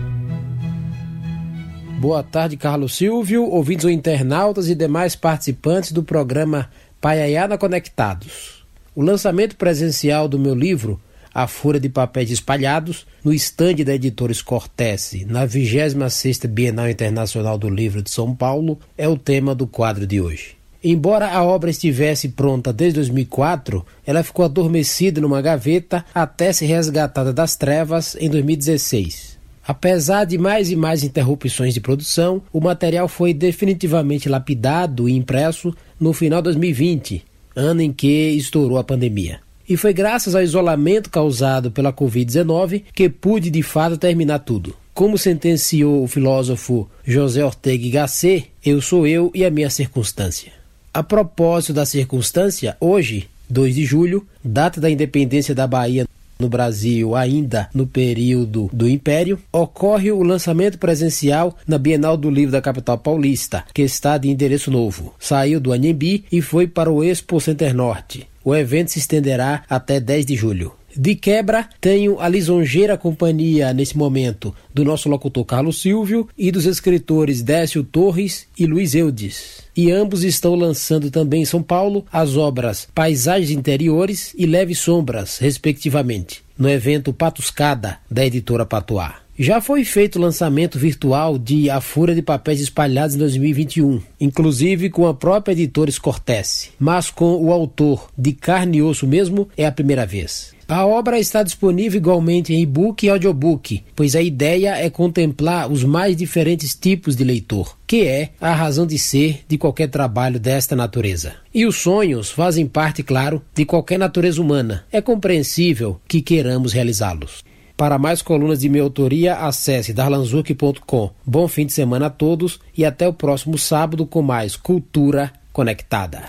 Boa 1.99 2.23
tarde, 2.23 2.57
Carlos 2.57 2.95
Silvio, 2.95 3.45
ouvintes 3.45 3.85
ou 3.85 3.91
internautas 3.91 4.69
e 4.69 4.75
demais 4.75 5.15
participantes 5.15 5.93
do 5.93 6.03
programa 6.03 6.71
Paiaiana 7.01 7.59
Conectados. 7.59 8.65
O 8.95 9.03
lançamento 9.03 9.57
presencial 9.57 10.27
do 10.27 10.39
meu 10.39 10.55
livro, 10.55 11.01
A 11.35 11.47
Folha 11.47 11.79
de 11.79 11.89
Papéis 11.89 12.31
Espalhados, 12.31 13.07
no 13.23 13.33
estande 13.33 13.85
da 13.85 13.95
editora 13.95 14.33
Cortese, 14.45 15.25
na 15.25 15.47
26ª 15.47 16.47
Bienal 16.49 16.89
Internacional 16.89 17.59
do 17.59 17.69
Livro 17.69 18.03
de 18.03 18.11
São 18.11 18.35
Paulo, 18.35 18.79
é 18.97 19.07
o 19.07 19.19
tema 19.19 19.55
do 19.55 19.67
quadro 19.67 20.07
de 20.07 20.21
hoje. 20.21 20.57
Embora 20.89 21.26
a 21.32 21.43
obra 21.43 21.68
estivesse 21.68 22.28
pronta 22.28 22.72
desde 22.72 23.01
2004, 23.01 23.84
ela 24.07 24.22
ficou 24.22 24.45
adormecida 24.45 25.20
numa 25.20 25.43
gaveta 25.43 26.05
até 26.14 26.53
ser 26.53 26.66
resgatada 26.66 27.32
das 27.32 27.57
trevas 27.57 28.16
em 28.20 28.30
2016. 28.30 29.37
Apesar 29.66 30.24
de 30.26 30.39
mais 30.39 30.70
e 30.70 30.76
mais 30.76 31.03
interrupções 31.03 31.74
de 31.74 31.80
produção, 31.80 32.41
o 32.53 32.61
material 32.61 33.09
foi 33.09 33.34
definitivamente 33.34 34.28
lapidado 34.28 35.09
e 35.09 35.16
impresso 35.16 35.74
no 35.99 36.12
final 36.12 36.41
de 36.41 36.51
2020, 36.51 37.24
ano 37.57 37.82
em 37.82 37.93
que 37.93 38.30
estourou 38.30 38.78
a 38.78 38.84
pandemia. 38.84 39.41
E 39.68 39.76
foi 39.76 39.93
graças 39.93 40.37
ao 40.37 40.43
isolamento 40.43 41.11
causado 41.11 41.68
pela 41.68 41.93
Covid-19 41.93 42.84
que 42.95 43.09
pude 43.09 43.51
de 43.51 43.64
fato 43.64 43.99
terminar 43.99 44.39
tudo. 44.39 44.72
Como 44.95 45.18
sentenciou 45.18 46.05
o 46.05 46.07
filósofo 46.07 46.89
José 47.05 47.45
Ortega 47.45 47.84
y 47.84 47.91
Gasset, 47.91 48.53
eu 48.64 48.80
sou 48.80 49.05
eu 49.05 49.32
e 49.34 49.45
a 49.45 49.51
minha 49.51 49.68
circunstância. 49.68 50.56
A 50.97 51.03
propósito 51.03 51.74
da 51.74 51.84
circunstância, 51.84 52.74
hoje, 52.80 53.28
2 53.51 53.74
de 53.74 53.84
julho, 53.84 54.26
data 54.42 54.80
da 54.80 54.88
independência 54.88 55.55
da 55.55 55.66
Bahia 55.66 56.07
no 56.38 56.49
Brasil, 56.49 57.14
ainda 57.14 57.68
no 57.74 57.86
período 57.86 58.70
do 58.72 58.88
Império, 58.88 59.38
ocorre 59.53 60.11
o 60.11 60.22
lançamento 60.22 60.78
presencial 60.78 61.55
na 61.68 61.76
Bienal 61.76 62.16
do 62.16 62.30
Livro 62.30 62.53
da 62.53 62.62
capital 62.62 62.97
paulista, 62.97 63.62
que 63.74 63.82
está 63.82 64.16
de 64.16 64.30
endereço 64.30 64.70
novo. 64.70 65.12
Saiu 65.18 65.61
do 65.61 65.70
Anhembi 65.70 66.24
e 66.32 66.40
foi 66.40 66.66
para 66.66 66.90
o 66.90 67.05
Expo 67.05 67.38
Center 67.42 67.74
Norte. 67.74 68.26
O 68.42 68.57
evento 68.57 68.92
se 68.92 68.99
estenderá 68.99 69.64
até 69.68 70.01
10 70.01 70.24
de 70.24 70.34
julho. 70.34 70.72
De 70.97 71.14
quebra, 71.14 71.68
tenho 71.78 72.18
a 72.18 72.26
lisonjeira 72.26 72.97
companhia 72.97 73.74
nesse 73.74 73.99
momento 73.99 74.55
do 74.72 74.82
nosso 74.82 75.11
locutor 75.11 75.44
Carlos 75.44 75.78
Silvio 75.78 76.26
e 76.38 76.51
dos 76.51 76.64
escritores 76.64 77.42
Décio 77.42 77.84
Torres 77.84 78.47
e 78.59 78.64
Luiz 78.64 78.94
Eudes. 78.94 79.66
E 79.77 79.91
ambos 79.91 80.24
estão 80.24 80.55
lançando 80.55 81.11
também 81.11 81.43
em 81.43 81.45
São 81.45 81.62
Paulo 81.62 82.07
as 82.11 82.37
obras 82.37 82.89
Paisagens 82.95 83.51
Interiores 83.51 84.33
e 84.39 84.47
Leves 84.47 84.79
Sombras, 84.79 85.37
respectivamente, 85.39 86.43
no 86.59 86.68
evento 86.68 87.12
Patuscada, 87.12 87.99
da 88.11 88.24
editora 88.24 88.64
Patuá. 88.64 89.16
Já 89.39 89.61
foi 89.61 89.85
feito 89.85 90.16
o 90.16 90.22
lançamento 90.22 90.79
virtual 90.79 91.37
de 91.37 91.68
A 91.68 91.79
Fúria 91.83 92.14
de 92.14 92.22
Papéis 92.22 92.59
Espalhados 92.59 93.14
em 93.14 93.18
2021, 93.18 94.01
inclusive 94.18 94.89
com 94.89 95.07
a 95.07 95.12
própria 95.12 95.53
editora 95.53 95.91
Scortese, 95.91 96.70
mas 96.81 97.11
com 97.11 97.37
o 97.37 97.53
autor 97.53 98.09
de 98.16 98.33
carne 98.33 98.79
e 98.79 98.83
osso 98.83 99.07
mesmo 99.07 99.47
é 99.55 99.66
a 99.66 99.72
primeira 99.72 100.07
vez. 100.07 100.56
A 100.69 100.85
obra 100.85 101.17
está 101.17 101.45
disponível 101.45 101.99
igualmente 101.99 102.53
em 102.53 102.61
e-book 102.61 103.07
e 103.07 103.09
audiobook, 103.09 103.85
pois 103.95 104.17
a 104.17 104.21
ideia 104.21 104.77
é 104.77 104.91
contemplar 104.91 105.71
os 105.71 105.85
mais 105.85 106.17
diferentes 106.17 106.75
tipos 106.75 107.14
de 107.14 107.23
leitor, 107.23 107.79
que 107.87 108.05
é 108.05 108.31
a 108.41 108.53
razão 108.53 108.85
de 108.85 108.99
ser 108.99 109.45
de 109.47 109.57
qualquer 109.57 109.89
trabalho 109.89 110.41
desta 110.41 110.75
natureza. 110.75 111.35
E 111.55 111.64
os 111.64 111.77
sonhos 111.77 112.33
fazem 112.33 112.67
parte, 112.67 113.05
claro, 113.05 113.41
de 113.55 113.64
qualquer 113.64 113.97
natureza 113.97 114.43
humana. 114.43 114.85
É 114.91 115.01
compreensível 115.01 116.01
que 116.09 116.21
queiramos 116.21 116.73
realizá-los. 116.73 117.45
Para 117.77 117.97
mais 117.97 118.21
colunas 118.21 118.59
de 118.59 118.69
minha 118.69 118.83
autoria, 118.83 119.37
acesse 119.37 119.93
darlanzuc.com. 119.93 121.11
Bom 121.25 121.47
fim 121.47 121.67
de 121.67 121.75
semana 121.75 122.07
a 122.07 122.11
todos 122.11 122.59
e 122.77 122.85
até 122.85 123.07
o 123.07 123.12
próximo 123.12 123.57
sábado 123.57 124.05
com 124.05 124.21
mais 124.21 124.57
Cultura 124.57 125.33
Conectada. 125.53 126.25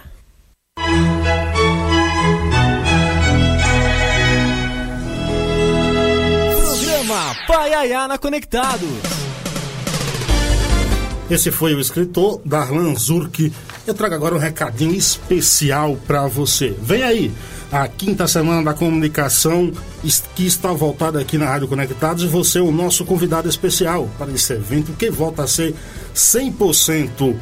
Paiaiana 7.47 8.17
Conectados. 8.17 8.89
Esse 11.29 11.49
foi 11.49 11.73
o 11.73 11.79
escritor 11.79 12.41
Darlan 12.43 12.93
Zurk. 12.93 13.53
Eu 13.85 13.93
trago 13.93 14.15
agora 14.15 14.35
um 14.35 14.37
recadinho 14.37 14.93
especial 14.93 15.97
para 16.05 16.27
você. 16.27 16.75
Vem 16.81 17.03
aí, 17.03 17.31
a 17.71 17.87
quinta 17.87 18.27
semana 18.27 18.63
da 18.63 18.73
comunicação 18.73 19.71
que 20.35 20.45
está 20.45 20.73
voltada 20.73 21.21
aqui 21.21 21.37
na 21.37 21.45
Rádio 21.45 21.69
Conectados 21.69 22.23
e 22.23 22.27
você 22.27 22.59
é 22.59 22.61
o 22.61 22.71
nosso 22.71 23.05
convidado 23.05 23.47
especial 23.47 24.09
para 24.17 24.31
esse 24.31 24.51
evento 24.51 24.91
que 24.91 25.09
volta 25.09 25.43
a 25.43 25.47
ser 25.47 25.73
100% 26.13 27.33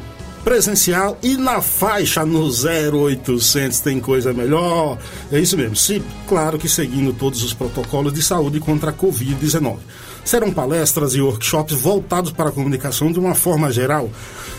presencial 0.46 1.18
e 1.24 1.36
na 1.36 1.60
faixa 1.60 2.24
no 2.24 2.44
0800 2.44 3.80
tem 3.80 3.98
coisa 3.98 4.32
melhor. 4.32 4.96
É 5.32 5.40
isso 5.40 5.56
mesmo. 5.56 5.74
Se, 5.74 6.00
claro 6.28 6.56
que 6.56 6.68
seguindo 6.68 7.12
todos 7.12 7.42
os 7.42 7.52
protocolos 7.52 8.12
de 8.12 8.22
saúde 8.22 8.60
contra 8.60 8.92
a 8.92 8.94
Covid-19. 8.94 9.78
Serão 10.24 10.52
palestras 10.52 11.16
e 11.16 11.20
workshops 11.20 11.74
voltados 11.74 12.30
para 12.30 12.50
a 12.50 12.52
comunicação 12.52 13.10
de 13.10 13.18
uma 13.18 13.34
forma 13.34 13.72
geral. 13.72 14.08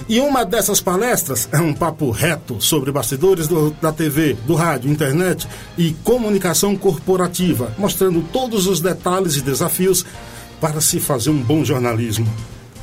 E 0.09 0.19
uma 0.19 0.43
dessas 0.43 0.81
palestras 0.81 1.47
é 1.53 1.57
um 1.59 1.73
papo 1.73 2.11
reto 2.11 2.59
sobre 2.59 2.91
bastidores 2.91 3.47
do, 3.47 3.71
da 3.81 3.93
TV, 3.93 4.35
do 4.45 4.55
rádio, 4.55 4.91
internet 4.91 5.47
e 5.77 5.93
comunicação 6.03 6.75
corporativa, 6.75 7.73
mostrando 7.77 8.21
todos 8.33 8.67
os 8.67 8.81
detalhes 8.81 9.37
e 9.37 9.41
desafios 9.41 10.05
para 10.59 10.81
se 10.81 10.99
fazer 10.99 11.29
um 11.29 11.41
bom 11.41 11.63
jornalismo. 11.63 12.27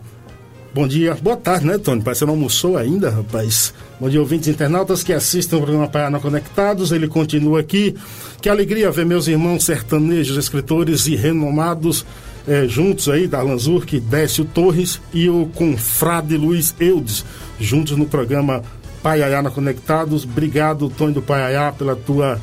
Bom 0.74 0.88
dia, 0.88 1.13
boa 1.22 1.36
tarde, 1.36 1.65
né, 1.65 1.78
Tony? 1.78 2.01
Parece 2.01 2.22
que 2.22 2.26
não 2.26 2.34
almoçou 2.34 2.78
ainda, 2.78 3.09
rapaz. 3.09 3.74
Bom 3.99 4.09
dia, 4.09 4.19
ouvintes 4.19 4.47
internautas 4.47 5.03
que 5.03 5.11
assistem 5.13 5.59
o 5.59 5.61
programa 5.61 5.88
Paiana 5.88 6.19
Conectados. 6.19 6.91
Ele 6.91 7.07
continua 7.07 7.59
aqui. 7.59 7.93
Que 8.41 8.49
alegria 8.49 8.89
ver 8.89 9.05
meus 9.05 9.28
irmãos 9.28 9.65
sertanejos, 9.65 10.38
escritores 10.38 11.07
e 11.07 11.15
renomados 11.15 12.05
é, 12.47 12.67
juntos 12.67 13.09
aí, 13.09 13.28
da 13.28 13.43
Lanzurk, 13.43 13.99
Décio 13.99 14.45
Torres 14.45 14.99
e 15.13 15.30
o 15.30 15.51
confrade 15.53 16.36
Luiz 16.38 16.74
Eudes, 16.80 17.24
juntos 17.59 17.95
no 17.97 18.05
programa 18.05 18.63
Paiaiana 19.03 19.51
Conectados. 19.51 20.24
Obrigado, 20.24 20.89
Tony 20.89 21.13
do 21.13 21.22
Paiaiá, 21.22 21.72
pela 21.72 21.95
tua 21.95 22.39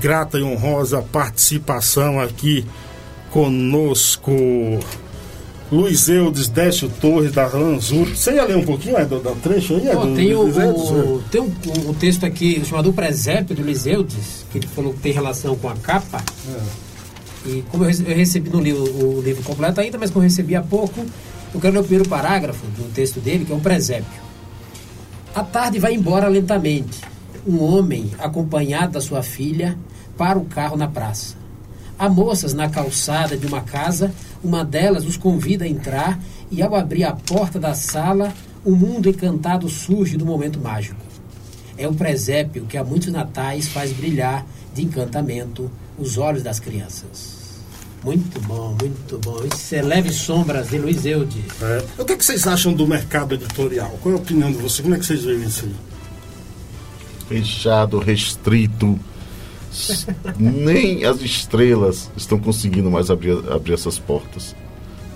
grata 0.00 0.38
e 0.38 0.42
honrosa 0.42 1.02
participação 1.02 2.20
aqui 2.20 2.64
conosco. 3.30 4.32
Luiz 5.70 6.06
Eudes, 6.06 6.48
Décio 6.48 6.90
Torres, 7.00 7.32
da 7.32 7.46
Ranzur. 7.46 8.06
Você 8.14 8.32
ia 8.34 8.44
ler 8.44 8.58
um 8.58 8.62
pouquinho 8.64 8.98
é, 8.98 9.06
do, 9.06 9.20
da 9.20 9.30
trecho 9.30 9.74
aí? 9.76 9.88
É, 9.88 9.94
do, 9.94 10.14
tem 10.14 10.34
o, 10.34 10.42
o- 10.42 11.22
tem 11.30 11.40
um, 11.40 11.50
um 11.88 11.94
texto 11.94 12.26
aqui 12.26 12.62
chamado 12.64 12.90
O 12.90 12.92
Presépio 12.92 13.56
do 13.56 13.62
Luiz 13.62 13.86
Eudes, 13.86 14.44
que 14.52 14.58
ele 14.58 14.66
falou 14.66 14.92
que 14.92 15.00
tem 15.00 15.12
relação 15.12 15.56
com 15.56 15.70
a 15.70 15.74
capa. 15.76 16.22
E 17.46 17.64
como 17.70 17.84
eu 17.84 17.88
recebi 18.14 18.50
no 18.50 18.60
livro 18.60 18.82
o 18.84 19.22
livro 19.22 19.42
completo 19.42 19.80
ainda, 19.80 19.96
mas 19.98 20.10
como 20.10 20.22
eu 20.22 20.28
recebi 20.28 20.54
há 20.54 20.60
pouco, 20.62 21.06
eu 21.54 21.60
quero 21.60 21.72
ler 21.72 21.80
o 21.80 21.84
primeiro 21.84 22.06
parágrafo 22.08 22.66
do 22.66 22.92
texto 22.92 23.18
dele, 23.18 23.46
que 23.46 23.52
é 23.52 23.54
um 23.54 23.60
presépio. 23.60 24.20
A 25.34 25.42
tarde 25.42 25.78
vai 25.78 25.94
embora 25.94 26.28
lentamente. 26.28 27.00
Um 27.46 27.62
homem, 27.62 28.10
acompanhado 28.18 28.92
da 28.92 29.00
sua 29.00 29.22
filha, 29.22 29.76
para 30.16 30.38
o 30.38 30.44
carro 30.44 30.76
na 30.76 30.86
praça. 30.86 31.34
Há 31.98 32.08
moças 32.08 32.52
na 32.52 32.68
calçada 32.68 33.36
de 33.36 33.46
uma 33.46 33.60
casa, 33.60 34.12
uma 34.42 34.64
delas 34.64 35.04
os 35.04 35.16
convida 35.16 35.64
a 35.64 35.68
entrar 35.68 36.18
e, 36.50 36.62
ao 36.62 36.74
abrir 36.74 37.04
a 37.04 37.12
porta 37.12 37.58
da 37.58 37.74
sala, 37.74 38.32
o 38.64 38.72
mundo 38.72 39.08
encantado 39.08 39.68
surge 39.68 40.16
do 40.16 40.26
momento 40.26 40.60
mágico. 40.60 41.00
É 41.76 41.88
o 41.88 41.94
presépio 41.94 42.66
que 42.66 42.76
há 42.76 42.84
muitos 42.84 43.08
natais 43.08 43.68
faz 43.68 43.92
brilhar 43.92 44.46
de 44.74 44.82
encantamento 44.82 45.70
os 45.98 46.18
olhos 46.18 46.42
das 46.42 46.60
crianças. 46.60 47.42
Muito 48.04 48.40
bom, 48.40 48.76
muito 48.80 49.18
bom. 49.18 49.40
Isso 49.44 49.74
é 49.74 49.82
Leve 49.82 50.12
Sombras 50.12 50.70
de 50.70 50.78
Luiz 50.78 51.04
Eudes. 51.04 51.44
É. 51.60 51.84
O 51.98 52.04
que, 52.04 52.12
é 52.12 52.16
que 52.16 52.24
vocês 52.24 52.46
acham 52.46 52.72
do 52.72 52.86
mercado 52.86 53.34
editorial? 53.34 53.96
Qual 54.02 54.14
é 54.14 54.18
a 54.18 54.20
opinião 54.20 54.50
de 54.50 54.58
vocês? 54.58 54.80
Como 54.80 54.94
é 54.94 54.98
que 54.98 55.06
vocês 55.06 55.24
veem 55.24 55.44
isso 55.44 55.66
aí? 55.66 55.91
Fechado, 57.28 57.98
restrito. 57.98 58.98
Nem 60.38 61.04
as 61.04 61.20
estrelas 61.22 62.10
estão 62.16 62.38
conseguindo 62.38 62.90
mais 62.90 63.10
abrir, 63.10 63.38
abrir 63.50 63.72
essas 63.72 63.98
portas. 63.98 64.54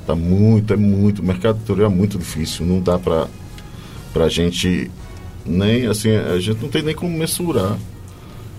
Tá 0.06 0.14
muito, 0.14 0.72
é 0.72 0.76
muito. 0.76 1.20
O 1.20 1.24
mercado 1.24 1.56
editorial 1.56 1.90
é 1.90 1.94
muito 1.94 2.18
difícil. 2.18 2.64
Não 2.64 2.80
dá 2.80 2.98
pra, 2.98 3.28
pra 4.12 4.28
gente 4.28 4.90
nem 5.44 5.86
assim, 5.86 6.10
a 6.10 6.38
gente 6.40 6.60
não 6.62 6.68
tem 6.68 6.82
nem 6.82 6.94
como 6.94 7.16
mensurar 7.16 7.78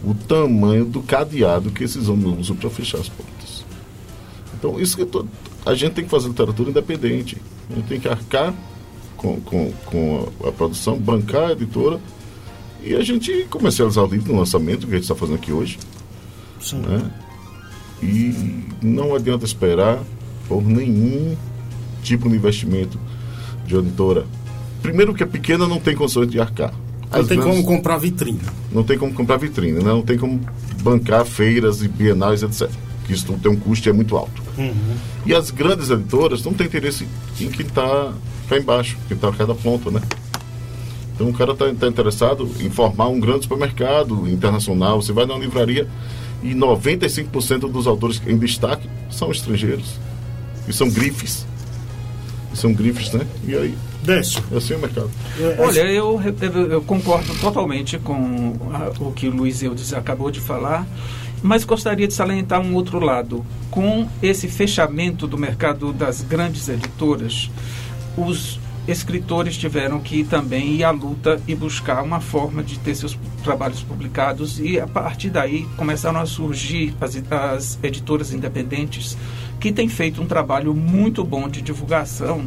o 0.03 0.13
tamanho 0.13 0.85
do 0.85 1.01
cadeado 1.01 1.71
que 1.71 1.83
esses 1.83 2.07
homens 2.07 2.39
usam 2.39 2.55
para 2.55 2.69
fechar 2.69 2.99
as 2.99 3.09
portas. 3.09 3.65
Então, 4.53 4.79
isso 4.79 4.95
que 4.95 5.05
tô, 5.05 5.25
a 5.65 5.75
gente 5.75 5.93
tem 5.93 6.05
que 6.05 6.09
fazer 6.09 6.27
literatura 6.27 6.69
independente. 6.69 7.37
A 7.69 7.75
gente 7.75 7.87
tem 7.87 7.99
que 7.99 8.07
arcar 8.07 8.53
com, 9.15 9.39
com, 9.41 9.71
com 9.85 10.29
a, 10.43 10.49
a 10.49 10.51
produção, 10.51 10.97
bancar 10.97 11.49
a 11.49 11.51
editora 11.51 11.99
e 12.87 12.95
a 12.95 13.01
gente 13.01 13.45
comercializar 13.49 14.03
o 14.03 14.07
livro 14.07 14.31
no 14.31 14.39
lançamento, 14.39 14.87
que 14.87 14.93
a 14.93 14.95
gente 14.95 15.03
está 15.03 15.15
fazendo 15.15 15.35
aqui 15.35 15.51
hoje. 15.51 15.77
Sim. 16.61 16.77
Né? 16.79 17.11
E 18.01 18.63
não 18.81 19.15
adianta 19.15 19.45
esperar 19.45 19.99
por 20.47 20.63
nenhum 20.63 21.35
tipo 22.01 22.29
de 22.29 22.35
investimento 22.35 22.97
de 23.65 23.75
editora. 23.75 24.25
Primeiro 24.81 25.13
que 25.13 25.23
a 25.23 25.27
pequena 25.27 25.67
não 25.67 25.79
tem 25.79 25.95
condições 25.95 26.29
de 26.29 26.39
arcar. 26.39 26.73
Não 27.11 27.25
tem 27.25 27.39
como 27.39 27.63
comprar 27.63 27.97
vitrine. 27.97 28.39
não 28.71 28.83
tem 28.83 28.97
como 28.97 29.13
comprar 29.13 29.37
vitrine, 29.37 29.79
né? 29.79 29.85
não 29.85 30.01
tem 30.01 30.17
como 30.17 30.39
bancar 30.81 31.25
feiras 31.25 31.81
e 31.81 31.87
bienais, 31.87 32.43
etc. 32.43 32.69
Que 33.05 33.13
isso 33.13 33.25
tem 33.41 33.51
um 33.51 33.55
custo 33.55 33.87
e 33.87 33.89
é 33.89 33.93
muito 33.93 34.15
alto. 34.15 34.41
E 35.25 35.33
as 35.33 35.51
grandes 35.51 35.89
editoras 35.89 36.43
não 36.43 36.53
têm 36.53 36.67
interesse 36.67 37.07
em 37.39 37.49
quem 37.49 37.65
está 37.65 38.13
cá 38.49 38.57
embaixo, 38.57 38.97
quem 39.07 39.15
está 39.15 39.31
cada 39.31 39.55
ponta, 39.55 39.89
né? 39.89 40.01
Então 41.17 41.29
o 41.29 41.33
cara 41.33 41.53
está 41.53 41.87
interessado 41.87 42.47
em 42.59 42.69
formar 42.69 43.07
um 43.07 43.19
grande 43.19 43.41
supermercado 43.43 44.29
internacional. 44.29 45.01
Você 45.01 45.11
vai 45.11 45.25
na 45.25 45.35
livraria 45.35 45.87
e 46.43 46.53
95% 46.53 47.71
dos 47.71 47.87
autores 47.87 48.21
em 48.27 48.37
destaque 48.37 48.87
são 49.09 49.31
estrangeiros. 49.31 49.95
E 50.67 50.73
são 50.73 50.87
grifes. 50.91 51.43
E 52.53 52.57
são 52.57 52.71
grifes, 52.71 53.11
né? 53.13 53.25
E 53.47 53.55
aí? 53.55 53.75
Décio. 54.03 54.43
Assim 54.55 54.75
é 54.75 54.77
o 54.77 54.79
mercado. 54.79 55.09
Olha, 55.57 55.81
eu, 55.91 56.21
eu- 56.39 56.71
eu 56.73 56.81
concordo 56.83 57.33
totalmente 57.41 57.97
com 57.97 58.55
a- 58.71 58.91
o 59.03 59.11
que 59.11 59.27
o 59.27 59.31
Luiz 59.31 59.63
Eudes 59.63 59.93
acabou 59.93 60.29
de 60.29 60.39
falar, 60.39 60.85
mas 61.41 61.63
gostaria 61.65 62.07
de 62.07 62.13
salientar 62.13 62.61
um 62.61 62.75
outro 62.75 62.99
lado. 62.99 63.43
Com 63.71 64.07
esse 64.21 64.47
fechamento 64.47 65.25
do 65.25 65.35
mercado 65.37 65.91
das 65.91 66.21
grandes 66.21 66.69
editoras, 66.69 67.49
os 68.15 68.59
escritores 68.87 69.57
tiveram 69.57 69.99
que 69.99 70.23
também 70.23 70.75
ir 70.75 70.83
à 70.83 70.91
luta 70.91 71.41
e 71.47 71.53
buscar 71.53 72.01
uma 72.03 72.21
forma 72.21 72.63
de 72.63 72.79
ter 72.79 72.95
seus 72.95 73.17
trabalhos 73.43 73.81
publicados 73.83 74.59
e 74.59 74.79
a 74.79 74.87
partir 74.87 75.29
daí 75.29 75.65
começaram 75.75 76.19
a 76.19 76.25
surgir 76.25 76.93
as, 77.01 77.21
as 77.29 77.79
editoras 77.83 78.33
independentes 78.33 79.17
que 79.59 79.71
têm 79.71 79.89
feito 79.89 80.21
um 80.21 80.25
trabalho 80.25 80.73
muito 80.73 81.23
bom 81.23 81.49
de 81.49 81.61
divulgação 81.61 82.45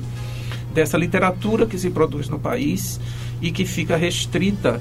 dessa 0.72 0.96
literatura 0.96 1.66
que 1.66 1.76
se 1.78 1.90
produz 1.90 2.28
no 2.28 2.38
país 2.38 2.98
e 3.42 3.50
que 3.50 3.64
fica 3.64 3.96
restrita 3.96 4.80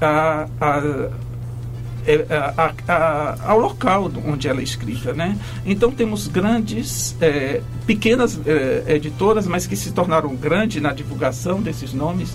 a, 0.00 0.46
a- 0.60 1.10
é, 2.10 2.26
a- 2.34 2.72
a- 2.88 2.92
a- 2.94 3.36
ao 3.52 3.58
local 3.58 4.10
onde 4.26 4.48
ela 4.48 4.60
é 4.60 4.62
escrita, 4.62 5.12
né? 5.12 5.36
Então 5.64 5.90
temos 5.90 6.26
grandes, 6.26 7.16
é, 7.20 7.60
pequenas 7.86 8.38
é, 8.46 8.84
editoras, 8.96 9.46
mas 9.46 9.66
que 9.66 9.76
se 9.76 9.92
tornaram 9.92 10.34
grandes 10.34 10.80
na 10.82 10.92
divulgação 10.92 11.60
desses 11.60 11.92
nomes, 11.92 12.34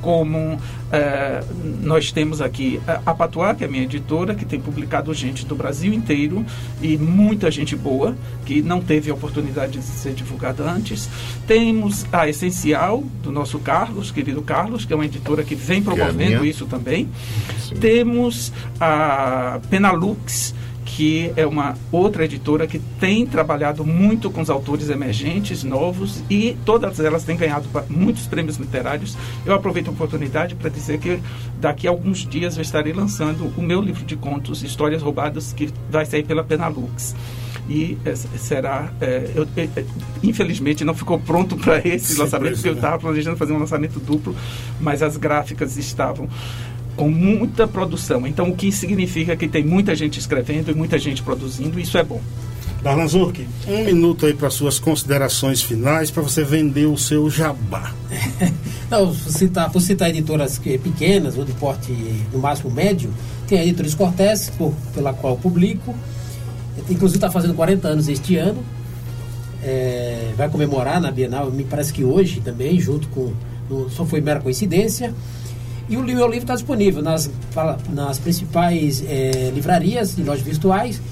como 0.00 0.58
é, 0.92 1.42
nós 1.82 2.10
temos 2.10 2.40
aqui 2.40 2.80
a- 3.04 3.14
Patuá, 3.14 3.54
que 3.54 3.62
é 3.64 3.66
a 3.66 3.70
minha 3.70 3.84
editora, 3.84 4.34
que 4.34 4.44
tem 4.44 4.58
publicado 4.60 5.12
gente 5.12 5.44
do 5.44 5.54
Brasil 5.54 5.92
inteiro 5.92 6.44
e 6.80 6.96
muita 6.96 7.50
gente 7.50 7.76
boa, 7.76 8.16
que 8.46 8.62
não 8.62 8.80
teve 8.80 9.10
a 9.10 9.14
oportunidade 9.14 9.72
de 9.78 9.84
ser 9.84 10.14
divulgada 10.14 10.62
antes. 10.64 11.08
Temos 11.46 12.06
a 12.12 12.28
Essencial, 12.28 13.04
do 13.22 13.30
nosso 13.30 13.58
Carlos, 13.58 14.10
querido 14.10 14.40
Carlos, 14.42 14.84
que 14.84 14.92
é 14.92 14.96
uma 14.96 15.04
editora 15.04 15.42
que 15.44 15.54
vem 15.54 15.82
Que 15.82 15.90
é 15.90 15.94
promovendo 15.94 16.44
isso 16.44 16.66
também. 16.66 17.08
Temos 17.80 18.52
a 18.80 19.60
Penalux, 19.68 20.54
que 20.96 21.32
é 21.36 21.46
uma 21.46 21.76
outra 21.92 22.24
editora 22.24 22.66
que 22.66 22.78
tem 22.98 23.24
trabalhado 23.24 23.84
muito 23.84 24.28
com 24.30 24.40
os 24.40 24.50
autores 24.50 24.90
emergentes, 24.90 25.62
novos, 25.62 26.22
e 26.28 26.56
todas 26.64 26.98
elas 27.00 27.22
têm 27.24 27.36
ganhado 27.36 27.66
muitos 27.88 28.26
prêmios 28.26 28.56
literários. 28.56 29.16
Eu 29.46 29.54
aproveito 29.54 29.88
a 29.88 29.90
oportunidade 29.92 30.54
para 30.56 30.68
dizer 30.68 30.98
que 30.98 31.20
daqui 31.60 31.86
a 31.86 31.90
alguns 31.90 32.26
dias 32.26 32.56
eu 32.56 32.62
estarei 32.62 32.92
lançando 32.92 33.52
o 33.56 33.62
meu 33.62 33.80
livro 33.80 34.04
de 34.04 34.16
contos, 34.16 34.62
Histórias 34.62 35.00
Roubadas, 35.00 35.52
que 35.52 35.70
vai 35.90 36.04
sair 36.04 36.24
pela 36.24 36.42
Penalux. 36.44 37.14
E 37.68 37.96
eh, 38.04 38.16
será. 38.16 38.90
eh, 39.00 39.30
eu- 39.36 39.46
eh, 39.56 39.68
infelizmente 40.24 40.84
não 40.84 40.94
ficou 40.94 41.20
pronto 41.20 41.56
para 41.56 41.78
esse 41.78 42.14
Surpresa, 42.14 42.22
lançamento, 42.24 42.54
porque 42.54 42.68
eu 42.68 42.74
estava 42.74 42.98
planejando 42.98 43.36
fazer 43.36 43.52
um 43.52 43.58
lançamento 43.58 44.00
duplo, 44.00 44.34
mas 44.80 45.02
as 45.02 45.16
gráficas 45.16 45.76
estavam 45.76 46.28
com 46.96 47.08
muita 47.10 47.66
produção. 47.66 48.26
Então, 48.26 48.48
o 48.50 48.56
que 48.56 48.70
significa 48.72 49.36
que 49.36 49.48
tem 49.48 49.64
muita 49.64 49.94
gente 49.94 50.18
escrevendo 50.18 50.70
e 50.70 50.74
muita 50.74 50.98
gente 50.98 51.22
produzindo, 51.22 51.78
isso 51.80 51.96
é 51.96 52.02
bom. 52.04 52.20
Darlan 52.82 53.06
Zork, 53.06 53.46
um 53.68 53.84
minuto 53.84 54.24
aí 54.24 54.32
para 54.32 54.48
suas 54.48 54.78
considerações 54.78 55.60
finais, 55.60 56.10
para 56.10 56.22
você 56.22 56.42
vender 56.42 56.86
o 56.86 56.96
seu 56.96 57.28
jabá. 57.28 57.92
Não, 58.90 59.06
vou 59.12 59.14
citar, 59.32 59.68
vou 59.70 59.80
citar 59.82 60.08
editoras 60.08 60.58
que- 60.58 60.78
pequenas 60.78 61.36
ou 61.36 61.44
de 61.44 61.52
porte 61.52 61.92
no 62.32 62.38
máximo 62.38 62.70
médio. 62.70 63.10
Tem 63.46 63.58
a 63.58 63.62
Editoras 63.64 63.94
Cortés, 63.94 64.50
por- 64.56 64.72
pela 64.94 65.12
qual 65.12 65.36
publico. 65.36 65.94
Inclusive 66.88 67.18
está 67.18 67.30
fazendo 67.30 67.52
40 67.54 67.86
anos 67.88 68.08
este 68.08 68.36
ano. 68.36 68.64
É, 69.62 70.32
vai 70.36 70.48
comemorar 70.48 71.00
na 71.00 71.10
Bienal, 71.10 71.50
me 71.50 71.64
parece 71.64 71.92
que 71.92 72.02
hoje 72.02 72.40
também, 72.40 72.80
junto 72.80 73.08
com. 73.08 73.32
no- 73.68 73.90
só 73.90 74.06
foi 74.06 74.20
mera 74.22 74.40
coincidência. 74.40 75.12
E 75.90 75.96
o 75.96 76.04
meu 76.04 76.26
livro 76.26 76.44
está 76.44 76.54
disponível 76.54 77.02
nas, 77.02 77.28
nas 77.92 78.16
principais 78.20 79.04
é, 79.08 79.50
livrarias 79.52 80.16
e 80.16 80.22
lojas 80.22 80.44
virtuais. 80.44 81.02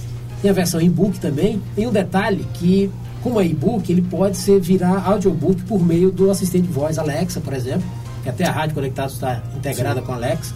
Tem 0.41 0.53
a 0.53 0.55
versão 0.55 0.81
e-book 0.81 1.19
também. 1.19 1.61
Tem 1.75 1.89
um 1.89 1.91
detalhe 1.91 2.47
que, 2.55 2.89
como 3.21 3.41
é 3.41 3.47
e-book, 3.47 3.91
ele 3.91 4.03
pode 4.03 4.37
ser 4.37 4.61
virar 4.61 5.05
audiobook 5.05 5.65
por 5.65 5.85
meio 5.85 6.13
do 6.13 6.31
assistente 6.31 6.69
de 6.69 6.73
voz 6.73 6.97
Alexa, 6.97 7.41
por 7.41 7.53
exemplo, 7.55 7.83
que 8.23 8.29
até 8.29 8.45
a 8.45 8.53
Rádio 8.53 8.77
Conectados 8.77 9.15
está 9.15 9.43
integrada 9.57 9.99
Sim. 9.99 10.07
com 10.07 10.13
a 10.13 10.15
Alexa. 10.15 10.55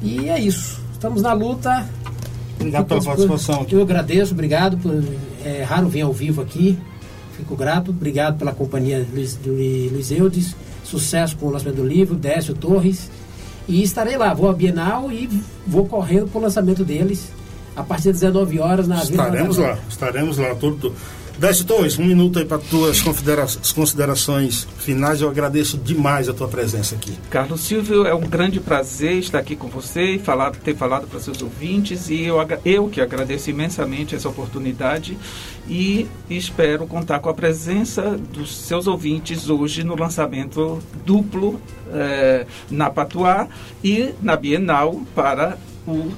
E 0.00 0.28
é 0.28 0.38
isso. 0.38 0.80
Estamos 0.92 1.20
na 1.20 1.32
luta. 1.32 1.88
Obrigado 2.54 2.86
pela 2.86 3.02
participação 3.02 3.62
aqui. 3.62 3.74
Eu 3.74 3.82
agradeço, 3.82 4.32
obrigado. 4.32 4.78
Por, 4.78 5.02
é 5.44 5.64
raro 5.64 5.88
vir 5.88 6.02
ao 6.02 6.12
vivo 6.12 6.40
aqui. 6.40 6.78
Fico 7.36 7.56
grato. 7.56 7.90
Obrigado 7.90 8.38
pela 8.38 8.52
companhia 8.52 9.02
de 9.02 9.10
Luiz, 9.12 9.38
Luiz 9.44 10.10
Eudes. 10.12 10.54
Sucesso 10.84 11.36
com 11.36 11.46
o 11.46 11.50
lançamento 11.50 11.76
do 11.76 11.86
livro, 11.86 12.14
Décio 12.14 12.54
Torres. 12.54 13.10
E 13.68 13.82
estarei 13.82 14.16
lá, 14.16 14.34
vou 14.34 14.48
à 14.48 14.52
Bienal 14.52 15.10
e 15.12 15.28
vou 15.66 15.86
correndo 15.86 16.28
para 16.28 16.38
o 16.38 16.42
lançamento 16.42 16.84
deles 16.84 17.30
a 17.76 17.82
partir 17.82 18.08
das 18.08 18.20
19 18.20 18.58
horas 18.58 18.88
na 18.88 18.96
Avenida 18.96 19.22
Estaremos 19.22 19.56
lá, 19.56 19.78
estaremos 19.88 20.38
lá. 20.38 20.54
Tudo. 20.54 20.94
Décio 21.40 21.64
Torres, 21.64 21.98
um 21.98 22.04
minuto 22.04 22.38
aí 22.38 22.44
para 22.44 22.58
tuas 22.58 23.00
considera 23.00 23.46
considerações 23.74 24.68
finais. 24.76 25.22
Eu 25.22 25.30
agradeço 25.30 25.78
demais 25.78 26.28
a 26.28 26.34
tua 26.34 26.46
presença 26.46 26.94
aqui. 26.94 27.14
Carlos 27.30 27.62
Silvio, 27.62 28.06
é 28.06 28.14
um 28.14 28.28
grande 28.28 28.60
prazer 28.60 29.14
estar 29.14 29.38
aqui 29.38 29.56
com 29.56 29.66
você 29.66 30.16
e 30.16 30.18
falar, 30.18 30.50
ter 30.50 30.76
falado 30.76 31.06
para 31.06 31.18
seus 31.18 31.40
ouvintes. 31.40 32.10
E 32.10 32.24
eu, 32.24 32.36
eu 32.62 32.88
que 32.88 33.00
agradeço 33.00 33.48
imensamente 33.48 34.14
essa 34.14 34.28
oportunidade 34.28 35.16
e 35.66 36.06
espero 36.28 36.86
contar 36.86 37.20
com 37.20 37.30
a 37.30 37.34
presença 37.34 38.18
dos 38.18 38.54
seus 38.54 38.86
ouvintes 38.86 39.48
hoje 39.48 39.82
no 39.82 39.96
lançamento 39.96 40.78
duplo 41.06 41.58
eh, 41.90 42.44
na 42.70 42.90
Patuá 42.90 43.48
e 43.82 44.10
na 44.20 44.36
Bienal 44.36 45.00
para 45.14 45.56
o, 45.86 46.12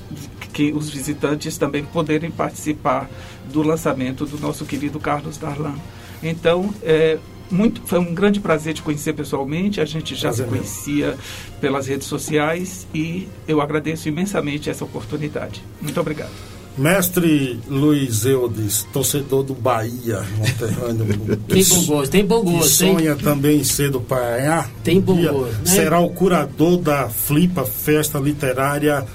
que 0.52 0.72
os 0.72 0.90
visitantes 0.90 1.56
também 1.56 1.84
poderem 1.84 2.30
participar 2.30 3.08
do 3.50 3.62
lançamento 3.62 4.26
do 4.26 4.38
nosso 4.38 4.64
querido 4.64 4.98
Carlos 5.00 5.36
Darlan. 5.38 5.74
Então, 6.22 6.72
é, 6.82 7.18
muito, 7.50 7.82
foi 7.84 7.98
um 7.98 8.14
grande 8.14 8.40
prazer 8.40 8.74
te 8.74 8.82
conhecer 8.82 9.12
pessoalmente. 9.12 9.80
A 9.80 9.84
gente 9.84 10.14
já 10.14 10.28
Prazer 10.28 10.46
se 10.46 10.50
conhecia 10.50 11.18
pelas 11.60 11.86
redes 11.86 12.06
sociais 12.06 12.86
e 12.94 13.28
eu 13.46 13.60
agradeço 13.60 14.08
imensamente 14.08 14.70
essa 14.70 14.84
oportunidade. 14.84 15.62
Muito 15.80 16.00
obrigado. 16.00 16.30
Mestre 16.76 17.60
Luiz 17.68 18.24
Eudes, 18.24 18.86
torcedor 18.92 19.42
do 19.42 19.52
Bahia, 19.52 20.24
conterrâneo. 20.38 21.06
Tem 21.46 21.64
bom 21.64 21.84
gosto, 21.84 22.10
tem 22.10 22.24
bom 22.24 22.42
gosto, 22.42 22.68
sonha 22.70 23.14
também 23.14 23.58
em 23.58 23.64
ser 23.64 23.90
do 23.90 24.00
Pará. 24.00 24.70
Tem 24.82 24.98
bom 24.98 25.20
gosto, 25.20 25.52
né? 25.52 25.66
Será 25.66 26.00
o 26.00 26.08
curador 26.08 26.78
da 26.78 27.10
Flipa 27.10 27.66
Festa 27.66 28.18
Literária 28.18 29.06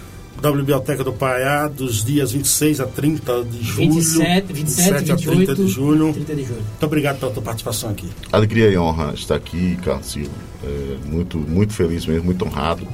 da 0.42 0.52
Biblioteca 0.52 1.04
do 1.04 1.12
Pará 1.14 1.68
dos 1.68 2.04
dias 2.06 2.32
26 2.32 2.80
a 2.80 2.86
30 2.86 3.44
de 3.44 3.64
julho. 3.64 3.94
27, 3.94 4.54
27, 4.54 4.90
a 5.12 5.16
30 5.16 5.16
de 5.16 5.26
28, 5.30 5.68
julho. 5.68 6.14
30 6.14 6.36
de 6.36 6.44
julho. 6.44 6.62
Muito 6.62 6.86
obrigado 6.86 7.20
pela 7.20 7.32
tua 7.32 7.42
participação 7.44 7.90
aqui. 7.90 8.08
Alegria 8.32 8.70
e 8.70 8.78
honra 8.78 9.14
estar 9.16 9.36
aqui, 9.36 9.78
Carlos 9.84 10.06
Silva. 10.08 10.32
É, 10.64 10.98
muito, 11.10 11.38
muito 11.38 11.74
feliz 11.74 12.06
mesmo, 12.06 12.26
muito 12.26 12.46
honrado 12.46 12.88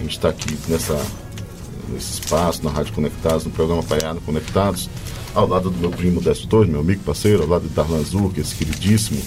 em 0.00 0.06
estar 0.06 0.28
aqui 0.28 0.56
nessa, 0.68 0.94
nesse 1.88 2.20
espaço, 2.20 2.64
na 2.64 2.70
Rádio 2.70 2.92
Conectados, 2.92 3.44
no 3.44 3.50
programa 3.50 3.82
Paiano 3.82 4.20
Conectados, 4.20 4.88
ao 5.34 5.46
lado 5.48 5.70
do 5.70 5.78
meu 5.78 5.90
primo 5.90 6.20
Décio 6.20 6.46
Torres, 6.46 6.70
meu 6.70 6.80
amigo 6.80 7.02
parceiro, 7.02 7.42
ao 7.42 7.48
lado 7.48 7.62
de 7.68 7.74
Darlan 7.74 8.02
Zur, 8.04 8.32
esse 8.38 8.54
queridíssimo, 8.54 9.20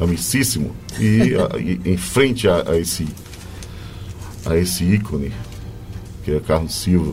amicíssimo, 0.00 0.72
e, 1.00 1.34
a- 1.36 1.56
e 1.60 1.80
em 1.90 1.96
frente 1.96 2.46
a, 2.48 2.70
a 2.70 2.78
esse, 2.78 3.06
a 4.44 4.56
esse 4.56 4.84
ícone, 4.84 5.32
que 6.24 6.30
é 6.32 6.40
Carlos 6.40 6.74
Silva. 6.74 7.12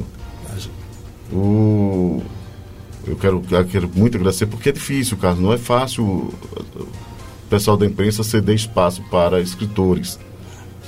O, 1.32 2.22
eu 3.06 3.16
quero, 3.16 3.44
eu 3.50 3.66
quero 3.66 3.90
muito 3.94 4.18
agradecer, 4.18 4.46
porque 4.48 4.70
é 4.70 4.72
difícil, 4.72 5.18
Carlos, 5.18 5.42
não 5.42 5.54
é 5.54 5.58
fácil 5.58 6.04
o 6.04 6.34
pessoal 7.50 7.78
da 7.78 7.86
imprensa 7.86 8.24
ceder 8.24 8.56
espaço 8.56 9.02
para 9.10 9.40
escritores. 9.40 10.20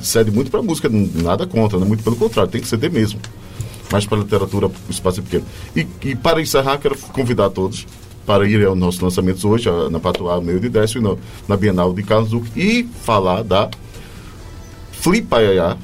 Cede 0.01 0.31
muito 0.31 0.49
para 0.49 0.61
música, 0.61 0.89
nada 0.89 1.45
contra, 1.45 1.77
né? 1.77 1.85
muito 1.85 2.03
pelo 2.03 2.15
contrário, 2.15 2.51
tem 2.51 2.61
que 2.61 2.67
ceder 2.67 2.91
mesmo. 2.91 3.19
Mas 3.91 4.05
para 4.05 4.17
a 4.17 4.21
literatura 4.21 4.67
o 4.67 4.73
espaço 4.89 5.19
é 5.19 5.23
pequeno. 5.23 5.45
E, 5.75 5.85
e 6.09 6.15
para 6.15 6.41
encerrar, 6.41 6.77
quero 6.77 6.97
convidar 6.97 7.49
todos 7.49 7.85
para 8.25 8.47
ir 8.47 8.65
aos 8.65 8.77
nossos 8.77 8.99
lançamentos 8.99 9.43
hoje, 9.43 9.69
na 9.91 9.99
Patuá, 9.99 10.39
meio 10.41 10.59
de 10.59 10.69
Décio, 10.69 10.99
e 10.99 11.03
na, 11.03 11.15
na 11.47 11.57
Bienal 11.57 11.93
de 11.93 12.01
Carlos 12.03 12.29
Duque, 12.29 12.49
e 12.59 12.83
falar 13.03 13.43
da 13.43 13.69
Flipaiá, 14.91 15.77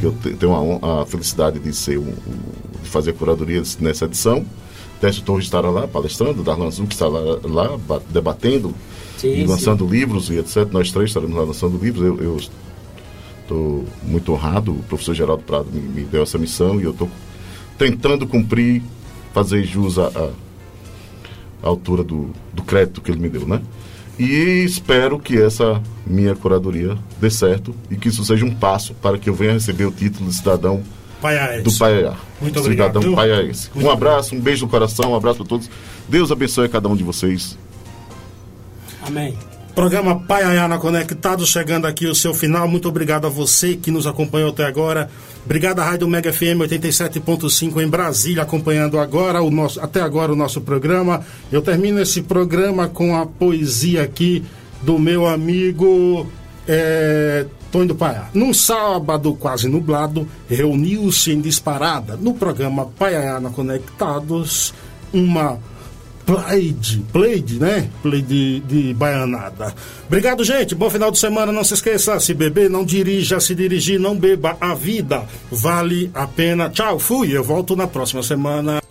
que 0.00 0.04
eu 0.06 0.12
te- 0.12 0.34
tenho 0.34 0.52
a, 0.82 1.02
a 1.02 1.06
felicidade 1.06 1.58
de 1.58 1.72
ser 1.74 1.98
um, 1.98 2.12
de 2.82 2.88
fazer 2.88 3.10
a 3.10 3.14
curadoria 3.14 3.62
nessa 3.80 4.04
edição. 4.06 4.44
Décio 5.00 5.22
Torres 5.22 5.44
estará 5.44 5.70
lá 5.70 5.86
palestrando, 5.86 6.42
Darlan 6.42 6.70
Zuc 6.70 6.92
estará 6.92 7.10
lá, 7.10 7.38
lá 7.44 7.76
ba- 7.78 8.00
debatendo 8.10 8.74
Sim, 9.18 9.28
e 9.32 9.36
sim. 9.42 9.46
lançando 9.46 9.86
livros 9.86 10.30
e 10.30 10.38
etc. 10.38 10.66
Nós 10.72 10.90
três 10.92 11.10
estaremos 11.10 11.36
lá 11.36 11.42
lançando 11.44 11.76
livros. 11.78 12.04
Eu, 12.06 12.18
eu 12.20 12.36
estou 13.42 13.84
muito 14.02 14.32
honrado, 14.32 14.72
o 14.72 14.82
professor 14.84 15.14
Geraldo 15.14 15.42
Prado 15.42 15.66
me, 15.72 15.80
me 15.80 16.04
deu 16.04 16.22
essa 16.22 16.38
missão 16.38 16.80
e 16.80 16.84
eu 16.84 16.90
estou 16.92 17.10
tentando 17.76 18.26
cumprir, 18.26 18.82
fazer 19.32 19.64
jus 19.64 19.98
à, 19.98 20.06
à- 20.06 20.30
à 21.62 21.68
altura 21.68 22.02
do, 22.04 22.30
do 22.52 22.62
crédito 22.62 23.00
que 23.00 23.10
ele 23.10 23.20
me 23.20 23.28
deu, 23.28 23.46
né? 23.46 23.60
E 24.18 24.64
espero 24.64 25.18
que 25.18 25.40
essa 25.40 25.82
minha 26.06 26.34
curadoria 26.36 26.96
dê 27.20 27.28
certo 27.30 27.74
e 27.90 27.96
que 27.96 28.08
isso 28.08 28.24
seja 28.24 28.44
um 28.44 28.54
passo 28.54 28.94
para 28.94 29.18
que 29.18 29.28
eu 29.28 29.34
venha 29.34 29.52
receber 29.54 29.86
o 29.86 29.90
título 29.90 30.28
de 30.30 30.36
cidadão 30.36 30.82
Paiaense. 31.20 31.62
do 31.62 31.72
Paiaiá. 31.72 32.14
Muito 32.40 32.60
obrigado, 32.60 32.86
Cidadão 32.88 33.02
viu? 33.02 33.14
paiaense. 33.14 33.70
Muito 33.74 33.86
Um 33.86 33.90
abraço, 33.90 34.34
um 34.34 34.40
beijo 34.40 34.66
no 34.66 34.70
coração, 34.70 35.12
um 35.12 35.16
abraço 35.16 35.38
para 35.38 35.46
todos. 35.46 35.68
Deus 36.08 36.30
abençoe 36.30 36.66
a 36.66 36.68
cada 36.68 36.88
um 36.88 36.94
de 36.94 37.02
vocês. 37.02 37.58
Amém. 39.06 39.36
Programa 39.74 40.20
Paiaiana 40.20 40.78
Conectado, 40.78 41.44
chegando 41.44 41.86
aqui 41.86 42.06
o 42.06 42.14
seu 42.14 42.32
final. 42.32 42.68
Muito 42.68 42.88
obrigado 42.88 43.26
a 43.26 43.30
você 43.30 43.74
que 43.74 43.90
nos 43.90 44.06
acompanhou 44.06 44.50
até 44.50 44.64
agora. 44.64 45.10
Obrigado 45.44 45.80
à 45.80 45.84
Rádio 45.84 46.06
Mega 46.06 46.32
FM 46.32 46.62
87.5 46.62 47.82
em 47.82 47.88
Brasília, 47.88 48.44
acompanhando 48.44 49.00
agora 49.00 49.42
o 49.42 49.50
nosso, 49.50 49.80
até 49.80 50.00
agora 50.00 50.32
o 50.32 50.36
nosso 50.36 50.60
programa. 50.60 51.26
Eu 51.50 51.60
termino 51.60 52.00
esse 52.00 52.22
programa 52.22 52.88
com 52.88 53.16
a 53.16 53.26
poesia 53.26 54.02
aqui 54.02 54.44
do 54.80 54.96
meu 54.96 55.26
amigo 55.26 56.24
é, 56.68 57.44
Tony 57.72 57.88
do 57.88 57.96
Paiá. 57.96 58.28
Num 58.32 58.54
sábado 58.54 59.34
quase 59.34 59.66
nublado, 59.66 60.28
reuniu-se 60.48 61.32
em 61.32 61.40
disparada 61.40 62.16
no 62.16 62.34
programa 62.34 62.86
Paiaiana 62.86 63.50
Conectados 63.50 64.72
uma 65.12 65.58
Played, 66.26 67.04
Played, 67.12 67.60
né? 67.60 67.90
Played 68.02 68.60
de 68.60 68.94
baianada. 68.94 69.74
Obrigado, 70.06 70.42
gente. 70.44 70.74
Bom 70.74 70.88
final 70.88 71.10
de 71.10 71.18
semana. 71.18 71.52
Não 71.52 71.64
se 71.64 71.74
esqueça, 71.74 72.18
se 72.18 72.32
beber, 72.32 72.70
não 72.70 72.84
dirija. 72.84 73.40
Se 73.40 73.54
dirigir, 73.54 74.00
não 74.00 74.16
beba. 74.16 74.56
A 74.60 74.74
vida 74.74 75.24
vale 75.50 76.10
a 76.14 76.26
pena. 76.26 76.70
Tchau, 76.70 76.98
fui. 76.98 77.36
Eu 77.36 77.44
volto 77.44 77.76
na 77.76 77.86
próxima 77.86 78.22
semana. 78.22 78.83